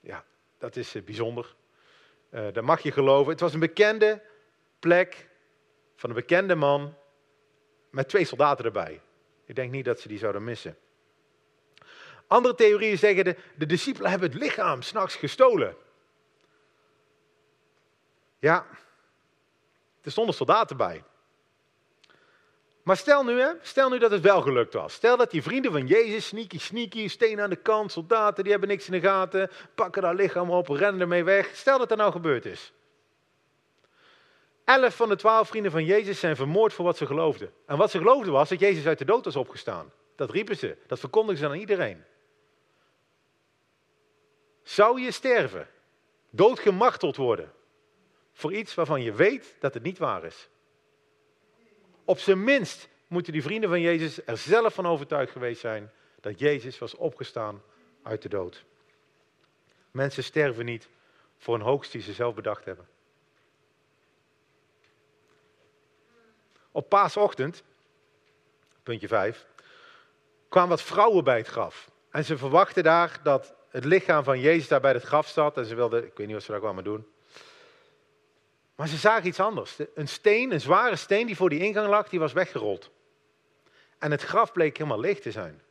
Ja, 0.00 0.24
dat 0.58 0.76
is 0.76 1.04
bijzonder. 1.04 1.54
Dat 2.30 2.60
mag 2.60 2.80
je 2.80 2.92
geloven. 2.92 3.32
Het 3.32 3.40
was 3.40 3.54
een 3.54 3.60
bekende 3.60 4.22
plek 4.78 5.28
van 5.96 6.10
een 6.10 6.16
bekende 6.16 6.54
man 6.54 6.94
met 7.90 8.08
twee 8.08 8.24
soldaten 8.24 8.64
erbij. 8.64 9.00
Ik 9.52 9.58
denk 9.58 9.70
niet 9.70 9.84
dat 9.84 10.00
ze 10.00 10.08
die 10.08 10.18
zouden 10.18 10.44
missen. 10.44 10.76
Andere 12.26 12.54
theorieën 12.54 12.98
zeggen 12.98 13.24
de, 13.24 13.36
de 13.56 13.66
discipelen 13.66 14.10
hebben 14.10 14.30
het 14.30 14.38
lichaam 14.38 14.82
s'nachts 14.82 15.14
gestolen. 15.14 15.76
Ja, 18.38 18.66
er 20.02 20.10
stonden 20.10 20.34
soldaten 20.34 20.76
bij. 20.76 21.04
Maar 22.82 22.96
stel 22.96 23.24
nu, 23.24 23.40
hè, 23.40 23.50
stel 23.60 23.88
nu 23.88 23.98
dat 23.98 24.10
het 24.10 24.20
wel 24.20 24.40
gelukt 24.40 24.74
was. 24.74 24.92
Stel 24.92 25.16
dat 25.16 25.30
die 25.30 25.42
vrienden 25.42 25.72
van 25.72 25.86
Jezus, 25.86 26.26
sneaky, 26.26 26.58
sneaky, 26.58 27.08
steen 27.08 27.40
aan 27.40 27.50
de 27.50 27.56
kant, 27.56 27.92
soldaten, 27.92 28.42
die 28.42 28.52
hebben 28.52 28.70
niks 28.70 28.86
in 28.86 28.92
de 28.92 29.00
gaten, 29.00 29.50
pakken 29.74 30.02
dat 30.02 30.14
lichaam 30.14 30.50
op, 30.50 30.68
rennen 30.68 31.00
ermee 31.00 31.24
weg. 31.24 31.50
Stel 31.54 31.78
dat 31.78 31.90
er 31.90 31.96
nou 31.96 32.12
gebeurd 32.12 32.46
is. 32.46 32.72
Elf 34.64 34.96
van 34.96 35.08
de 35.08 35.16
twaalf 35.16 35.48
vrienden 35.48 35.70
van 35.70 35.84
Jezus 35.84 36.20
zijn 36.20 36.36
vermoord 36.36 36.72
voor 36.72 36.84
wat 36.84 36.96
ze 36.96 37.06
geloofden. 37.06 37.52
En 37.66 37.76
wat 37.76 37.90
ze 37.90 37.98
geloofden 37.98 38.32
was 38.32 38.48
dat 38.48 38.60
Jezus 38.60 38.86
uit 38.86 38.98
de 38.98 39.04
dood 39.04 39.24
was 39.24 39.36
opgestaan. 39.36 39.92
Dat 40.16 40.30
riepen 40.30 40.56
ze, 40.56 40.76
dat 40.86 40.98
verkondigden 40.98 41.44
ze 41.44 41.52
aan 41.52 41.60
iedereen. 41.60 42.04
Zou 44.62 45.00
je 45.00 45.10
sterven, 45.10 45.68
doodgemarteld 46.30 47.16
worden, 47.16 47.52
voor 48.32 48.52
iets 48.52 48.74
waarvan 48.74 49.02
je 49.02 49.12
weet 49.12 49.54
dat 49.60 49.74
het 49.74 49.82
niet 49.82 49.98
waar 49.98 50.24
is? 50.24 50.48
Op 52.04 52.18
zijn 52.18 52.44
minst 52.44 52.88
moeten 53.06 53.32
die 53.32 53.42
vrienden 53.42 53.68
van 53.68 53.80
Jezus 53.80 54.26
er 54.26 54.36
zelf 54.36 54.74
van 54.74 54.86
overtuigd 54.86 55.32
geweest 55.32 55.60
zijn 55.60 55.92
dat 56.20 56.38
Jezus 56.38 56.78
was 56.78 56.94
opgestaan 56.94 57.62
uit 58.02 58.22
de 58.22 58.28
dood. 58.28 58.64
Mensen 59.90 60.24
sterven 60.24 60.64
niet 60.64 60.88
voor 61.38 61.54
een 61.54 61.60
hoogst 61.60 61.92
die 61.92 62.02
ze 62.02 62.12
zelf 62.12 62.34
bedacht 62.34 62.64
hebben. 62.64 62.88
Op 66.72 66.88
paasochtend, 66.88 67.62
puntje 68.82 69.08
5, 69.08 69.46
kwamen 70.48 70.70
wat 70.70 70.82
vrouwen 70.82 71.24
bij 71.24 71.36
het 71.36 71.46
graf. 71.46 71.90
En 72.10 72.24
ze 72.24 72.38
verwachten 72.38 72.82
daar 72.82 73.20
dat 73.22 73.54
het 73.68 73.84
lichaam 73.84 74.24
van 74.24 74.40
Jezus 74.40 74.68
daar 74.68 74.80
bij 74.80 74.92
het 74.92 75.02
graf 75.02 75.28
zat. 75.28 75.56
En 75.56 75.64
ze 75.64 75.74
wilden, 75.74 76.04
ik 76.06 76.16
weet 76.16 76.26
niet 76.26 76.36
wat 76.36 76.44
ze 76.44 76.50
daar 76.50 76.60
kwamen 76.60 76.84
doen. 76.84 77.06
Maar 78.74 78.88
ze 78.88 78.96
zagen 78.96 79.26
iets 79.26 79.40
anders. 79.40 79.76
Een 79.94 80.08
steen, 80.08 80.52
een 80.52 80.60
zware 80.60 80.96
steen 80.96 81.26
die 81.26 81.36
voor 81.36 81.48
die 81.48 81.60
ingang 81.60 81.88
lag, 81.88 82.08
die 82.08 82.20
was 82.20 82.32
weggerold. 82.32 82.90
En 83.98 84.10
het 84.10 84.22
graf 84.22 84.52
bleek 84.52 84.76
helemaal 84.76 85.00
leeg 85.00 85.20
te 85.20 85.30
zijn. 85.30 85.62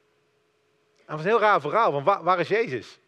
En 0.98 1.06
dat 1.06 1.16
was 1.16 1.20
een 1.20 1.32
heel 1.32 1.40
raar 1.40 1.62
verhaal, 1.62 1.92
want 1.92 2.24
waar, 2.24 2.40
is 2.40 2.48
Jezus? 2.48 3.00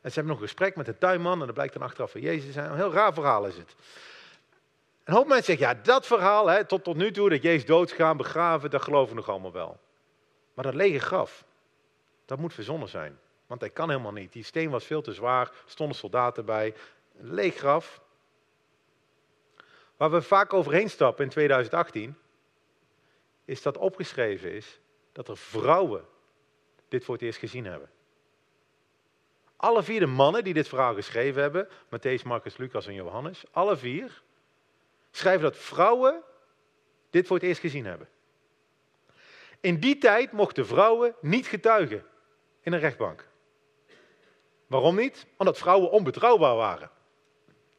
En 0.00 0.12
ze 0.12 0.14
hebben 0.14 0.32
nog 0.32 0.40
een 0.40 0.48
gesprek 0.48 0.76
met 0.76 0.86
de 0.86 0.98
tuinman 0.98 1.40
en 1.40 1.46
dat 1.46 1.54
blijkt 1.54 1.72
dan 1.72 1.82
achteraf 1.82 2.10
van 2.10 2.20
Jezus 2.20 2.52
zijn. 2.52 2.70
Een 2.70 2.76
heel 2.76 2.92
raar 2.92 3.14
verhaal 3.14 3.46
is 3.46 3.56
het. 3.56 3.74
Een 5.06 5.14
hoop 5.14 5.26
mensen 5.26 5.44
zeggen, 5.44 5.66
ja, 5.66 5.82
dat 5.82 6.06
verhaal, 6.06 6.46
hè, 6.46 6.64
tot, 6.64 6.84
tot 6.84 6.96
nu 6.96 7.10
toe, 7.10 7.28
dat 7.30 7.42
Jezus 7.42 7.64
doodgaan, 7.64 8.16
begraven, 8.16 8.70
dat 8.70 8.82
geloven 8.82 9.08
we 9.08 9.14
nog 9.14 9.28
allemaal 9.28 9.52
wel. 9.52 9.80
Maar 10.54 10.64
dat 10.64 10.74
lege 10.74 10.98
graf, 10.98 11.44
dat 12.24 12.38
moet 12.38 12.54
verzonnen 12.54 12.88
zijn. 12.88 13.18
Want 13.46 13.60
hij 13.60 13.70
kan 13.70 13.88
helemaal 13.88 14.12
niet. 14.12 14.32
Die 14.32 14.44
steen 14.44 14.70
was 14.70 14.84
veel 14.84 15.02
te 15.02 15.12
zwaar, 15.12 15.52
stonden 15.66 15.96
soldaten 15.96 16.44
bij. 16.44 16.74
Een 17.18 17.34
leeg 17.34 17.54
graf. 17.56 18.00
Waar 19.96 20.10
we 20.10 20.22
vaak 20.22 20.52
overheen 20.52 20.90
stappen 20.90 21.24
in 21.24 21.30
2018, 21.30 22.16
is 23.44 23.62
dat 23.62 23.78
opgeschreven 23.78 24.52
is 24.52 24.80
dat 25.12 25.28
er 25.28 25.36
vrouwen 25.36 26.04
dit 26.88 27.04
voor 27.04 27.14
het 27.14 27.22
eerst 27.22 27.38
gezien 27.38 27.64
hebben. 27.64 27.90
Alle 29.56 29.82
vier 29.82 30.00
de 30.00 30.06
mannen 30.06 30.44
die 30.44 30.54
dit 30.54 30.68
verhaal 30.68 30.94
geschreven 30.94 31.42
hebben, 31.42 31.68
Matthäus, 31.68 32.22
Marcus, 32.24 32.56
Lucas 32.56 32.86
en 32.86 32.94
Johannes, 32.94 33.44
alle 33.50 33.76
vier 33.76 34.24
schrijven 35.16 35.42
dat 35.42 35.56
vrouwen 35.56 36.22
dit 37.10 37.26
voor 37.26 37.36
het 37.36 37.44
eerst 37.44 37.60
gezien 37.60 37.84
hebben. 37.84 38.08
In 39.60 39.80
die 39.80 39.98
tijd 39.98 40.32
mochten 40.32 40.66
vrouwen 40.66 41.14
niet 41.20 41.46
getuigen 41.46 42.04
in 42.60 42.72
een 42.72 42.78
rechtbank. 42.78 43.28
Waarom 44.66 44.96
niet? 44.96 45.26
Omdat 45.36 45.58
vrouwen 45.58 45.90
onbetrouwbaar 45.90 46.56
waren. 46.56 46.90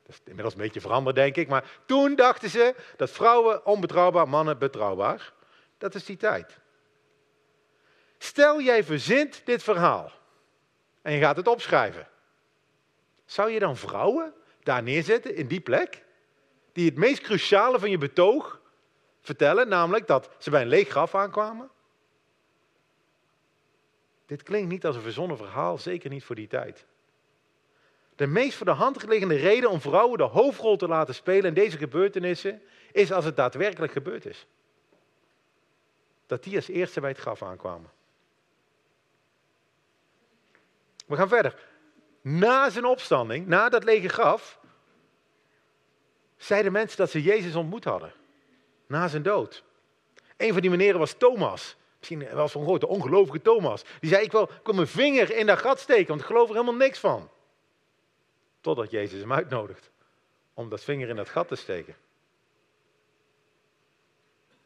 Dat 0.03 0.15
is 0.15 0.21
inmiddels 0.23 0.53
een 0.53 0.61
beetje 0.61 0.81
veranderd, 0.81 1.15
denk 1.15 1.35
ik. 1.35 1.47
Maar 1.47 1.79
toen 1.85 2.15
dachten 2.15 2.49
ze 2.49 2.75
dat 2.97 3.11
vrouwen 3.11 3.65
onbetrouwbaar, 3.65 4.29
mannen 4.29 4.57
betrouwbaar. 4.57 5.33
Dat 5.77 5.95
is 5.95 6.05
die 6.05 6.17
tijd. 6.17 6.59
Stel 8.17 8.61
jij 8.61 8.83
verzint 8.83 9.41
dit 9.45 9.63
verhaal 9.63 10.11
en 11.01 11.13
je 11.13 11.19
gaat 11.19 11.37
het 11.37 11.47
opschrijven. 11.47 12.07
Zou 13.25 13.51
je 13.51 13.59
dan 13.59 13.77
vrouwen 13.77 14.33
daar 14.63 14.83
neerzetten 14.83 15.35
in 15.35 15.47
die 15.47 15.61
plek? 15.61 16.05
Die 16.77 16.85
het 16.85 16.97
meest 16.97 17.21
cruciale 17.21 17.79
van 17.79 17.89
je 17.89 17.97
betoog 17.97 18.61
vertellen, 19.21 19.67
namelijk 19.67 20.07
dat 20.07 20.29
ze 20.37 20.49
bij 20.49 20.61
een 20.61 20.67
leeg 20.67 20.89
graf 20.89 21.15
aankwamen? 21.15 21.69
Dit 24.25 24.43
klinkt 24.43 24.69
niet 24.69 24.85
als 24.85 24.95
een 24.95 25.01
verzonnen 25.01 25.37
verhaal, 25.37 25.77
zeker 25.77 26.09
niet 26.09 26.23
voor 26.23 26.35
die 26.35 26.47
tijd. 26.47 26.85
De 28.15 28.27
meest 28.27 28.57
voor 28.57 28.65
de 28.65 28.71
hand 28.71 29.03
liggende 29.03 29.35
reden 29.35 29.69
om 29.69 29.81
vrouwen 29.81 30.17
de 30.17 30.23
hoofdrol 30.23 30.77
te 30.77 30.87
laten 30.87 31.15
spelen 31.15 31.45
in 31.45 31.53
deze 31.53 31.77
gebeurtenissen 31.77 32.61
is 32.91 33.11
als 33.11 33.25
het 33.25 33.35
daadwerkelijk 33.35 33.91
gebeurd 33.91 34.25
is. 34.25 34.47
Dat 36.25 36.43
die 36.43 36.55
als 36.55 36.67
eerste 36.67 36.99
bij 36.99 37.09
het 37.09 37.19
graf 37.19 37.43
aankwamen. 37.43 37.89
We 41.05 41.15
gaan 41.15 41.29
verder. 41.29 41.67
Na 42.21 42.69
zijn 42.69 42.85
opstanding, 42.85 43.47
na 43.47 43.69
dat 43.69 43.83
lege 43.83 44.09
graf, 44.09 44.56
zeiden 46.37 46.71
mensen 46.71 46.97
dat 46.97 47.09
ze 47.09 47.21
Jezus 47.21 47.55
ontmoet 47.55 47.83
hadden. 47.83 48.13
Na 48.87 49.07
zijn 49.07 49.23
dood. 49.23 49.63
Een 50.37 50.53
van 50.53 50.61
die 50.61 50.69
meneren 50.69 50.99
was 50.99 51.13
Thomas. 51.13 51.75
Misschien 51.97 52.33
was 52.33 52.51
van 52.51 52.61
gehoord, 52.61 52.81
de 52.81 52.87
ongelovige 52.87 53.41
Thomas. 53.41 53.83
Die 53.99 54.09
zei, 54.09 54.23
ik 54.23 54.31
wil, 54.31 54.49
mijn 54.63 54.87
vinger 54.87 55.35
in 55.35 55.45
dat 55.45 55.59
gat 55.59 55.79
steken, 55.79 56.07
want 56.07 56.19
ik 56.19 56.25
geloof 56.25 56.47
er 56.47 56.53
helemaal 56.53 56.75
niks 56.75 56.99
van. 56.99 57.29
Totdat 58.61 58.91
Jezus 58.91 59.19
hem 59.19 59.33
uitnodigt 59.33 59.89
om 60.53 60.69
dat 60.69 60.83
vinger 60.83 61.09
in 61.09 61.15
dat 61.15 61.29
gat 61.29 61.47
te 61.47 61.55
steken. 61.55 61.95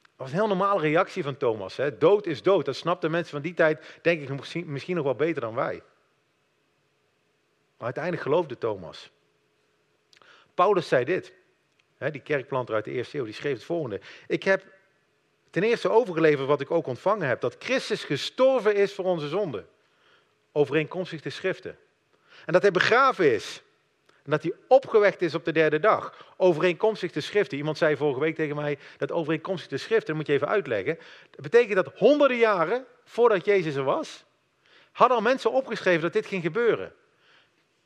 Dat 0.01 0.29
was 0.29 0.29
een 0.29 0.35
heel 0.35 0.47
normale 0.47 0.81
reactie 0.81 1.23
van 1.23 1.37
Thomas. 1.37 1.75
Hè? 1.75 1.97
Dood 1.97 2.25
is 2.25 2.41
dood. 2.41 2.65
Dat 2.65 2.75
snapten 2.75 3.11
mensen 3.11 3.31
van 3.31 3.41
die 3.41 3.53
tijd, 3.53 3.99
denk 4.01 4.29
ik, 4.29 4.65
misschien 4.65 4.95
nog 4.95 5.03
wel 5.03 5.15
beter 5.15 5.41
dan 5.41 5.55
wij. 5.55 5.83
Maar 7.77 7.85
uiteindelijk 7.85 8.23
geloofde 8.23 8.57
Thomas. 8.57 9.11
Paulus 10.53 10.87
zei 10.87 11.05
dit. 11.05 11.33
Die 12.09 12.21
kerkplanter 12.21 12.75
uit 12.75 12.85
de 12.85 12.91
eerste 12.91 13.17
eeuw, 13.17 13.23
die 13.23 13.33
schreef 13.33 13.53
het 13.53 13.63
volgende. 13.63 14.01
Ik 14.27 14.43
heb 14.43 14.63
ten 15.49 15.63
eerste 15.63 15.89
overgeleverd 15.89 16.47
wat 16.47 16.61
ik 16.61 16.71
ook 16.71 16.87
ontvangen 16.87 17.27
heb. 17.27 17.41
Dat 17.41 17.55
Christus 17.59 18.03
gestorven 18.03 18.75
is 18.75 18.93
voor 18.93 19.05
onze 19.05 19.27
zonden. 19.27 19.67
Overeenkomstig 20.51 21.21
de 21.21 21.29
schriften. 21.29 21.77
En 22.45 22.53
dat 22.53 22.61
hij 22.61 22.71
begraven 22.71 23.33
is. 23.33 23.61
En 24.23 24.31
dat 24.31 24.43
hij 24.43 24.53
opgewekt 24.67 25.21
is 25.21 25.35
op 25.35 25.45
de 25.45 25.51
derde 25.51 25.79
dag. 25.79 26.33
Overeenkomstig 26.37 27.11
de 27.11 27.21
schriften. 27.21 27.57
Iemand 27.57 27.77
zei 27.77 27.97
vorige 27.97 28.19
week 28.19 28.35
tegen 28.35 28.55
mij 28.55 28.77
dat 28.97 29.11
overeenkomstig 29.11 29.69
de 29.69 29.77
schriften, 29.77 30.07
dat 30.07 30.15
moet 30.15 30.27
je 30.27 30.33
even 30.33 30.47
uitleggen. 30.47 30.99
Dat 31.29 31.41
betekent 31.41 31.75
dat 31.75 31.93
honderden 31.95 32.37
jaren 32.37 32.85
voordat 33.05 33.45
Jezus 33.45 33.75
er 33.75 33.83
was, 33.83 34.23
hadden 34.91 35.17
al 35.17 35.23
mensen 35.23 35.51
opgeschreven 35.51 36.01
dat 36.01 36.13
dit 36.13 36.25
ging 36.25 36.41
gebeuren. 36.41 36.93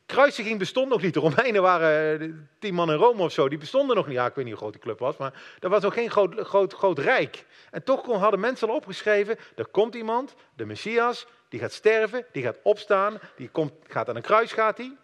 Kruisiging 0.06 0.58
bestond 0.58 0.88
nog 0.88 1.02
niet. 1.02 1.14
De 1.14 1.20
Romeinen 1.20 1.62
waren 1.62 2.20
eh, 2.20 2.28
tien 2.58 2.74
man 2.74 2.90
in 2.90 2.96
Rome 2.96 3.22
of 3.22 3.32
zo. 3.32 3.48
Die 3.48 3.58
bestonden 3.58 3.96
nog 3.96 4.06
niet. 4.06 4.16
Ja, 4.16 4.26
ik 4.26 4.34
weet 4.34 4.44
niet 4.44 4.52
hoe 4.52 4.62
groot 4.62 4.72
die 4.72 4.82
club 4.82 4.98
was, 4.98 5.16
maar 5.16 5.42
er 5.60 5.68
was 5.68 5.82
nog 5.82 5.94
geen 5.94 6.10
groot, 6.10 6.72
groot, 6.72 6.98
rijk. 6.98 7.44
En 7.70 7.82
toch 7.82 8.06
hadden 8.06 8.40
mensen 8.40 8.68
al 8.68 8.74
opgeschreven, 8.74 9.38
er 9.56 9.66
komt 9.66 9.94
iemand, 9.94 10.34
de 10.54 10.64
Messias, 10.64 11.26
die 11.48 11.60
gaat 11.60 11.72
sterven, 11.72 12.26
die 12.32 12.42
gaat 12.42 12.58
opstaan, 12.62 13.18
die 13.36 13.48
komt, 13.48 13.72
gaat 13.88 14.08
aan 14.08 14.16
een 14.16 14.22
kruis, 14.22 14.52
gaat 14.52 14.78
hij. 14.78 14.96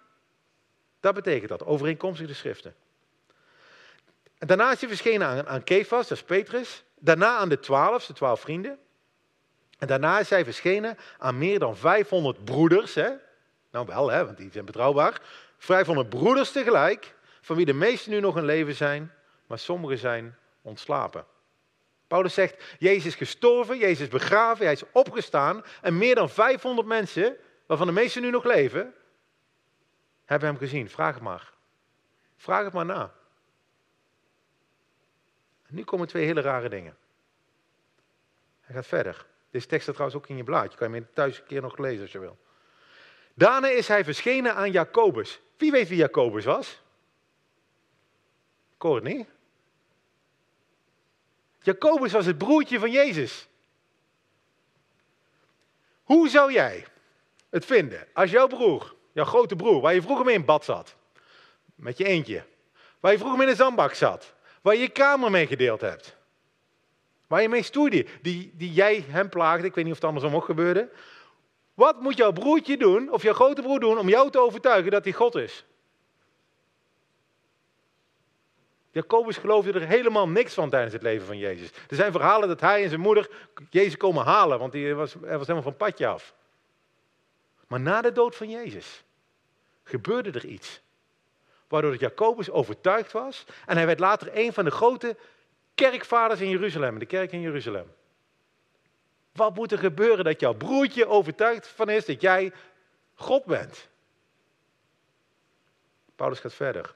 Dat 1.01 1.15
betekent 1.15 1.49
dat, 1.49 1.65
overeenkomstig 1.65 2.27
de 2.27 2.35
schriften. 2.35 2.75
En 4.38 4.47
daarna 4.47 4.73
is 4.73 4.81
hij 4.81 4.88
verschenen 4.88 5.27
aan, 5.27 5.49
aan 5.49 5.65
Kefas, 5.65 6.09
dat 6.09 6.19
is 6.19 6.25
Petrus. 6.25 6.85
Daarna 6.99 7.37
aan 7.37 7.49
de 7.49 7.59
twaalf, 7.59 8.07
de 8.07 8.12
twaalf 8.12 8.41
vrienden. 8.41 8.79
En 9.79 9.87
daarna 9.87 10.19
is 10.19 10.31
hij 10.31 10.45
verschenen 10.45 10.99
aan 11.19 11.38
meer 11.38 11.59
dan 11.59 11.77
500 11.77 12.45
broeders. 12.45 12.95
Hè? 12.95 13.11
Nou 13.73 13.87
wel, 13.87 14.11
hè, 14.11 14.25
want 14.25 14.37
die 14.37 14.53
zijn 14.53 14.65
betrouwbaar. 14.65 15.21
500 15.59 16.09
broeders 16.09 16.53
tegelijk, 16.53 17.15
van 17.41 17.57
wie 17.57 17.67
de 17.67 17.73
meesten 17.73 18.11
nu 18.11 18.21
nog 18.21 18.37
in 18.37 18.45
leven 18.45 18.75
zijn, 18.75 19.13
maar 19.47 19.59
sommigen 19.59 19.99
zijn 19.99 20.37
ontslapen. 20.63 21.25
Paulus 22.07 22.35
zegt, 22.35 22.77
Jezus 22.79 23.07
is 23.07 23.15
gestorven, 23.15 23.79
Jezus 23.79 24.01
is 24.01 24.09
begraven, 24.09 24.65
hij 24.65 24.75
is 24.75 24.91
opgestaan. 24.93 25.65
En 25.81 25.99
meer 25.99 26.15
dan 26.15 26.31
500 26.31 26.89
mensen, 26.89 27.37
waarvan 27.67 27.87
de 27.87 27.93
meesten 27.93 28.23
nu 28.23 28.31
nog 28.31 28.45
leven, 28.45 28.95
hebben 30.25 30.49
hem 30.49 30.59
gezien. 30.59 30.91
Vraag 30.91 31.15
het 31.15 31.23
maar. 31.23 31.53
Vraag 32.37 32.65
het 32.65 32.73
maar 32.73 32.85
na. 32.85 33.13
En 35.67 35.75
nu 35.75 35.85
komen 35.85 36.09
twee 36.09 36.25
hele 36.25 36.41
rare 36.41 36.69
dingen. 36.69 36.97
Hij 38.61 38.75
gaat 38.75 38.87
verder. 38.87 39.27
Deze 39.51 39.67
tekst 39.67 39.83
staat 39.83 39.95
trouwens 39.95 40.23
ook 40.23 40.29
in 40.29 40.37
je 40.37 40.45
blaadje. 40.45 40.79
Kan 40.79 40.91
je 40.93 40.97
hem 40.97 41.09
thuis 41.13 41.39
een 41.39 41.47
keer 41.47 41.63
nog 41.63 41.79
lezen 41.79 42.03
als 42.03 42.13
je 42.13 42.19
wil. 42.19 42.39
Daarna 43.35 43.68
is 43.68 43.88
hij 43.88 44.05
verschenen 44.05 44.55
aan 44.55 44.71
Jacobus. 44.71 45.40
Wie 45.57 45.71
weet 45.71 45.88
wie 45.88 45.99
Jacobus 45.99 46.45
was? 46.45 46.81
Courtney. 48.79 49.27
Jacobus 51.61 52.12
was 52.12 52.27
het 52.27 52.38
broertje 52.38 52.79
van 52.79 52.90
Jezus. 52.90 53.49
Hoe 56.03 56.29
zou 56.29 56.53
jij 56.53 56.85
het 57.53 57.64
vinden. 57.64 58.07
Als 58.12 58.31
jouw 58.31 58.47
broer, 58.47 58.95
jouw 59.12 59.25
grote 59.25 59.57
broer, 59.57 59.81
waar 59.81 59.95
je 59.95 60.03
vroeger 60.03 60.25
mee 60.25 60.35
in 60.35 60.45
bad 60.45 60.64
zat, 60.64 60.95
met 61.75 61.99
je 61.99 62.05
eentje, 62.05 62.45
waar 63.01 63.12
je 63.12 63.18
vroeger 63.18 63.38
mee 63.38 63.47
in 63.47 63.53
de 63.53 63.62
zandbak 63.62 63.95
zat, 63.95 64.35
waar 64.62 64.75
je 64.75 64.81
je 64.81 64.88
kamer 64.88 65.31
mee 65.31 65.47
gedeeld 65.47 65.81
hebt, 65.81 66.16
waar 67.27 67.42
je 67.42 67.49
mee 67.49 67.62
stoeide, 67.62 68.07
die, 68.23 68.53
die 68.55 68.73
jij 68.73 69.05
hem 69.09 69.29
plaagde, 69.29 69.66
ik 69.66 69.75
weet 69.75 69.85
niet 69.85 69.92
of 69.92 70.01
het 70.01 70.09
andersom 70.09 70.35
ook 70.35 70.45
gebeurde. 70.45 70.90
Wat 71.83 72.01
moet 72.01 72.16
jouw 72.16 72.33
broertje 72.33 72.77
doen, 72.77 73.12
of 73.12 73.23
jouw 73.23 73.33
grote 73.33 73.62
broer 73.62 73.81
doen, 73.81 73.99
om 73.99 74.09
jou 74.09 74.31
te 74.31 74.38
overtuigen 74.38 74.90
dat 74.90 75.05
hij 75.05 75.12
God 75.12 75.35
is? 75.35 75.64
Jacobus 78.90 79.37
geloofde 79.37 79.73
er 79.73 79.87
helemaal 79.87 80.29
niks 80.29 80.55
van 80.55 80.71
tijdens 80.71 80.92
het 80.92 81.03
leven 81.03 81.27
van 81.27 81.38
Jezus. 81.38 81.71
Er 81.88 81.97
zijn 81.97 82.12
verhalen 82.12 82.49
dat 82.49 82.61
hij 82.61 82.83
en 82.83 82.88
zijn 82.88 83.01
moeder 83.01 83.31
Jezus 83.71 83.97
komen 83.97 84.25
halen, 84.25 84.59
want 84.59 84.73
hij 84.73 84.95
was, 84.95 85.12
hij 85.12 85.38
was 85.38 85.47
helemaal 85.47 85.62
van 85.62 85.77
padje 85.77 86.07
af. 86.07 86.35
Maar 87.66 87.81
na 87.81 88.01
de 88.01 88.12
dood 88.12 88.37
van 88.37 88.51
Jezus 88.51 89.05
gebeurde 89.85 90.31
er 90.31 90.47
iets. 90.47 90.81
Waardoor 91.68 91.97
Jacobus 91.97 92.51
overtuigd 92.51 93.12
was 93.12 93.45
en 93.66 93.77
hij 93.77 93.87
werd 93.87 94.01
later 94.01 94.29
een 94.33 94.53
van 94.53 94.64
de 94.64 94.71
grote 94.71 95.16
kerkvaders 95.75 96.40
in 96.40 96.49
Jeruzalem, 96.49 96.99
de 96.99 97.07
kerk 97.07 97.33
in 97.33 97.40
Jeruzalem. 97.40 97.92
Wat 99.33 99.55
moet 99.55 99.73
er 99.73 99.79
gebeuren 99.79 100.25
dat 100.25 100.40
jouw 100.40 100.55
broertje 100.55 101.07
overtuigd 101.07 101.66
van 101.66 101.88
is 101.88 102.05
dat 102.05 102.21
jij 102.21 102.53
God 103.14 103.45
bent? 103.45 103.88
Paulus 106.16 106.40
gaat 106.40 106.55
verder. 106.55 106.95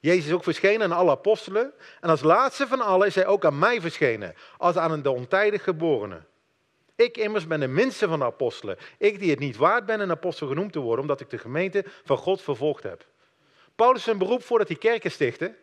Jezus 0.00 0.26
is 0.26 0.32
ook 0.32 0.42
verschenen 0.42 0.82
aan 0.82 0.98
alle 0.98 1.10
apostelen. 1.10 1.72
En 2.00 2.08
als 2.08 2.22
laatste 2.22 2.66
van 2.66 2.80
allen 2.80 3.06
is 3.06 3.14
hij 3.14 3.26
ook 3.26 3.44
aan 3.44 3.58
mij 3.58 3.80
verschenen, 3.80 4.34
als 4.58 4.76
aan 4.76 4.92
een 4.92 5.06
ontijdig 5.06 5.62
geborene. 5.62 6.22
Ik 6.96 7.16
immers 7.16 7.46
ben 7.46 7.60
de 7.60 7.66
minste 7.66 8.08
van 8.08 8.18
de 8.18 8.24
apostelen. 8.24 8.78
Ik 8.98 9.18
die 9.18 9.30
het 9.30 9.38
niet 9.38 9.56
waard 9.56 9.86
ben 9.86 10.00
een 10.00 10.10
apostel 10.10 10.46
genoemd 10.46 10.72
te 10.72 10.78
worden, 10.78 11.00
omdat 11.00 11.20
ik 11.20 11.30
de 11.30 11.38
gemeente 11.38 11.84
van 12.04 12.16
God 12.16 12.42
vervolgd 12.42 12.82
heb. 12.82 13.06
Paulus 13.76 14.02
zijn 14.02 14.18
beroep 14.18 14.42
voordat 14.42 14.68
hij 14.68 14.76
kerken 14.76 15.10
stichtte, 15.10 15.54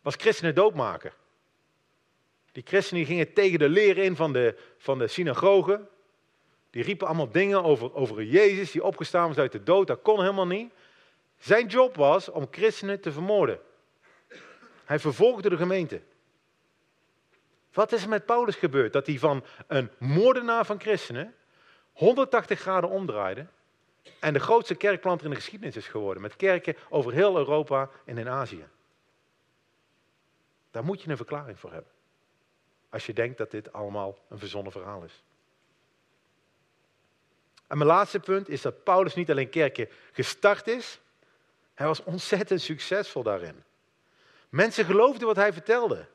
was 0.00 0.14
christenen 0.14 0.54
doodmaken. 0.54 1.12
Die 2.52 2.62
christenen 2.66 3.04
gingen 3.04 3.32
tegen 3.32 3.58
de 3.58 3.68
leer 3.68 3.98
in 3.98 4.16
van 4.16 4.32
de, 4.32 4.58
van 4.78 4.98
de 4.98 5.06
synagogen. 5.06 5.88
Die 6.70 6.82
riepen 6.82 7.06
allemaal 7.06 7.30
dingen 7.30 7.64
over, 7.64 7.94
over 7.94 8.22
Jezus 8.22 8.70
die 8.70 8.84
opgestaan 8.84 9.28
was 9.28 9.38
uit 9.38 9.52
de 9.52 9.62
dood. 9.62 9.86
Dat 9.86 10.02
kon 10.02 10.20
helemaal 10.20 10.46
niet. 10.46 10.72
Zijn 11.38 11.66
job 11.66 11.96
was 11.96 12.28
om 12.28 12.46
christenen 12.50 13.00
te 13.00 13.12
vermoorden. 13.12 13.60
Hij 14.84 14.98
vervolgde 14.98 15.48
de 15.48 15.56
gemeente. 15.56 16.00
Wat 17.72 17.92
is 17.92 18.02
er 18.02 18.08
met 18.08 18.26
Paulus 18.26 18.56
gebeurd? 18.56 18.92
Dat 18.92 19.06
hij 19.06 19.18
van 19.18 19.44
een 19.66 19.90
moordenaar 19.98 20.66
van 20.66 20.80
christenen 20.80 21.34
180 21.92 22.60
graden 22.60 22.90
omdraaide 22.90 23.46
en 24.18 24.32
de 24.32 24.40
grootste 24.40 24.74
kerkplanter 24.74 25.24
in 25.26 25.32
de 25.32 25.38
geschiedenis 25.38 25.76
is 25.76 25.88
geworden. 25.88 26.22
Met 26.22 26.36
kerken 26.36 26.76
over 26.88 27.12
heel 27.12 27.36
Europa 27.36 27.90
en 28.04 28.18
in 28.18 28.28
Azië. 28.28 28.66
Daar 30.70 30.84
moet 30.84 31.02
je 31.02 31.10
een 31.10 31.16
verklaring 31.16 31.58
voor 31.58 31.72
hebben. 31.72 31.91
Als 32.92 33.06
je 33.06 33.12
denkt 33.12 33.38
dat 33.38 33.50
dit 33.50 33.72
allemaal 33.72 34.18
een 34.28 34.38
verzonnen 34.38 34.72
verhaal 34.72 35.04
is. 35.04 35.22
En 37.66 37.78
mijn 37.78 37.90
laatste 37.90 38.20
punt 38.20 38.48
is 38.48 38.62
dat 38.62 38.84
Paulus 38.84 39.14
niet 39.14 39.30
alleen 39.30 39.50
kerken 39.50 39.88
gestart 40.12 40.66
is, 40.66 41.00
hij 41.74 41.86
was 41.86 42.04
ontzettend 42.04 42.60
succesvol 42.60 43.22
daarin. 43.22 43.62
Mensen 44.48 44.84
geloofden 44.84 45.26
wat 45.26 45.36
hij 45.36 45.52
vertelde. 45.52 46.06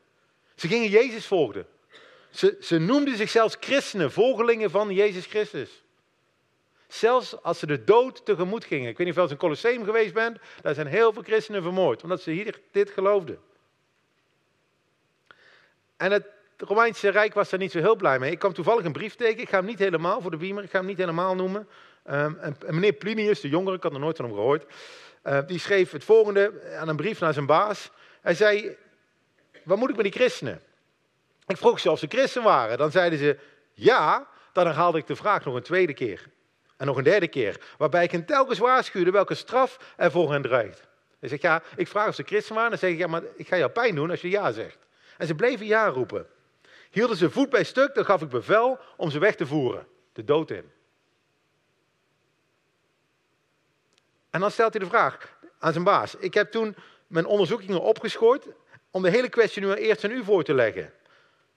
Ze 0.56 0.68
gingen 0.68 0.90
Jezus 0.90 1.26
volgen. 1.26 1.68
Ze, 2.30 2.58
ze 2.62 2.78
noemden 2.78 3.18
zichzelf 3.18 3.58
christenen, 3.60 4.12
volgelingen 4.12 4.72
van 4.72 4.94
Jezus 4.94 5.26
Christus. 5.26 5.84
Zelfs 6.88 7.42
als 7.42 7.60
ze 7.60 7.66
de 7.66 7.84
dood 7.84 8.26
tegemoet 8.26 8.66
gingen. 8.66 8.90
Ik 8.90 8.98
weet 8.98 9.08
niet 9.08 9.16
of 9.16 9.16
je 9.16 9.22
eens 9.22 9.32
in 9.32 9.38
Colosseum 9.38 9.84
geweest 9.84 10.14
bent. 10.14 10.40
Daar 10.62 10.74
zijn 10.74 10.88
heel 10.88 11.14
veel 11.14 11.24
christenen 11.24 11.62
vermoord, 11.62 12.04
omdat 12.04 12.22
ze 12.22 12.32
hier 12.32 12.62
dit 12.72 12.90
geloofden. 12.90 13.40
En 15.98 16.12
het 16.12 16.36
Romeinse 16.58 17.10
Rijk 17.10 17.34
was 17.34 17.50
daar 17.50 17.60
niet 17.60 17.72
zo 17.72 17.80
heel 17.80 17.96
blij 17.96 18.20
mee. 18.20 18.32
Ik 18.32 18.40
kwam 18.40 18.54
toevallig 18.54 18.86
een 18.86 18.92
brief 18.92 19.16
tegen. 19.16 19.40
Ik 19.40 19.50
ga 19.50 19.58
hem 19.58 19.66
niet 19.66 19.80
helemaal 19.80 20.22
voor 20.22 20.32
de 20.32 20.38
beamer, 20.38 20.64
ik 20.64 20.70
ga 20.70 20.78
hem 20.78 20.88
niet 20.88 20.98
helemaal 20.98 21.36
noemen. 21.36 21.68
En 22.04 22.58
meneer 22.68 22.94
Plinius, 22.94 23.42
de 23.42 23.50
jongere, 23.50 23.76
ik 23.76 23.84
had 23.84 23.94
er 23.94 24.00
nooit 24.00 24.16
van 24.16 24.26
hem 24.26 24.34
gehoord. 24.34 24.66
Uh, 25.24 25.40
die 25.48 25.60
schreef 25.60 25.92
het 25.92 26.04
volgende 26.04 26.76
aan 26.80 26.88
een 26.88 26.96
brief 26.96 27.20
naar 27.20 27.34
zijn 27.34 27.46
baas. 27.46 27.92
Hij 28.22 28.34
zei, 28.34 28.76
wat 29.64 29.78
moet 29.78 29.90
ik 29.90 29.96
met 29.96 30.06
die 30.06 30.14
christenen? 30.14 30.62
Ik 31.48 31.58
vroeg 31.58 31.80
ze 31.80 31.92
of 31.92 32.00
ze 32.00 32.08
christen 32.10 32.44
waren. 32.44 32.78
Dan 32.78 32.92
zeiden 32.92 33.20
ze, 33.20 33.38
ja. 33.74 34.28
Dan 34.54 34.66
herhaalde 34.66 34.98
ik 34.98 35.08
de 35.08 35.16
vraag 35.16 35.46
nog 35.46 35.56
een 35.56 35.62
tweede 35.62 35.94
keer. 35.94 36.26
En 36.78 36.86
nog 36.86 36.98
een 36.98 37.04
derde 37.04 37.28
keer. 37.28 37.60
Waarbij 37.78 38.04
ik 38.04 38.12
hen 38.12 38.26
telkens 38.26 38.60
waarschuwde 38.60 39.12
welke 39.12 39.36
straf 39.36 39.94
er 39.98 40.12
voor 40.12 40.32
hen 40.32 40.42
dreigt. 40.42 40.88
Hij 41.20 41.30
zegt, 41.30 41.42
ja, 41.42 41.62
ik 41.76 41.88
vraag 41.88 42.08
of 42.08 42.16
ze 42.16 42.24
christen 42.24 42.56
waren. 42.56 42.70
Dan 42.70 42.80
zeg 42.80 42.92
ik, 42.92 42.98
ja, 42.98 43.08
maar 43.08 43.22
ik 43.36 43.48
ga 43.48 43.58
jou 43.58 43.72
pijn 43.72 43.96
doen 43.96 44.10
als 44.10 44.22
je 44.22 44.30
ja 44.30 44.52
zegt. 44.52 44.78
En 45.18 45.28
ze 45.28 45.36
bleven 45.36 45.66
ja 45.66 45.88
roepen. 45.88 46.28
Hielden 46.92 47.18
ze 47.18 47.30
voet 47.30 47.50
bij 47.50 47.64
stuk, 47.64 47.96
dan 47.96 48.06
gaf 48.06 48.22
ik 48.22 48.30
bevel 48.30 48.80
om 48.98 49.10
ze 49.10 49.20
weg 49.20 49.36
te 49.36 49.46
voeren. 49.46 49.88
De 50.14 50.24
dood 50.24 50.52
in. 50.52 50.72
En 54.30 54.40
dan 54.40 54.52
stelt 54.52 54.74
hij 54.74 54.84
de 54.84 54.90
vraag 54.90 55.38
aan 55.60 55.72
zijn 55.72 55.84
baas. 55.84 56.16
Ik 56.16 56.34
heb 56.34 56.52
toen 56.52 56.76
mijn 57.08 57.26
onderzoekingen 57.26 57.82
opgeschoord 57.82 58.48
om 58.92 59.02
de 59.02 59.10
hele 59.10 59.30
kwestie 59.30 59.62
nu 59.62 59.74
eerst 59.74 60.04
aan 60.04 60.12
u 60.12 60.24
voor 60.24 60.44
te 60.44 60.54
leggen. 60.54 60.94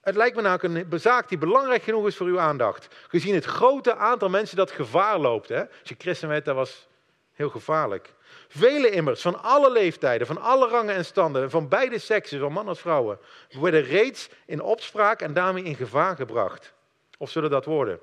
Het 0.01 0.15
lijkt 0.15 0.35
me 0.35 0.41
namelijk 0.41 0.91
een 0.91 0.99
zaak 0.99 1.29
die 1.29 1.37
belangrijk 1.37 1.83
genoeg 1.83 2.07
is 2.07 2.15
voor 2.15 2.27
uw 2.27 2.39
aandacht. 2.39 2.87
Gezien 3.07 3.35
het 3.35 3.45
grote 3.45 3.95
aantal 3.95 4.29
mensen 4.29 4.57
dat 4.57 4.71
gevaar 4.71 5.19
loopt. 5.19 5.49
Hè? 5.49 5.59
Als 5.59 5.89
je 5.89 5.95
christen 5.97 6.27
werd, 6.27 6.45
dat 6.45 6.55
was 6.55 6.87
heel 7.31 7.49
gevaarlijk. 7.49 8.13
Vele 8.47 8.89
immers, 8.89 9.21
van 9.21 9.43
alle 9.43 9.71
leeftijden, 9.71 10.27
van 10.27 10.41
alle 10.41 10.67
rangen 10.67 10.95
en 10.95 11.05
standen, 11.05 11.49
van 11.49 11.67
beide 11.67 11.99
seksen, 11.99 12.39
van 12.39 12.51
mannen 12.51 12.73
als 12.73 12.81
vrouwen, 12.81 13.19
worden 13.51 13.83
reeds 13.83 14.29
in 14.45 14.61
opspraak 14.61 15.21
en 15.21 15.33
daarmee 15.33 15.63
in 15.63 15.75
gevaar 15.75 16.15
gebracht. 16.15 16.73
Of 17.17 17.29
zullen 17.29 17.49
dat 17.49 17.65
worden? 17.65 17.99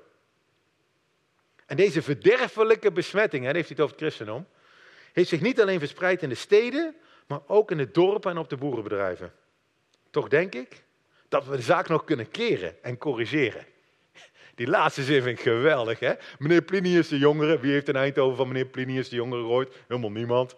En 1.65 1.75
deze 1.75 2.01
verderfelijke 2.01 2.91
besmetting, 2.91 3.45
hè, 3.45 3.51
heeft 3.51 3.67
hij 3.67 3.75
het 3.77 3.85
over 3.85 3.95
het 3.95 4.05
christendom, 4.05 4.47
heeft 5.13 5.29
zich 5.29 5.41
niet 5.41 5.61
alleen 5.61 5.79
verspreid 5.79 6.23
in 6.23 6.29
de 6.29 6.35
steden, 6.35 6.95
maar 7.27 7.39
ook 7.47 7.71
in 7.71 7.77
de 7.77 7.91
dorpen 7.91 8.31
en 8.31 8.37
op 8.37 8.49
de 8.49 8.57
boerenbedrijven. 8.57 9.33
Toch 10.09 10.27
denk 10.27 10.55
ik 10.55 10.83
dat 11.27 11.45
we 11.45 11.55
de 11.55 11.61
zaak 11.61 11.87
nog 11.87 12.03
kunnen 12.03 12.29
keren 12.29 12.83
en 12.83 12.97
corrigeren. 12.97 13.65
Die 14.59 14.67
laatste 14.67 15.03
zin 15.03 15.21
vind 15.21 15.37
ik 15.37 15.43
geweldig, 15.43 15.99
hè? 15.99 16.13
Meneer 16.37 16.61
Plinius 16.61 17.07
de 17.07 17.17
Jongere, 17.17 17.59
wie 17.59 17.71
heeft 17.71 17.87
een 17.87 17.95
Eindhoven 17.95 18.37
van 18.37 18.47
meneer 18.47 18.65
Plinius 18.65 19.09
de 19.09 19.15
Jongere 19.15 19.41
gehoord? 19.41 19.75
Helemaal 19.87 20.11
niemand. 20.11 20.55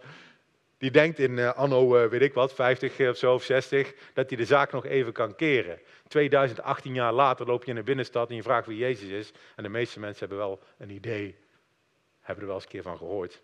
Die 0.77 0.91
denkt 0.91 1.19
in 1.19 1.37
uh, 1.37 1.53
anno, 1.53 1.97
uh, 1.97 2.09
weet 2.09 2.21
ik 2.21 2.33
wat, 2.33 2.53
50 2.53 3.09
of 3.09 3.17
zo 3.17 3.33
of 3.33 3.43
60, 3.43 3.93
dat 4.13 4.29
hij 4.29 4.37
de 4.37 4.45
zaak 4.45 4.71
nog 4.71 4.85
even 4.85 5.13
kan 5.13 5.35
keren. 5.35 5.79
2018 6.07 6.93
jaar 6.93 7.13
later 7.13 7.45
loop 7.45 7.63
je 7.63 7.69
in 7.69 7.75
de 7.75 7.83
binnenstad 7.83 8.29
en 8.29 8.35
je 8.35 8.43
vraagt 8.43 8.67
wie 8.67 8.77
Jezus 8.77 9.09
is. 9.09 9.31
En 9.55 9.63
de 9.63 9.69
meeste 9.69 9.99
mensen 9.99 10.19
hebben 10.19 10.37
wel 10.37 10.59
een 10.77 10.89
idee, 10.89 11.35
hebben 12.21 12.41
er 12.41 12.47
wel 12.47 12.55
eens 12.55 12.65
een 12.65 12.71
keer 12.71 12.83
van 12.83 12.97
gehoord. 12.97 13.41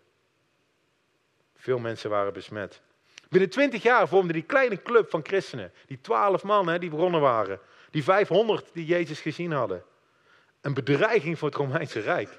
Veel 1.54 1.78
mensen 1.78 2.10
waren 2.10 2.32
besmet. 2.32 2.80
Binnen 3.28 3.50
20 3.50 3.82
jaar 3.82 4.08
vormde 4.08 4.32
die 4.32 4.42
kleine 4.42 4.82
club 4.82 5.10
van 5.10 5.20
christenen, 5.22 5.72
die 5.86 6.00
12 6.00 6.42
man 6.42 6.68
hè, 6.68 6.78
die 6.78 6.90
begonnen 6.90 7.20
waren, 7.20 7.60
die 7.90 8.04
500 8.04 8.70
die 8.72 8.86
Jezus 8.86 9.20
gezien 9.20 9.52
hadden, 9.52 9.82
een 10.60 10.74
bedreiging 10.74 11.38
voor 11.38 11.48
het 11.48 11.56
Romeinse 11.56 12.00
Rijk. 12.00 12.38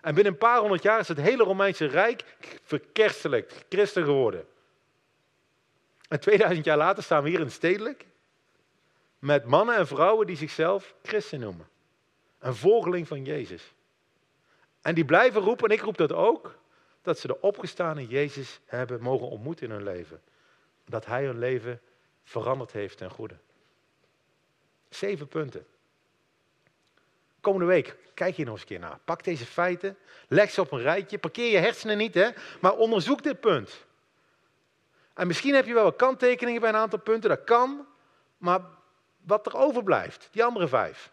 En 0.00 0.14
binnen 0.14 0.32
een 0.32 0.38
paar 0.38 0.60
honderd 0.60 0.82
jaar 0.82 1.00
is 1.00 1.08
het 1.08 1.20
hele 1.20 1.42
Romeinse 1.42 1.86
Rijk 1.86 2.24
verkerstelijk, 2.62 3.64
christen 3.68 4.04
geworden. 4.04 4.46
En 6.08 6.20
2000 6.20 6.64
jaar 6.64 6.76
later 6.76 7.02
staan 7.02 7.22
we 7.22 7.28
hier 7.28 7.40
in 7.40 7.50
stedelijk 7.50 8.06
met 9.18 9.44
mannen 9.44 9.76
en 9.76 9.86
vrouwen 9.86 10.26
die 10.26 10.36
zichzelf 10.36 10.94
christen 11.02 11.40
noemen. 11.40 11.68
Een 12.38 12.54
volgeling 12.54 13.08
van 13.08 13.24
Jezus. 13.24 13.72
En 14.80 14.94
die 14.94 15.04
blijven 15.04 15.40
roepen, 15.40 15.68
en 15.68 15.74
ik 15.74 15.82
roep 15.82 15.96
dat 15.96 16.12
ook, 16.12 16.58
dat 17.02 17.18
ze 17.18 17.26
de 17.26 17.40
opgestane 17.40 18.06
Jezus 18.06 18.60
hebben 18.64 19.00
mogen 19.00 19.28
ontmoeten 19.28 19.66
in 19.66 19.72
hun 19.72 19.82
leven. 19.82 20.22
Dat 20.84 21.06
Hij 21.06 21.24
hun 21.24 21.38
leven 21.38 21.80
veranderd 22.24 22.72
heeft 22.72 22.98
ten 22.98 23.10
goede. 23.10 23.36
Zeven 24.88 25.28
punten. 25.28 25.66
Komende 27.40 27.66
week, 27.66 27.96
kijk 28.14 28.34
hier 28.34 28.44
nog 28.44 28.54
eens 28.54 28.62
een 28.62 28.68
keer 28.68 28.78
naar. 28.78 28.98
Pak 29.04 29.24
deze 29.24 29.46
feiten, 29.46 29.96
leg 30.28 30.50
ze 30.50 30.60
op 30.60 30.72
een 30.72 30.80
rijtje. 30.80 31.18
Parkeer 31.18 31.50
je 31.50 31.58
hersenen 31.58 31.98
niet, 31.98 32.14
hè? 32.14 32.28
maar 32.60 32.76
onderzoek 32.76 33.22
dit 33.22 33.40
punt. 33.40 33.86
En 35.14 35.26
misschien 35.26 35.54
heb 35.54 35.66
je 35.66 35.74
wel 35.74 35.84
wat 35.84 35.96
kanttekeningen 35.96 36.60
bij 36.60 36.70
een 36.70 36.76
aantal 36.76 36.98
punten, 36.98 37.30
dat 37.30 37.44
kan. 37.44 37.86
Maar 38.38 38.60
wat 39.24 39.46
er 39.46 39.56
overblijft, 39.56 40.28
die 40.32 40.44
andere 40.44 40.68
vijf. 40.68 41.12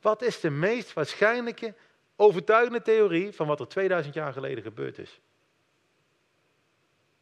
Wat 0.00 0.22
is 0.22 0.40
de 0.40 0.50
meest 0.50 0.92
waarschijnlijke 0.92 1.74
overtuigende 2.16 2.82
theorie 2.82 3.32
van 3.32 3.46
wat 3.46 3.60
er 3.60 3.68
2000 3.68 4.14
jaar 4.14 4.32
geleden 4.32 4.62
gebeurd 4.62 4.98
is. 4.98 5.20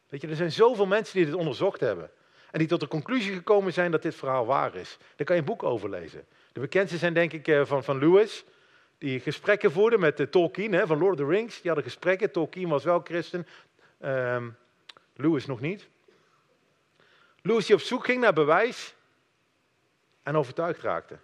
Weet 0.09 0.21
je, 0.21 0.27
er 0.27 0.35
zijn 0.35 0.51
zoveel 0.51 0.85
mensen 0.85 1.15
die 1.15 1.25
dit 1.25 1.33
onderzocht 1.33 1.79
hebben. 1.79 2.11
En 2.51 2.59
die 2.59 2.67
tot 2.67 2.79
de 2.79 2.87
conclusie 2.87 3.33
gekomen 3.33 3.73
zijn 3.73 3.91
dat 3.91 4.01
dit 4.01 4.15
verhaal 4.15 4.45
waar 4.45 4.75
is. 4.75 4.97
Daar 5.15 5.25
kan 5.25 5.35
je 5.35 5.41
een 5.41 5.47
boek 5.47 5.63
over 5.63 5.89
lezen. 5.89 6.27
De 6.55 6.61
bekendste 6.61 6.97
zijn 6.97 7.13
denk 7.13 7.33
ik 7.33 7.47
eh, 7.47 7.65
van, 7.65 7.83
van 7.83 7.97
Lewis. 7.97 8.43
die 8.97 9.19
gesprekken 9.19 9.71
voerden 9.71 9.99
met 9.99 10.17
de 10.17 10.29
Tolkien 10.29 10.73
hè, 10.73 10.87
van 10.87 10.97
Lord 10.97 11.11
of 11.11 11.17
the 11.17 11.31
Rings. 11.31 11.55
Die 11.55 11.71
hadden 11.71 11.83
gesprekken. 11.83 12.31
Tolkien 12.31 12.69
was 12.69 12.83
wel 12.83 13.01
christen, 13.03 13.47
ehm, 13.99 14.49
Lewis 15.15 15.45
nog 15.45 15.59
niet. 15.59 15.87
Lewis 17.41 17.65
die 17.65 17.75
op 17.75 17.81
zoek 17.81 18.05
ging 18.05 18.21
naar 18.21 18.33
bewijs 18.33 18.95
en 20.23 20.35
overtuigd 20.35 20.81
raakte. 20.81 21.17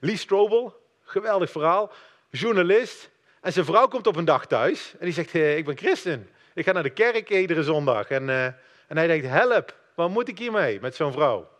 Lee 0.00 0.16
Strobel, 0.16 0.82
geweldig 1.02 1.50
verhaal, 1.50 1.92
journalist. 2.30 3.10
En 3.40 3.52
zijn 3.52 3.64
vrouw 3.64 3.88
komt 3.88 4.06
op 4.06 4.16
een 4.16 4.24
dag 4.24 4.46
thuis 4.46 4.92
en 4.98 5.04
die 5.04 5.14
zegt, 5.14 5.34
eh, 5.34 5.56
ik 5.56 5.64
ben 5.64 5.76
christen. 5.76 6.30
Ik 6.54 6.64
ga 6.64 6.72
naar 6.72 6.82
de 6.82 6.90
kerk 6.90 7.30
iedere 7.30 7.62
zondag. 7.62 8.08
En, 8.08 8.28
uh, 8.28 8.44
en 8.44 8.96
hij 8.96 9.06
denkt, 9.06 9.26
help, 9.26 9.76
wat 9.94 10.10
moet 10.10 10.28
ik 10.28 10.38
hiermee 10.38 10.80
met 10.80 10.94
zo'n 10.94 11.12
vrouw? 11.12 11.50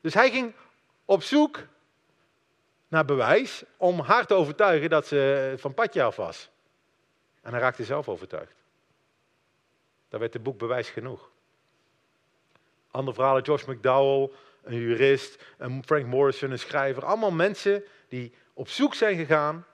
Dus 0.00 0.14
hij 0.14 0.30
ging 0.30 0.52
op 1.04 1.22
zoek 1.22 1.66
naar 2.88 3.04
bewijs 3.04 3.64
om 3.76 4.00
haar 4.00 4.26
te 4.26 4.34
overtuigen 4.34 4.90
dat 4.90 5.06
ze 5.06 5.54
van 5.56 5.74
padje 5.74 6.02
af 6.02 6.16
was. 6.16 6.50
En 7.40 7.52
hij 7.52 7.60
raakte 7.60 7.84
zelf 7.84 8.08
overtuigd. 8.08 8.54
Daar 10.08 10.20
werd 10.20 10.32
het 10.32 10.42
boek 10.42 10.58
bewijs 10.58 10.90
genoeg. 10.90 11.30
Andere 12.90 13.14
verhalen, 13.14 13.42
Josh 13.42 13.64
McDowell, 13.64 14.30
een 14.62 14.76
jurist, 14.76 15.44
en 15.58 15.84
Frank 15.84 16.06
Morrison, 16.06 16.50
een 16.50 16.58
schrijver. 16.58 17.04
Allemaal 17.04 17.30
mensen 17.30 17.84
die 18.08 18.34
op 18.54 18.68
zoek 18.68 18.94
zijn 18.94 19.16
gegaan 19.16 19.66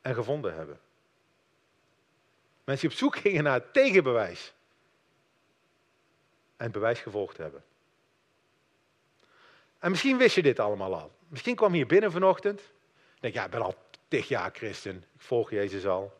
en 0.00 0.14
gevonden 0.14 0.54
hebben. 0.54 0.80
Mensen 2.64 2.88
die 2.88 2.98
op 2.98 3.02
zoek 3.02 3.16
gingen 3.16 3.44
naar 3.44 3.54
het 3.54 3.72
tegenbewijs. 3.72 4.54
En 6.56 6.70
bewijs 6.70 7.00
gevolgd 7.00 7.36
hebben. 7.36 7.64
En 9.78 9.90
misschien 9.90 10.16
wist 10.18 10.34
je 10.34 10.42
dit 10.42 10.58
allemaal 10.58 10.94
al. 10.94 11.12
Misschien 11.28 11.54
kwam 11.54 11.70
je 11.70 11.76
hier 11.76 11.86
binnen 11.86 12.12
vanochtend. 12.12 12.62
Denk, 13.20 13.34
ja, 13.34 13.44
ik 13.44 13.50
ben 13.50 13.62
al 13.62 13.74
tig 14.08 14.28
jaar 14.28 14.50
christen. 14.52 14.96
Ik 14.96 15.20
volg 15.20 15.50
Jezus 15.50 15.86
al. 15.86 16.12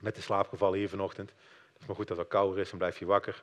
Met 0.00 0.14
de 0.14 0.20
slaapgevallen 0.20 0.78
hier 0.78 0.88
vanochtend. 0.88 1.32
Het 1.72 1.80
is 1.80 1.86
maar 1.86 1.96
goed 1.96 2.08
dat 2.08 2.16
het 2.16 2.28
kouder 2.28 2.58
is, 2.58 2.70
dan 2.70 2.78
blijf 2.78 2.98
je 2.98 3.06
wakker. 3.06 3.42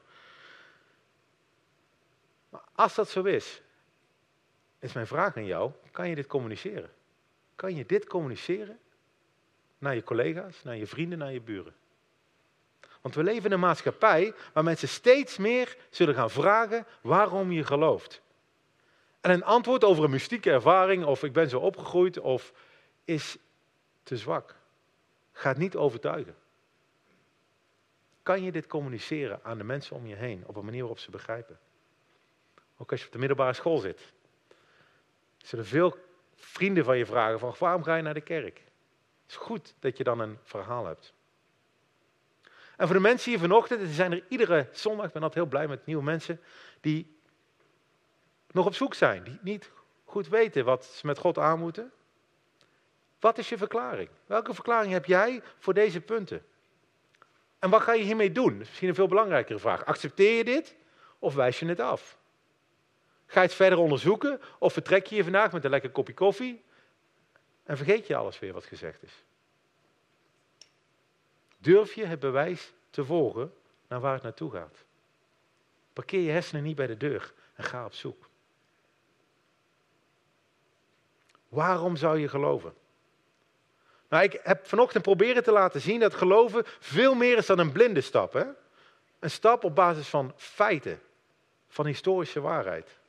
Maar 2.49 2.61
als 2.75 2.95
dat 2.95 3.09
zo 3.09 3.23
is, 3.23 3.61
is 4.79 4.93
mijn 4.93 5.07
vraag 5.07 5.37
aan 5.37 5.45
jou, 5.45 5.71
kan 5.91 6.09
je 6.09 6.15
dit 6.15 6.27
communiceren? 6.27 6.91
Kan 7.55 7.75
je 7.75 7.85
dit 7.85 8.07
communiceren 8.07 8.79
naar 9.77 9.95
je 9.95 10.03
collega's, 10.03 10.63
naar 10.63 10.75
je 10.75 10.87
vrienden, 10.87 11.17
naar 11.17 11.31
je 11.31 11.41
buren? 11.41 11.75
Want 13.01 13.15
we 13.15 13.23
leven 13.23 13.45
in 13.45 13.51
een 13.51 13.59
maatschappij 13.59 14.33
waar 14.53 14.63
mensen 14.63 14.87
steeds 14.87 15.37
meer 15.37 15.77
zullen 15.89 16.15
gaan 16.15 16.29
vragen 16.29 16.85
waarom 17.01 17.51
je 17.51 17.63
gelooft. 17.63 18.21
En 19.21 19.31
een 19.31 19.43
antwoord 19.43 19.83
over 19.83 20.03
een 20.03 20.09
mystieke 20.09 20.51
ervaring, 20.51 21.05
of 21.05 21.23
ik 21.23 21.33
ben 21.33 21.49
zo 21.49 21.59
opgegroeid, 21.59 22.19
of 22.19 22.53
is 23.05 23.37
te 24.03 24.17
zwak. 24.17 24.55
Gaat 25.31 25.57
niet 25.57 25.75
overtuigen. 25.75 26.35
Kan 28.23 28.43
je 28.43 28.51
dit 28.51 28.67
communiceren 28.67 29.39
aan 29.43 29.57
de 29.57 29.63
mensen 29.63 29.95
om 29.95 30.07
je 30.07 30.15
heen 30.15 30.43
op 30.45 30.55
een 30.55 30.65
manier 30.65 30.79
waarop 30.79 30.99
ze 30.99 31.11
begrijpen? 31.11 31.59
Ook 32.77 32.91
als 32.91 32.99
je 32.99 33.05
op 33.05 33.11
de 33.11 33.19
middelbare 33.19 33.53
school 33.53 33.77
zit. 33.77 34.13
Zullen 35.37 35.65
veel 35.65 35.97
vrienden 36.35 36.83
van 36.83 36.97
je 36.97 37.05
vragen 37.05 37.39
van 37.39 37.55
waarom 37.59 37.83
ga 37.83 37.95
je 37.95 38.01
naar 38.01 38.13
de 38.13 38.21
kerk? 38.21 38.57
Het 38.57 39.29
is 39.29 39.35
goed 39.35 39.73
dat 39.79 39.97
je 39.97 40.03
dan 40.03 40.19
een 40.19 40.37
verhaal 40.43 40.85
hebt. 40.85 41.13
En 42.77 42.87
voor 42.87 42.95
de 42.95 43.01
mensen 43.01 43.31
hier 43.31 43.39
vanochtend, 43.39 43.81
er 43.81 43.87
zijn 43.87 44.11
er 44.11 44.23
iedere 44.29 44.67
zondag, 44.71 45.05
ik 45.05 45.11
ben 45.11 45.23
altijd 45.23 45.41
heel 45.41 45.49
blij 45.49 45.67
met 45.67 45.85
nieuwe 45.85 46.03
mensen, 46.03 46.39
die 46.79 47.19
nog 48.53 48.65
op 48.65 48.75
zoek 48.75 48.93
zijn, 48.93 49.23
die 49.23 49.39
niet 49.41 49.71
goed 50.05 50.27
weten 50.27 50.65
wat 50.65 50.85
ze 50.85 51.05
met 51.05 51.17
God 51.17 51.37
aan 51.37 51.59
moeten. 51.59 51.91
Wat 53.19 53.37
is 53.37 53.49
je 53.49 53.57
verklaring? 53.57 54.09
Welke 54.25 54.53
verklaring 54.53 54.93
heb 54.93 55.05
jij 55.05 55.41
voor 55.57 55.73
deze 55.73 56.01
punten? 56.01 56.45
En 57.59 57.69
wat 57.69 57.81
ga 57.81 57.93
je 57.93 58.03
hiermee 58.03 58.31
doen? 58.31 58.51
Dat 58.51 58.61
is 58.61 58.67
misschien 58.67 58.87
een 58.87 58.95
veel 58.95 59.07
belangrijkere 59.07 59.59
vraag. 59.59 59.85
Accepteer 59.85 60.37
je 60.37 60.43
dit 60.43 60.75
of 61.19 61.35
wijs 61.35 61.59
je 61.59 61.65
het 61.65 61.79
af? 61.79 62.17
Ga 63.25 63.41
je 63.41 63.47
het 63.47 63.55
verder 63.55 63.79
onderzoeken 63.79 64.41
of 64.59 64.73
vertrek 64.73 65.05
je 65.05 65.15
hier 65.15 65.23
vandaag 65.23 65.51
met 65.51 65.63
een 65.63 65.69
lekker 65.69 65.91
kopje 65.91 66.13
koffie 66.13 66.63
en 67.63 67.77
vergeet 67.77 68.07
je 68.07 68.15
alles 68.15 68.39
weer 68.39 68.53
wat 68.53 68.65
gezegd 68.65 69.03
is? 69.03 69.23
Durf 71.57 71.93
je 71.93 72.05
het 72.05 72.19
bewijs 72.19 72.73
te 72.89 73.05
volgen 73.05 73.53
naar 73.87 73.99
waar 73.99 74.13
het 74.13 74.23
naartoe 74.23 74.51
gaat? 74.51 74.77
Parkeer 75.93 76.21
je 76.21 76.31
hersenen 76.31 76.63
niet 76.63 76.75
bij 76.75 76.87
de 76.87 76.97
deur 76.97 77.33
en 77.55 77.63
ga 77.63 77.85
op 77.85 77.93
zoek. 77.93 78.29
Waarom 81.51 81.95
zou 81.95 82.19
je 82.19 82.27
geloven? 82.27 82.73
Nou, 84.09 84.23
ik 84.23 84.39
heb 84.43 84.67
vanochtend 84.67 85.03
proberen 85.03 85.43
te 85.43 85.51
laten 85.51 85.81
zien 85.81 85.99
dat 85.99 86.13
geloven 86.13 86.63
veel 86.65 87.15
meer 87.15 87.37
is 87.37 87.45
dan 87.45 87.59
een 87.59 87.71
blinde 87.71 88.01
stap. 88.01 88.33
Hè? 88.33 88.45
Een 89.19 89.31
stap 89.31 89.63
op 89.63 89.75
basis 89.75 90.07
van 90.07 90.33
feiten, 90.35 91.01
van 91.67 91.85
historische 91.85 92.41
waarheid. 92.41 92.99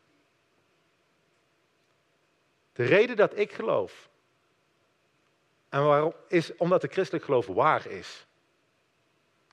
De 2.73 2.85
reden 2.85 3.17
dat 3.17 3.39
ik 3.39 3.53
geloof, 3.53 4.09
en 5.69 5.85
waarom, 5.85 6.15
is 6.29 6.57
omdat 6.57 6.81
de 6.81 6.89
christelijk 6.89 7.25
geloof 7.25 7.47
waar 7.47 7.87
is. 7.87 8.27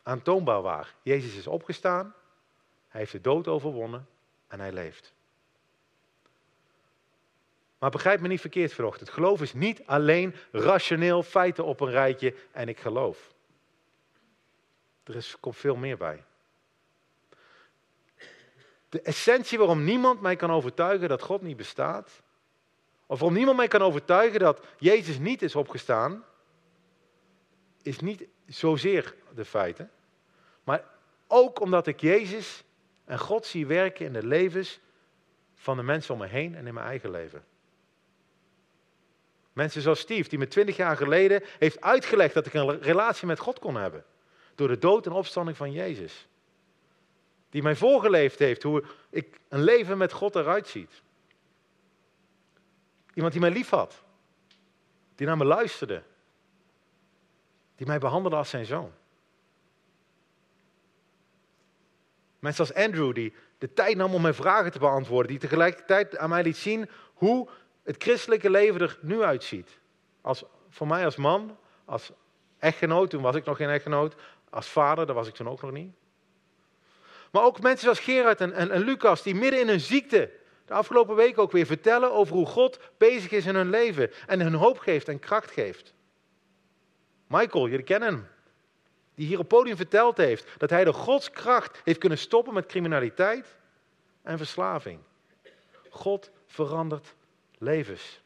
Aantoonbaar 0.04 0.62
waar. 0.62 0.96
Jezus 1.02 1.36
is 1.36 1.48
opgestaan, 1.48 2.16
hij 2.88 3.00
heeft 3.00 3.12
de 3.12 3.22
dood 3.22 3.48
overwonnen 3.48 4.08
en 4.48 4.60
hij 4.60 4.72
leeft. 4.72 5.14
Maar 7.80 7.90
begrijp 7.90 8.20
me 8.20 8.28
niet 8.28 8.42
verkeerd 8.42 8.74
vanochtend. 8.74 9.10
Geloof 9.10 9.42
is 9.42 9.54
niet 9.54 9.86
alleen 9.86 10.36
rationeel 10.52 11.24
feiten 11.24 11.66
op 11.66 11.80
een 11.80 11.90
rijtje 11.90 12.36
en 12.52 12.68
ik 12.68 12.80
geloof. 12.80 13.34
Er 15.04 15.16
is, 15.16 15.38
komt 15.40 15.58
veel 15.58 15.76
meer 15.76 15.98
bij. 15.98 16.24
De 18.90 19.02
essentie 19.02 19.58
waarom 19.58 19.84
niemand 19.84 20.22
mij 20.22 20.36
kan 20.36 20.52
overtuigen 20.52 21.10
dat 21.10 21.22
God 21.22 21.42
niet 21.42 21.58
bestaat, 21.58 22.22
of 23.06 23.20
waarom 23.20 23.38
niemand 23.38 23.58
mij 23.58 23.68
kan 23.68 23.82
overtuigen 23.82 24.40
dat 24.40 24.66
Jezus 24.78 25.20
niet 25.20 25.42
is 25.42 25.56
opgestaan, 25.56 26.24
is 27.82 28.00
niet 28.00 28.28
zozeer 28.48 29.16
de 29.34 29.46
feiten, 29.46 29.92
maar 30.64 30.84
ook 31.28 31.60
omdat 31.60 31.88
ik 31.88 32.02
Jezus 32.02 32.64
en 33.06 33.20
God 33.20 33.46
zie 33.46 33.66
werken 33.66 34.06
in 34.06 34.14
de 34.14 34.26
levens 34.26 34.80
van 35.56 35.78
de 35.78 35.84
mensen 35.84 36.14
om 36.14 36.20
me 36.20 36.28
heen 36.28 36.56
en 36.56 36.68
in 36.68 36.74
mijn 36.74 36.86
eigen 36.86 37.12
leven. 37.12 37.44
Mensen 39.60 39.82
zoals 39.82 40.00
Steve, 40.00 40.30
die 40.30 40.40
me 40.40 40.48
twintig 40.48 40.76
jaar 40.76 40.98
geleden 40.98 41.44
heeft 41.58 41.82
uitgelegd 41.82 42.34
dat 42.34 42.46
ik 42.46 42.54
een 42.54 42.82
relatie 42.82 43.28
met 43.28 43.40
God 43.40 43.60
kon 43.60 43.76
hebben. 43.76 44.06
Door 44.56 44.68
de 44.68 44.78
dood 44.78 45.06
en 45.06 45.12
opstanding 45.12 45.58
van 45.58 45.72
Jezus. 45.72 46.28
Die 47.50 47.62
mij 47.62 47.76
voorgeleefd 47.76 48.40
heeft 48.40 48.64
hoe 48.64 48.84
ik 49.10 49.40
een 49.48 49.64
leven 49.64 49.98
met 49.98 50.12
God 50.12 50.36
eruit 50.36 50.68
ziet. 50.68 51.02
Iemand 53.14 53.34
die 53.34 53.42
mij 53.42 53.52
lief 53.52 53.70
had. 53.70 54.04
Die 55.16 55.28
naar 55.28 55.38
me 55.38 55.46
luisterde. 55.46 56.04
Die 57.76 57.88
mij 57.88 58.00
behandelde 58.00 58.36
als 58.36 58.50
zijn 58.50 58.66
zoon. 58.66 58.92
Mensen 62.40 62.68
als 62.68 62.74
Andrew, 62.74 63.14
die 63.14 63.34
de 63.58 63.74
tijd 63.74 63.96
nam 63.96 64.14
om 64.14 64.22
mijn 64.22 64.34
vragen 64.34 64.72
te 64.72 64.80
beantwoorden. 64.80 65.32
Die 65.32 65.40
tegelijkertijd 65.40 66.18
aan 66.18 66.30
mij 66.30 66.44
liet 66.44 66.58
zien 66.58 66.90
hoe 67.14 67.50
het 67.84 68.04
christelijke 68.04 68.50
leven 68.50 68.82
er 68.82 68.98
nu 69.02 69.22
uitziet. 69.22 69.80
Als, 70.22 70.44
voor 70.70 70.88
mij 70.88 71.06
als 71.06 71.16
man, 71.16 71.58
als 71.86 72.12
echtgenoot, 72.60 73.10
toen 73.10 73.22
was 73.22 73.36
ik 73.36 73.46
nog 73.46 73.58
geen 73.58 73.70
echtgenoot. 73.70 74.16
Als 74.50 74.68
vader, 74.68 75.06
dat 75.06 75.16
was 75.16 75.28
ik 75.28 75.34
toen 75.34 75.50
ook 75.50 75.62
nog 75.62 75.72
niet. 75.72 75.94
Maar 77.32 77.44
ook 77.44 77.62
mensen 77.62 77.84
zoals 77.84 78.00
Gerard 78.00 78.42
en, 78.42 78.54
en, 78.54 78.80
Lucas, 78.80 79.24
die 79.24 79.36
midden 79.36 79.60
in 79.60 79.68
hun 79.68 79.80
ziekte 79.80 80.32
de 80.66 80.74
afgelopen 80.74 81.16
week 81.16 81.38
ook 81.38 81.52
weer 81.52 81.66
vertellen 81.66 82.12
over 82.12 82.36
hoe 82.36 82.46
God 82.46 82.80
bezig 82.98 83.32
is 83.32 83.46
in 83.46 83.56
hun 83.56 83.70
leven. 83.70 84.12
En 84.28 84.42
hun 84.42 84.54
hoop 84.54 84.80
geeft 84.80 85.08
en 85.08 85.20
kracht 85.20 85.52
geeft. 85.52 85.94
Michael, 87.28 87.68
jullie 87.68 87.86
kennen 87.86 88.10
hem. 88.10 88.28
Die 89.16 89.28
hier 89.28 89.40
op 89.40 89.48
podium 89.48 89.76
verteld 89.76 90.18
heeft 90.18 90.46
dat 90.58 90.70
hij 90.70 90.84
door 90.84 90.94
Gods 90.94 91.32
kracht 91.32 91.82
heeft 91.84 92.00
kunnen 92.00 92.18
stoppen 92.18 92.54
met 92.54 92.66
criminaliteit 92.66 93.58
en 94.22 94.38
verslaving. 94.38 95.00
God 95.90 96.32
verandert 96.48 97.16
levens. 97.60 98.22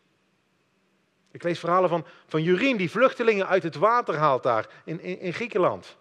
Ik 1.32 1.44
lees 1.44 1.60
verhalen 1.60 1.90
van, 1.90 2.06
van 2.28 2.44
Jurien 2.44 2.78
die 2.78 2.92
vluchtelingen 2.92 3.48
uit 3.48 3.64
het 3.64 3.76
water 3.76 4.16
haalt 4.16 4.44
daar 4.44 4.70
in, 4.86 5.00
in, 5.00 5.34
Griekenland. 5.34 5.98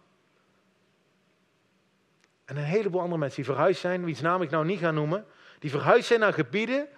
En 2.44 2.56
een 2.56 2.64
heleboel 2.64 3.00
andere 3.00 3.18
mensen 3.18 3.42
die 3.42 3.52
verhuisd 3.52 3.80
zijn, 3.80 4.04
wiens 4.04 4.20
naam 4.20 4.42
ik 4.42 4.50
nou 4.50 4.64
niet 4.64 4.78
ga 4.78 4.90
noemen, 4.90 5.26
die 5.58 5.70
verhuisd 5.70 6.06
zijn 6.06 6.20
naar 6.20 6.32
gebieden 6.32 6.88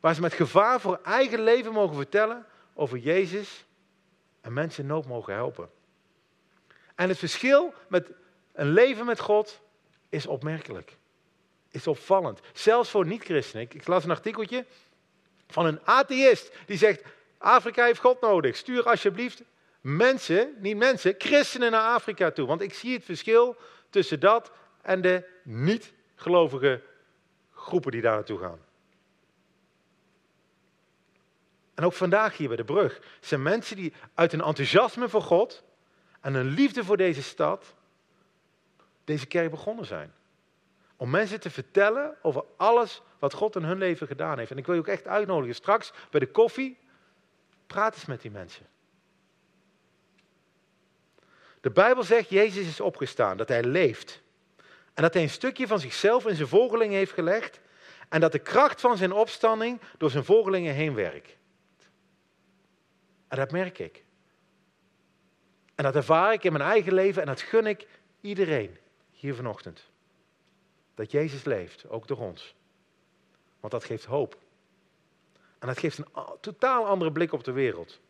waar 0.00 0.14
ze 0.14 0.20
met 0.20 0.32
gevaar 0.32 0.80
voor 0.80 1.00
eigen 1.02 1.42
leven 1.42 1.72
mogen 1.72 1.96
vertellen 1.96 2.46
over 2.74 2.98
Jezus 2.98 3.64
en 4.40 4.52
mensen 4.52 4.82
in 4.82 4.88
nood 4.88 5.06
mogen 5.06 5.34
helpen. 5.34 5.70
En 6.94 7.08
het 7.08 7.18
verschil 7.18 7.74
met 7.88 8.10
een 8.52 8.70
leven 8.70 9.06
met 9.06 9.20
God 9.20 9.60
is 10.08 10.26
opmerkelijk. 10.26 10.96
Is 11.70 11.86
opvallend. 11.86 12.40
Zelfs 12.52 12.90
voor 12.90 13.06
niet-christenen. 13.06 13.64
Ik, 13.64 13.74
ik 13.74 13.86
las 13.86 14.04
een 14.04 14.10
artikeltje 14.10 14.66
Van 15.50 15.66
een 15.66 15.80
atheïst 15.84 16.52
die 16.66 16.78
zegt, 16.78 17.02
Afrika 17.38 17.84
heeft 17.84 18.00
God 18.00 18.20
nodig. 18.20 18.56
Stuur 18.56 18.88
alsjeblieft 18.88 19.42
mensen, 19.80 20.54
niet 20.58 20.76
mensen, 20.76 21.14
christenen 21.18 21.70
naar 21.70 21.94
Afrika 21.94 22.30
toe. 22.30 22.46
Want 22.46 22.60
ik 22.60 22.74
zie 22.74 22.92
het 22.92 23.04
verschil 23.04 23.56
tussen 23.90 24.20
dat 24.20 24.50
en 24.82 25.00
de 25.00 25.28
niet-gelovige 25.42 26.82
groepen 27.54 27.92
die 27.92 28.00
daar 28.00 28.14
naartoe 28.14 28.38
gaan. 28.38 28.58
En 31.74 31.84
ook 31.84 31.92
vandaag 31.92 32.36
hier 32.36 32.48
bij 32.48 32.56
de 32.56 32.64
brug 32.64 33.00
zijn 33.20 33.42
mensen 33.42 33.76
die 33.76 33.92
uit 34.14 34.32
een 34.32 34.42
enthousiasme 34.42 35.08
voor 35.08 35.22
God 35.22 35.62
en 36.20 36.34
een 36.34 36.48
liefde 36.48 36.84
voor 36.84 36.96
deze 36.96 37.22
stad 37.22 37.74
deze 39.04 39.26
kerk 39.26 39.50
begonnen 39.50 39.84
zijn. 39.86 40.14
Om 41.00 41.10
mensen 41.10 41.40
te 41.40 41.50
vertellen 41.50 42.16
over 42.22 42.44
alles 42.56 43.02
wat 43.18 43.32
God 43.32 43.56
in 43.56 43.62
hun 43.62 43.78
leven 43.78 44.06
gedaan 44.06 44.38
heeft. 44.38 44.50
En 44.50 44.58
ik 44.58 44.66
wil 44.66 44.74
je 44.74 44.80
ook 44.80 44.86
echt 44.86 45.06
uitnodigen. 45.06 45.54
Straks 45.54 45.92
bij 46.10 46.20
de 46.20 46.30
koffie, 46.30 46.78
praat 47.66 47.94
eens 47.94 48.06
met 48.06 48.20
die 48.20 48.30
mensen. 48.30 48.66
De 51.60 51.70
Bijbel 51.70 52.02
zegt, 52.02 52.28
Jezus 52.28 52.66
is 52.66 52.80
opgestaan, 52.80 53.36
dat 53.36 53.48
hij 53.48 53.62
leeft. 53.62 54.22
En 54.94 55.02
dat 55.02 55.14
hij 55.14 55.22
een 55.22 55.30
stukje 55.30 55.66
van 55.66 55.78
zichzelf 55.80 56.26
in 56.26 56.34
zijn 56.34 56.48
volgelingen 56.48 56.96
heeft 56.96 57.12
gelegd. 57.12 57.60
En 58.08 58.20
dat 58.20 58.32
de 58.32 58.38
kracht 58.38 58.80
van 58.80 58.96
zijn 58.96 59.12
opstanding 59.12 59.80
door 59.98 60.10
zijn 60.10 60.24
volgelingen 60.24 60.74
heen 60.74 60.94
werkt. 60.94 61.36
En 63.28 63.36
dat 63.36 63.50
merk 63.50 63.78
ik. 63.78 64.04
En 65.74 65.84
dat 65.84 65.96
ervaar 65.96 66.32
ik 66.32 66.44
in 66.44 66.52
mijn 66.52 66.64
eigen 66.64 66.94
leven 66.94 67.20
en 67.22 67.28
dat 67.28 67.40
gun 67.40 67.66
ik 67.66 67.86
iedereen 68.20 68.78
hier 69.10 69.34
vanochtend. 69.34 69.89
Dat 71.00 71.10
Jezus 71.10 71.44
leeft, 71.44 71.88
ook 71.88 72.08
door 72.08 72.18
ons. 72.18 72.54
Want 73.60 73.72
dat 73.72 73.84
geeft 73.84 74.04
hoop. 74.04 74.36
En 75.58 75.66
dat 75.66 75.78
geeft 75.78 75.98
een 75.98 76.06
totaal 76.40 76.86
andere 76.86 77.12
blik 77.12 77.32
op 77.32 77.44
de 77.44 77.52
wereld. 77.52 78.00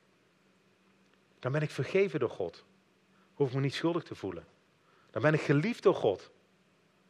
Dan 1.39 1.53
ben 1.53 1.63
ik 1.63 1.71
vergeven 1.71 2.21
door 2.21 2.31
God. 2.31 2.65
Hoef 3.35 3.49
ik 3.49 3.55
me 3.55 3.61
niet 3.61 3.75
schuldig 3.75 4.03
te 4.03 4.15
voelen. 4.15 4.47
Dan 5.11 5.23
ben 5.23 5.35
ik 5.35 5.41
geliefd 5.41 5.83
door 5.83 5.95
God. 5.95 6.31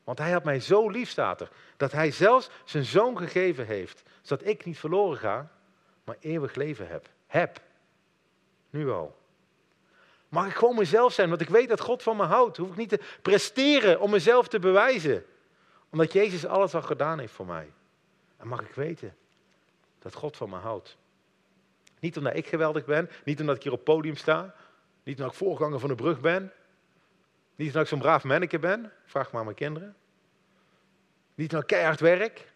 Want 0.04 0.18
hij 0.18 0.30
had 0.30 0.44
mij 0.44 0.60
zo 0.60 0.88
lief, 0.88 1.10
staat 1.10 1.48
dat 1.76 1.92
hij 1.92 2.10
zelfs 2.10 2.50
zijn 2.64 2.84
zoon 2.84 3.18
gegeven 3.18 3.66
heeft, 3.66 4.02
zodat 4.22 4.46
ik 4.46 4.64
niet 4.64 4.78
verloren 4.78 5.18
ga, 5.18 5.52
maar 6.04 6.16
eeuwig 6.20 6.54
leven 6.54 6.88
heb. 6.88 7.08
Heb. 7.26 7.60
Nu 8.70 8.90
al. 8.90 9.18
Mag 10.28 10.46
ik 10.46 10.54
gewoon 10.54 10.76
mezelf 10.76 11.12
zijn, 11.12 11.28
want 11.28 11.40
ik 11.40 11.48
weet 11.48 11.68
dat 11.68 11.80
God 11.80 12.02
van 12.02 12.16
me 12.16 12.24
houdt. 12.24 12.56
Hoef 12.56 12.70
ik 12.70 12.76
niet 12.76 12.88
te 12.88 13.00
presteren 13.22 14.00
om 14.00 14.10
mezelf 14.10 14.48
te 14.48 14.58
bewijzen. 14.58 15.24
Omdat 15.90 16.12
Jezus 16.12 16.46
alles 16.46 16.74
al 16.74 16.82
gedaan 16.82 17.18
heeft 17.18 17.32
voor 17.32 17.46
mij. 17.46 17.72
En 18.36 18.48
mag 18.48 18.60
ik 18.60 18.74
weten 18.74 19.16
dat 19.98 20.14
God 20.14 20.36
van 20.36 20.50
me 20.50 20.56
houdt. 20.56 20.96
Niet 22.00 22.16
omdat 22.16 22.36
ik 22.36 22.46
geweldig 22.46 22.84
ben, 22.84 23.10
niet 23.24 23.40
omdat 23.40 23.56
ik 23.56 23.62
hier 23.62 23.72
op 23.72 23.78
het 23.78 23.94
podium 23.94 24.16
sta, 24.16 24.54
niet 25.02 25.16
omdat 25.16 25.32
ik 25.32 25.38
voorganger 25.38 25.80
van 25.80 25.88
de 25.88 25.94
brug 25.94 26.20
ben, 26.20 26.52
niet 27.54 27.66
omdat 27.66 27.82
ik 27.82 27.88
zo'n 27.88 27.98
braaf 27.98 28.24
manneke 28.24 28.58
ben, 28.58 28.92
vraag 29.04 29.32
maar 29.32 29.44
mijn 29.44 29.56
kinderen. 29.56 29.96
Niet 31.34 31.48
omdat 31.48 31.70
ik 31.70 31.76
keihard 31.76 32.00
werk, 32.00 32.52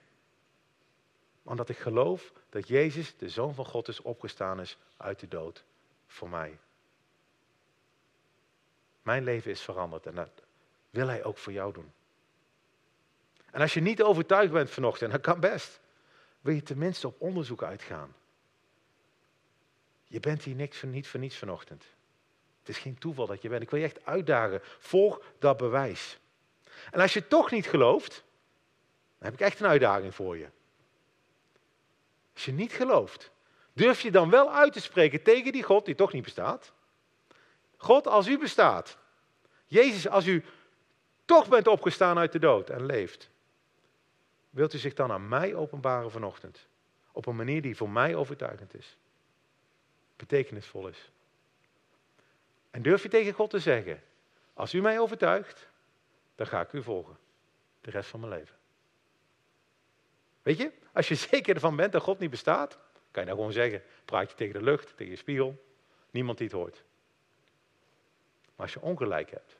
maar 1.42 1.52
omdat 1.52 1.68
ik 1.68 1.78
geloof 1.78 2.32
dat 2.48 2.68
Jezus, 2.68 3.16
de 3.16 3.28
Zoon 3.28 3.54
van 3.54 3.66
God, 3.66 3.88
is 3.88 4.00
opgestaan 4.00 4.60
is 4.60 4.78
uit 4.96 5.20
de 5.20 5.28
dood 5.28 5.64
voor 6.06 6.28
mij. 6.28 6.58
Mijn 9.02 9.24
leven 9.24 9.50
is 9.50 9.60
veranderd 9.60 10.06
en 10.06 10.14
dat 10.14 10.30
wil 10.90 11.06
Hij 11.06 11.24
ook 11.24 11.38
voor 11.38 11.52
jou 11.52 11.72
doen. 11.72 11.92
En 13.54 13.60
als 13.60 13.74
je 13.74 13.80
niet 13.80 14.02
overtuigd 14.02 14.52
bent 14.52 14.70
vanochtend, 14.70 15.12
dat 15.12 15.20
kan 15.20 15.40
best, 15.40 15.80
wil 16.40 16.54
je 16.54 16.62
tenminste 16.62 17.06
op 17.06 17.20
onderzoek 17.20 17.62
uitgaan. 17.62 18.14
Je 20.04 20.20
bent 20.20 20.42
hier 20.42 20.54
niks 20.54 20.78
voor, 20.78 20.88
niet 20.88 21.08
voor 21.08 21.20
niets 21.20 21.36
vanochtend. 21.36 21.84
Het 22.58 22.68
is 22.68 22.78
geen 22.78 22.98
toeval 22.98 23.26
dat 23.26 23.42
je 23.42 23.48
bent. 23.48 23.62
Ik 23.62 23.70
wil 23.70 23.78
je 23.78 23.84
echt 23.84 24.04
uitdagen. 24.04 24.60
Volg 24.78 25.20
dat 25.38 25.56
bewijs. 25.56 26.18
En 26.90 27.00
als 27.00 27.12
je 27.12 27.28
toch 27.28 27.50
niet 27.50 27.66
gelooft, 27.66 28.24
dan 29.18 29.30
heb 29.30 29.32
ik 29.32 29.40
echt 29.40 29.60
een 29.60 29.66
uitdaging 29.66 30.14
voor 30.14 30.36
je. 30.36 30.48
Als 32.34 32.44
je 32.44 32.52
niet 32.52 32.72
gelooft, 32.72 33.30
durf 33.72 34.00
je 34.00 34.10
dan 34.10 34.30
wel 34.30 34.52
uit 34.52 34.72
te 34.72 34.80
spreken 34.80 35.22
tegen 35.22 35.52
die 35.52 35.62
God 35.62 35.84
die 35.84 35.94
toch 35.94 36.12
niet 36.12 36.24
bestaat? 36.24 36.72
God, 37.76 38.06
als 38.06 38.26
u 38.26 38.38
bestaat. 38.38 38.98
Jezus, 39.66 40.08
als 40.08 40.26
u 40.26 40.44
toch 41.24 41.48
bent 41.48 41.66
opgestaan 41.66 42.18
uit 42.18 42.32
de 42.32 42.38
dood 42.38 42.70
en 42.70 42.86
leeft. 42.86 43.32
Wilt 44.54 44.74
u 44.74 44.78
zich 44.78 44.94
dan 44.94 45.12
aan 45.12 45.28
mij 45.28 45.54
openbaren 45.54 46.10
vanochtend? 46.10 46.66
Op 47.12 47.26
een 47.26 47.36
manier 47.36 47.62
die 47.62 47.76
voor 47.76 47.90
mij 47.90 48.14
overtuigend 48.14 48.74
is. 48.74 48.96
Betekenisvol 50.16 50.88
is. 50.88 51.10
En 52.70 52.82
durf 52.82 53.02
je 53.02 53.08
tegen 53.08 53.32
God 53.32 53.50
te 53.50 53.58
zeggen, 53.58 54.02
als 54.52 54.74
u 54.74 54.80
mij 54.80 54.98
overtuigt, 55.00 55.68
dan 56.34 56.46
ga 56.46 56.60
ik 56.60 56.72
u 56.72 56.82
volgen. 56.82 57.16
De 57.80 57.90
rest 57.90 58.10
van 58.10 58.20
mijn 58.20 58.32
leven. 58.32 58.56
Weet 60.42 60.58
je, 60.58 60.72
als 60.92 61.08
je 61.08 61.14
zeker 61.30 61.54
ervan 61.54 61.76
bent 61.76 61.92
dat 61.92 62.02
God 62.02 62.18
niet 62.18 62.30
bestaat, 62.30 62.78
kan 63.10 63.22
je 63.22 63.28
dat 63.28 63.38
gewoon 63.38 63.52
zeggen. 63.52 63.82
Praat 64.04 64.30
je 64.30 64.36
tegen 64.36 64.54
de 64.54 64.62
lucht, 64.62 64.96
tegen 64.96 65.12
je 65.12 65.18
spiegel. 65.18 65.64
Niemand 66.10 66.38
die 66.38 66.46
het 66.46 66.56
hoort. 66.56 66.82
Maar 68.40 68.66
als 68.66 68.72
je 68.72 68.80
ongelijk 68.80 69.30
hebt, 69.30 69.56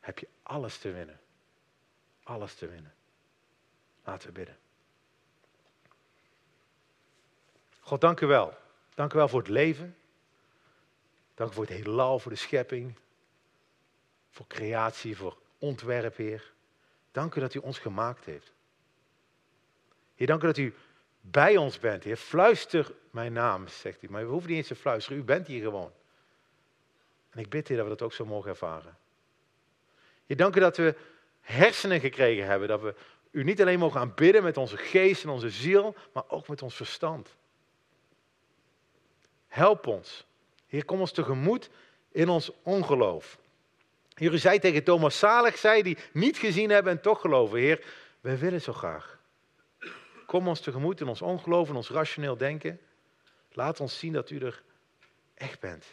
heb 0.00 0.18
je 0.18 0.28
alles 0.42 0.78
te 0.78 0.92
winnen. 0.92 1.20
Alles 2.26 2.54
te 2.54 2.66
winnen. 2.66 2.94
Laten 4.04 4.28
we 4.28 4.32
bidden. 4.34 4.56
God, 7.80 8.00
dank 8.00 8.20
u 8.20 8.26
wel. 8.26 8.54
Dank 8.94 9.12
u 9.12 9.16
wel 9.16 9.28
voor 9.28 9.38
het 9.38 9.48
leven. 9.48 9.96
Dank 11.34 11.50
u 11.50 11.54
voor 11.54 11.64
het 11.64 11.72
heelal, 11.72 12.18
voor 12.18 12.30
de 12.30 12.38
schepping. 12.38 12.94
Voor 14.30 14.46
creatie, 14.46 15.16
voor 15.16 15.38
ontwerp, 15.58 16.16
Heer. 16.16 16.52
Dank 17.12 17.34
u 17.34 17.40
dat 17.40 17.54
u 17.54 17.58
ons 17.58 17.78
gemaakt 17.78 18.24
heeft. 18.24 18.52
Heer, 20.14 20.26
dank 20.26 20.42
u 20.42 20.46
dat 20.46 20.56
u 20.56 20.74
bij 21.20 21.56
ons 21.56 21.78
bent, 21.78 22.04
Heer. 22.04 22.16
Fluister 22.16 22.92
mijn 23.10 23.32
naam, 23.32 23.68
zegt 23.68 24.02
u. 24.02 24.10
Maar 24.10 24.24
we 24.24 24.30
hoeven 24.30 24.48
niet 24.48 24.58
eens 24.58 24.68
te 24.68 24.74
fluisteren. 24.74 25.18
U 25.18 25.22
bent 25.22 25.46
hier 25.46 25.62
gewoon. 25.62 25.92
En 27.30 27.38
ik 27.38 27.48
bid, 27.48 27.68
Heer, 27.68 27.76
dat 27.76 27.86
we 27.86 27.92
dat 27.92 28.02
ook 28.02 28.12
zo 28.12 28.24
mogen 28.24 28.50
ervaren. 28.50 28.98
Heer, 30.26 30.36
dank 30.36 30.56
u 30.56 30.60
dat 30.60 30.76
we 30.76 30.96
hersenen 31.46 32.00
gekregen 32.00 32.46
hebben. 32.46 32.68
Dat 32.68 32.80
we 32.80 32.94
u 33.30 33.44
niet 33.44 33.60
alleen 33.60 33.78
mogen 33.78 34.00
aanbidden 34.00 34.42
met 34.42 34.56
onze 34.56 34.76
geest 34.76 35.24
en 35.24 35.30
onze 35.30 35.50
ziel, 35.50 35.94
maar 36.12 36.24
ook 36.28 36.48
met 36.48 36.62
ons 36.62 36.74
verstand. 36.74 37.36
Help 39.46 39.86
ons. 39.86 40.24
Heer, 40.66 40.84
kom 40.84 41.00
ons 41.00 41.12
tegemoet 41.12 41.70
in 42.10 42.28
ons 42.28 42.50
ongeloof. 42.62 43.38
Heer, 44.14 44.32
u 44.32 44.38
zei 44.38 44.58
tegen 44.58 44.84
Thomas, 44.84 45.18
zalig 45.18 45.58
zij 45.58 45.82
die 45.82 45.98
niet 46.12 46.36
gezien 46.36 46.70
hebben 46.70 46.92
en 46.92 47.00
toch 47.00 47.20
geloven. 47.20 47.58
Heer, 47.58 47.84
wij 48.20 48.38
willen 48.38 48.62
zo 48.62 48.72
graag. 48.72 49.18
Kom 50.26 50.48
ons 50.48 50.60
tegemoet 50.60 51.00
in 51.00 51.08
ons 51.08 51.22
ongeloof 51.22 51.68
en 51.68 51.76
ons 51.76 51.90
rationeel 51.90 52.36
denken. 52.36 52.80
Laat 53.52 53.80
ons 53.80 53.98
zien 53.98 54.12
dat 54.12 54.30
u 54.30 54.38
er 54.38 54.62
echt 55.34 55.60
bent. 55.60 55.84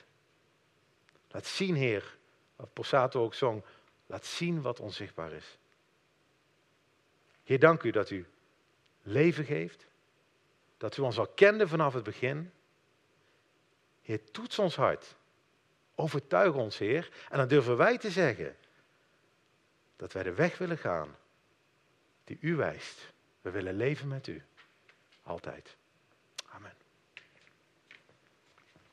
Laat 1.31 1.45
zien, 1.45 1.75
Heer, 1.75 2.15
wat 2.55 2.73
Posato 2.73 3.23
ook 3.23 3.33
zong, 3.33 3.63
laat 4.13 4.25
zien 4.25 4.61
wat 4.61 4.79
onzichtbaar 4.79 5.31
is. 5.31 5.57
Heer, 7.43 7.59
dank 7.59 7.83
u 7.83 7.91
dat 7.91 8.09
u 8.09 8.25
leven 9.01 9.45
geeft, 9.45 9.85
dat 10.77 10.97
u 10.97 11.01
ons 11.01 11.17
al 11.17 11.27
kende 11.27 11.67
vanaf 11.67 11.93
het 11.93 12.03
begin. 12.03 12.51
Heer, 14.01 14.31
toets 14.31 14.59
ons 14.59 14.75
hart. 14.75 15.15
Overtuig 15.95 16.53
ons, 16.53 16.77
Heer. 16.77 17.11
En 17.29 17.37
dan 17.37 17.47
durven 17.47 17.77
wij 17.77 17.97
te 17.97 18.11
zeggen 18.11 18.55
dat 19.95 20.13
wij 20.13 20.23
de 20.23 20.33
weg 20.33 20.57
willen 20.57 20.77
gaan 20.77 21.15
die 22.23 22.37
u 22.41 22.55
wijst. 22.55 23.11
We 23.41 23.51
willen 23.51 23.75
leven 23.75 24.07
met 24.07 24.27
u. 24.27 24.43
Altijd. 25.23 25.75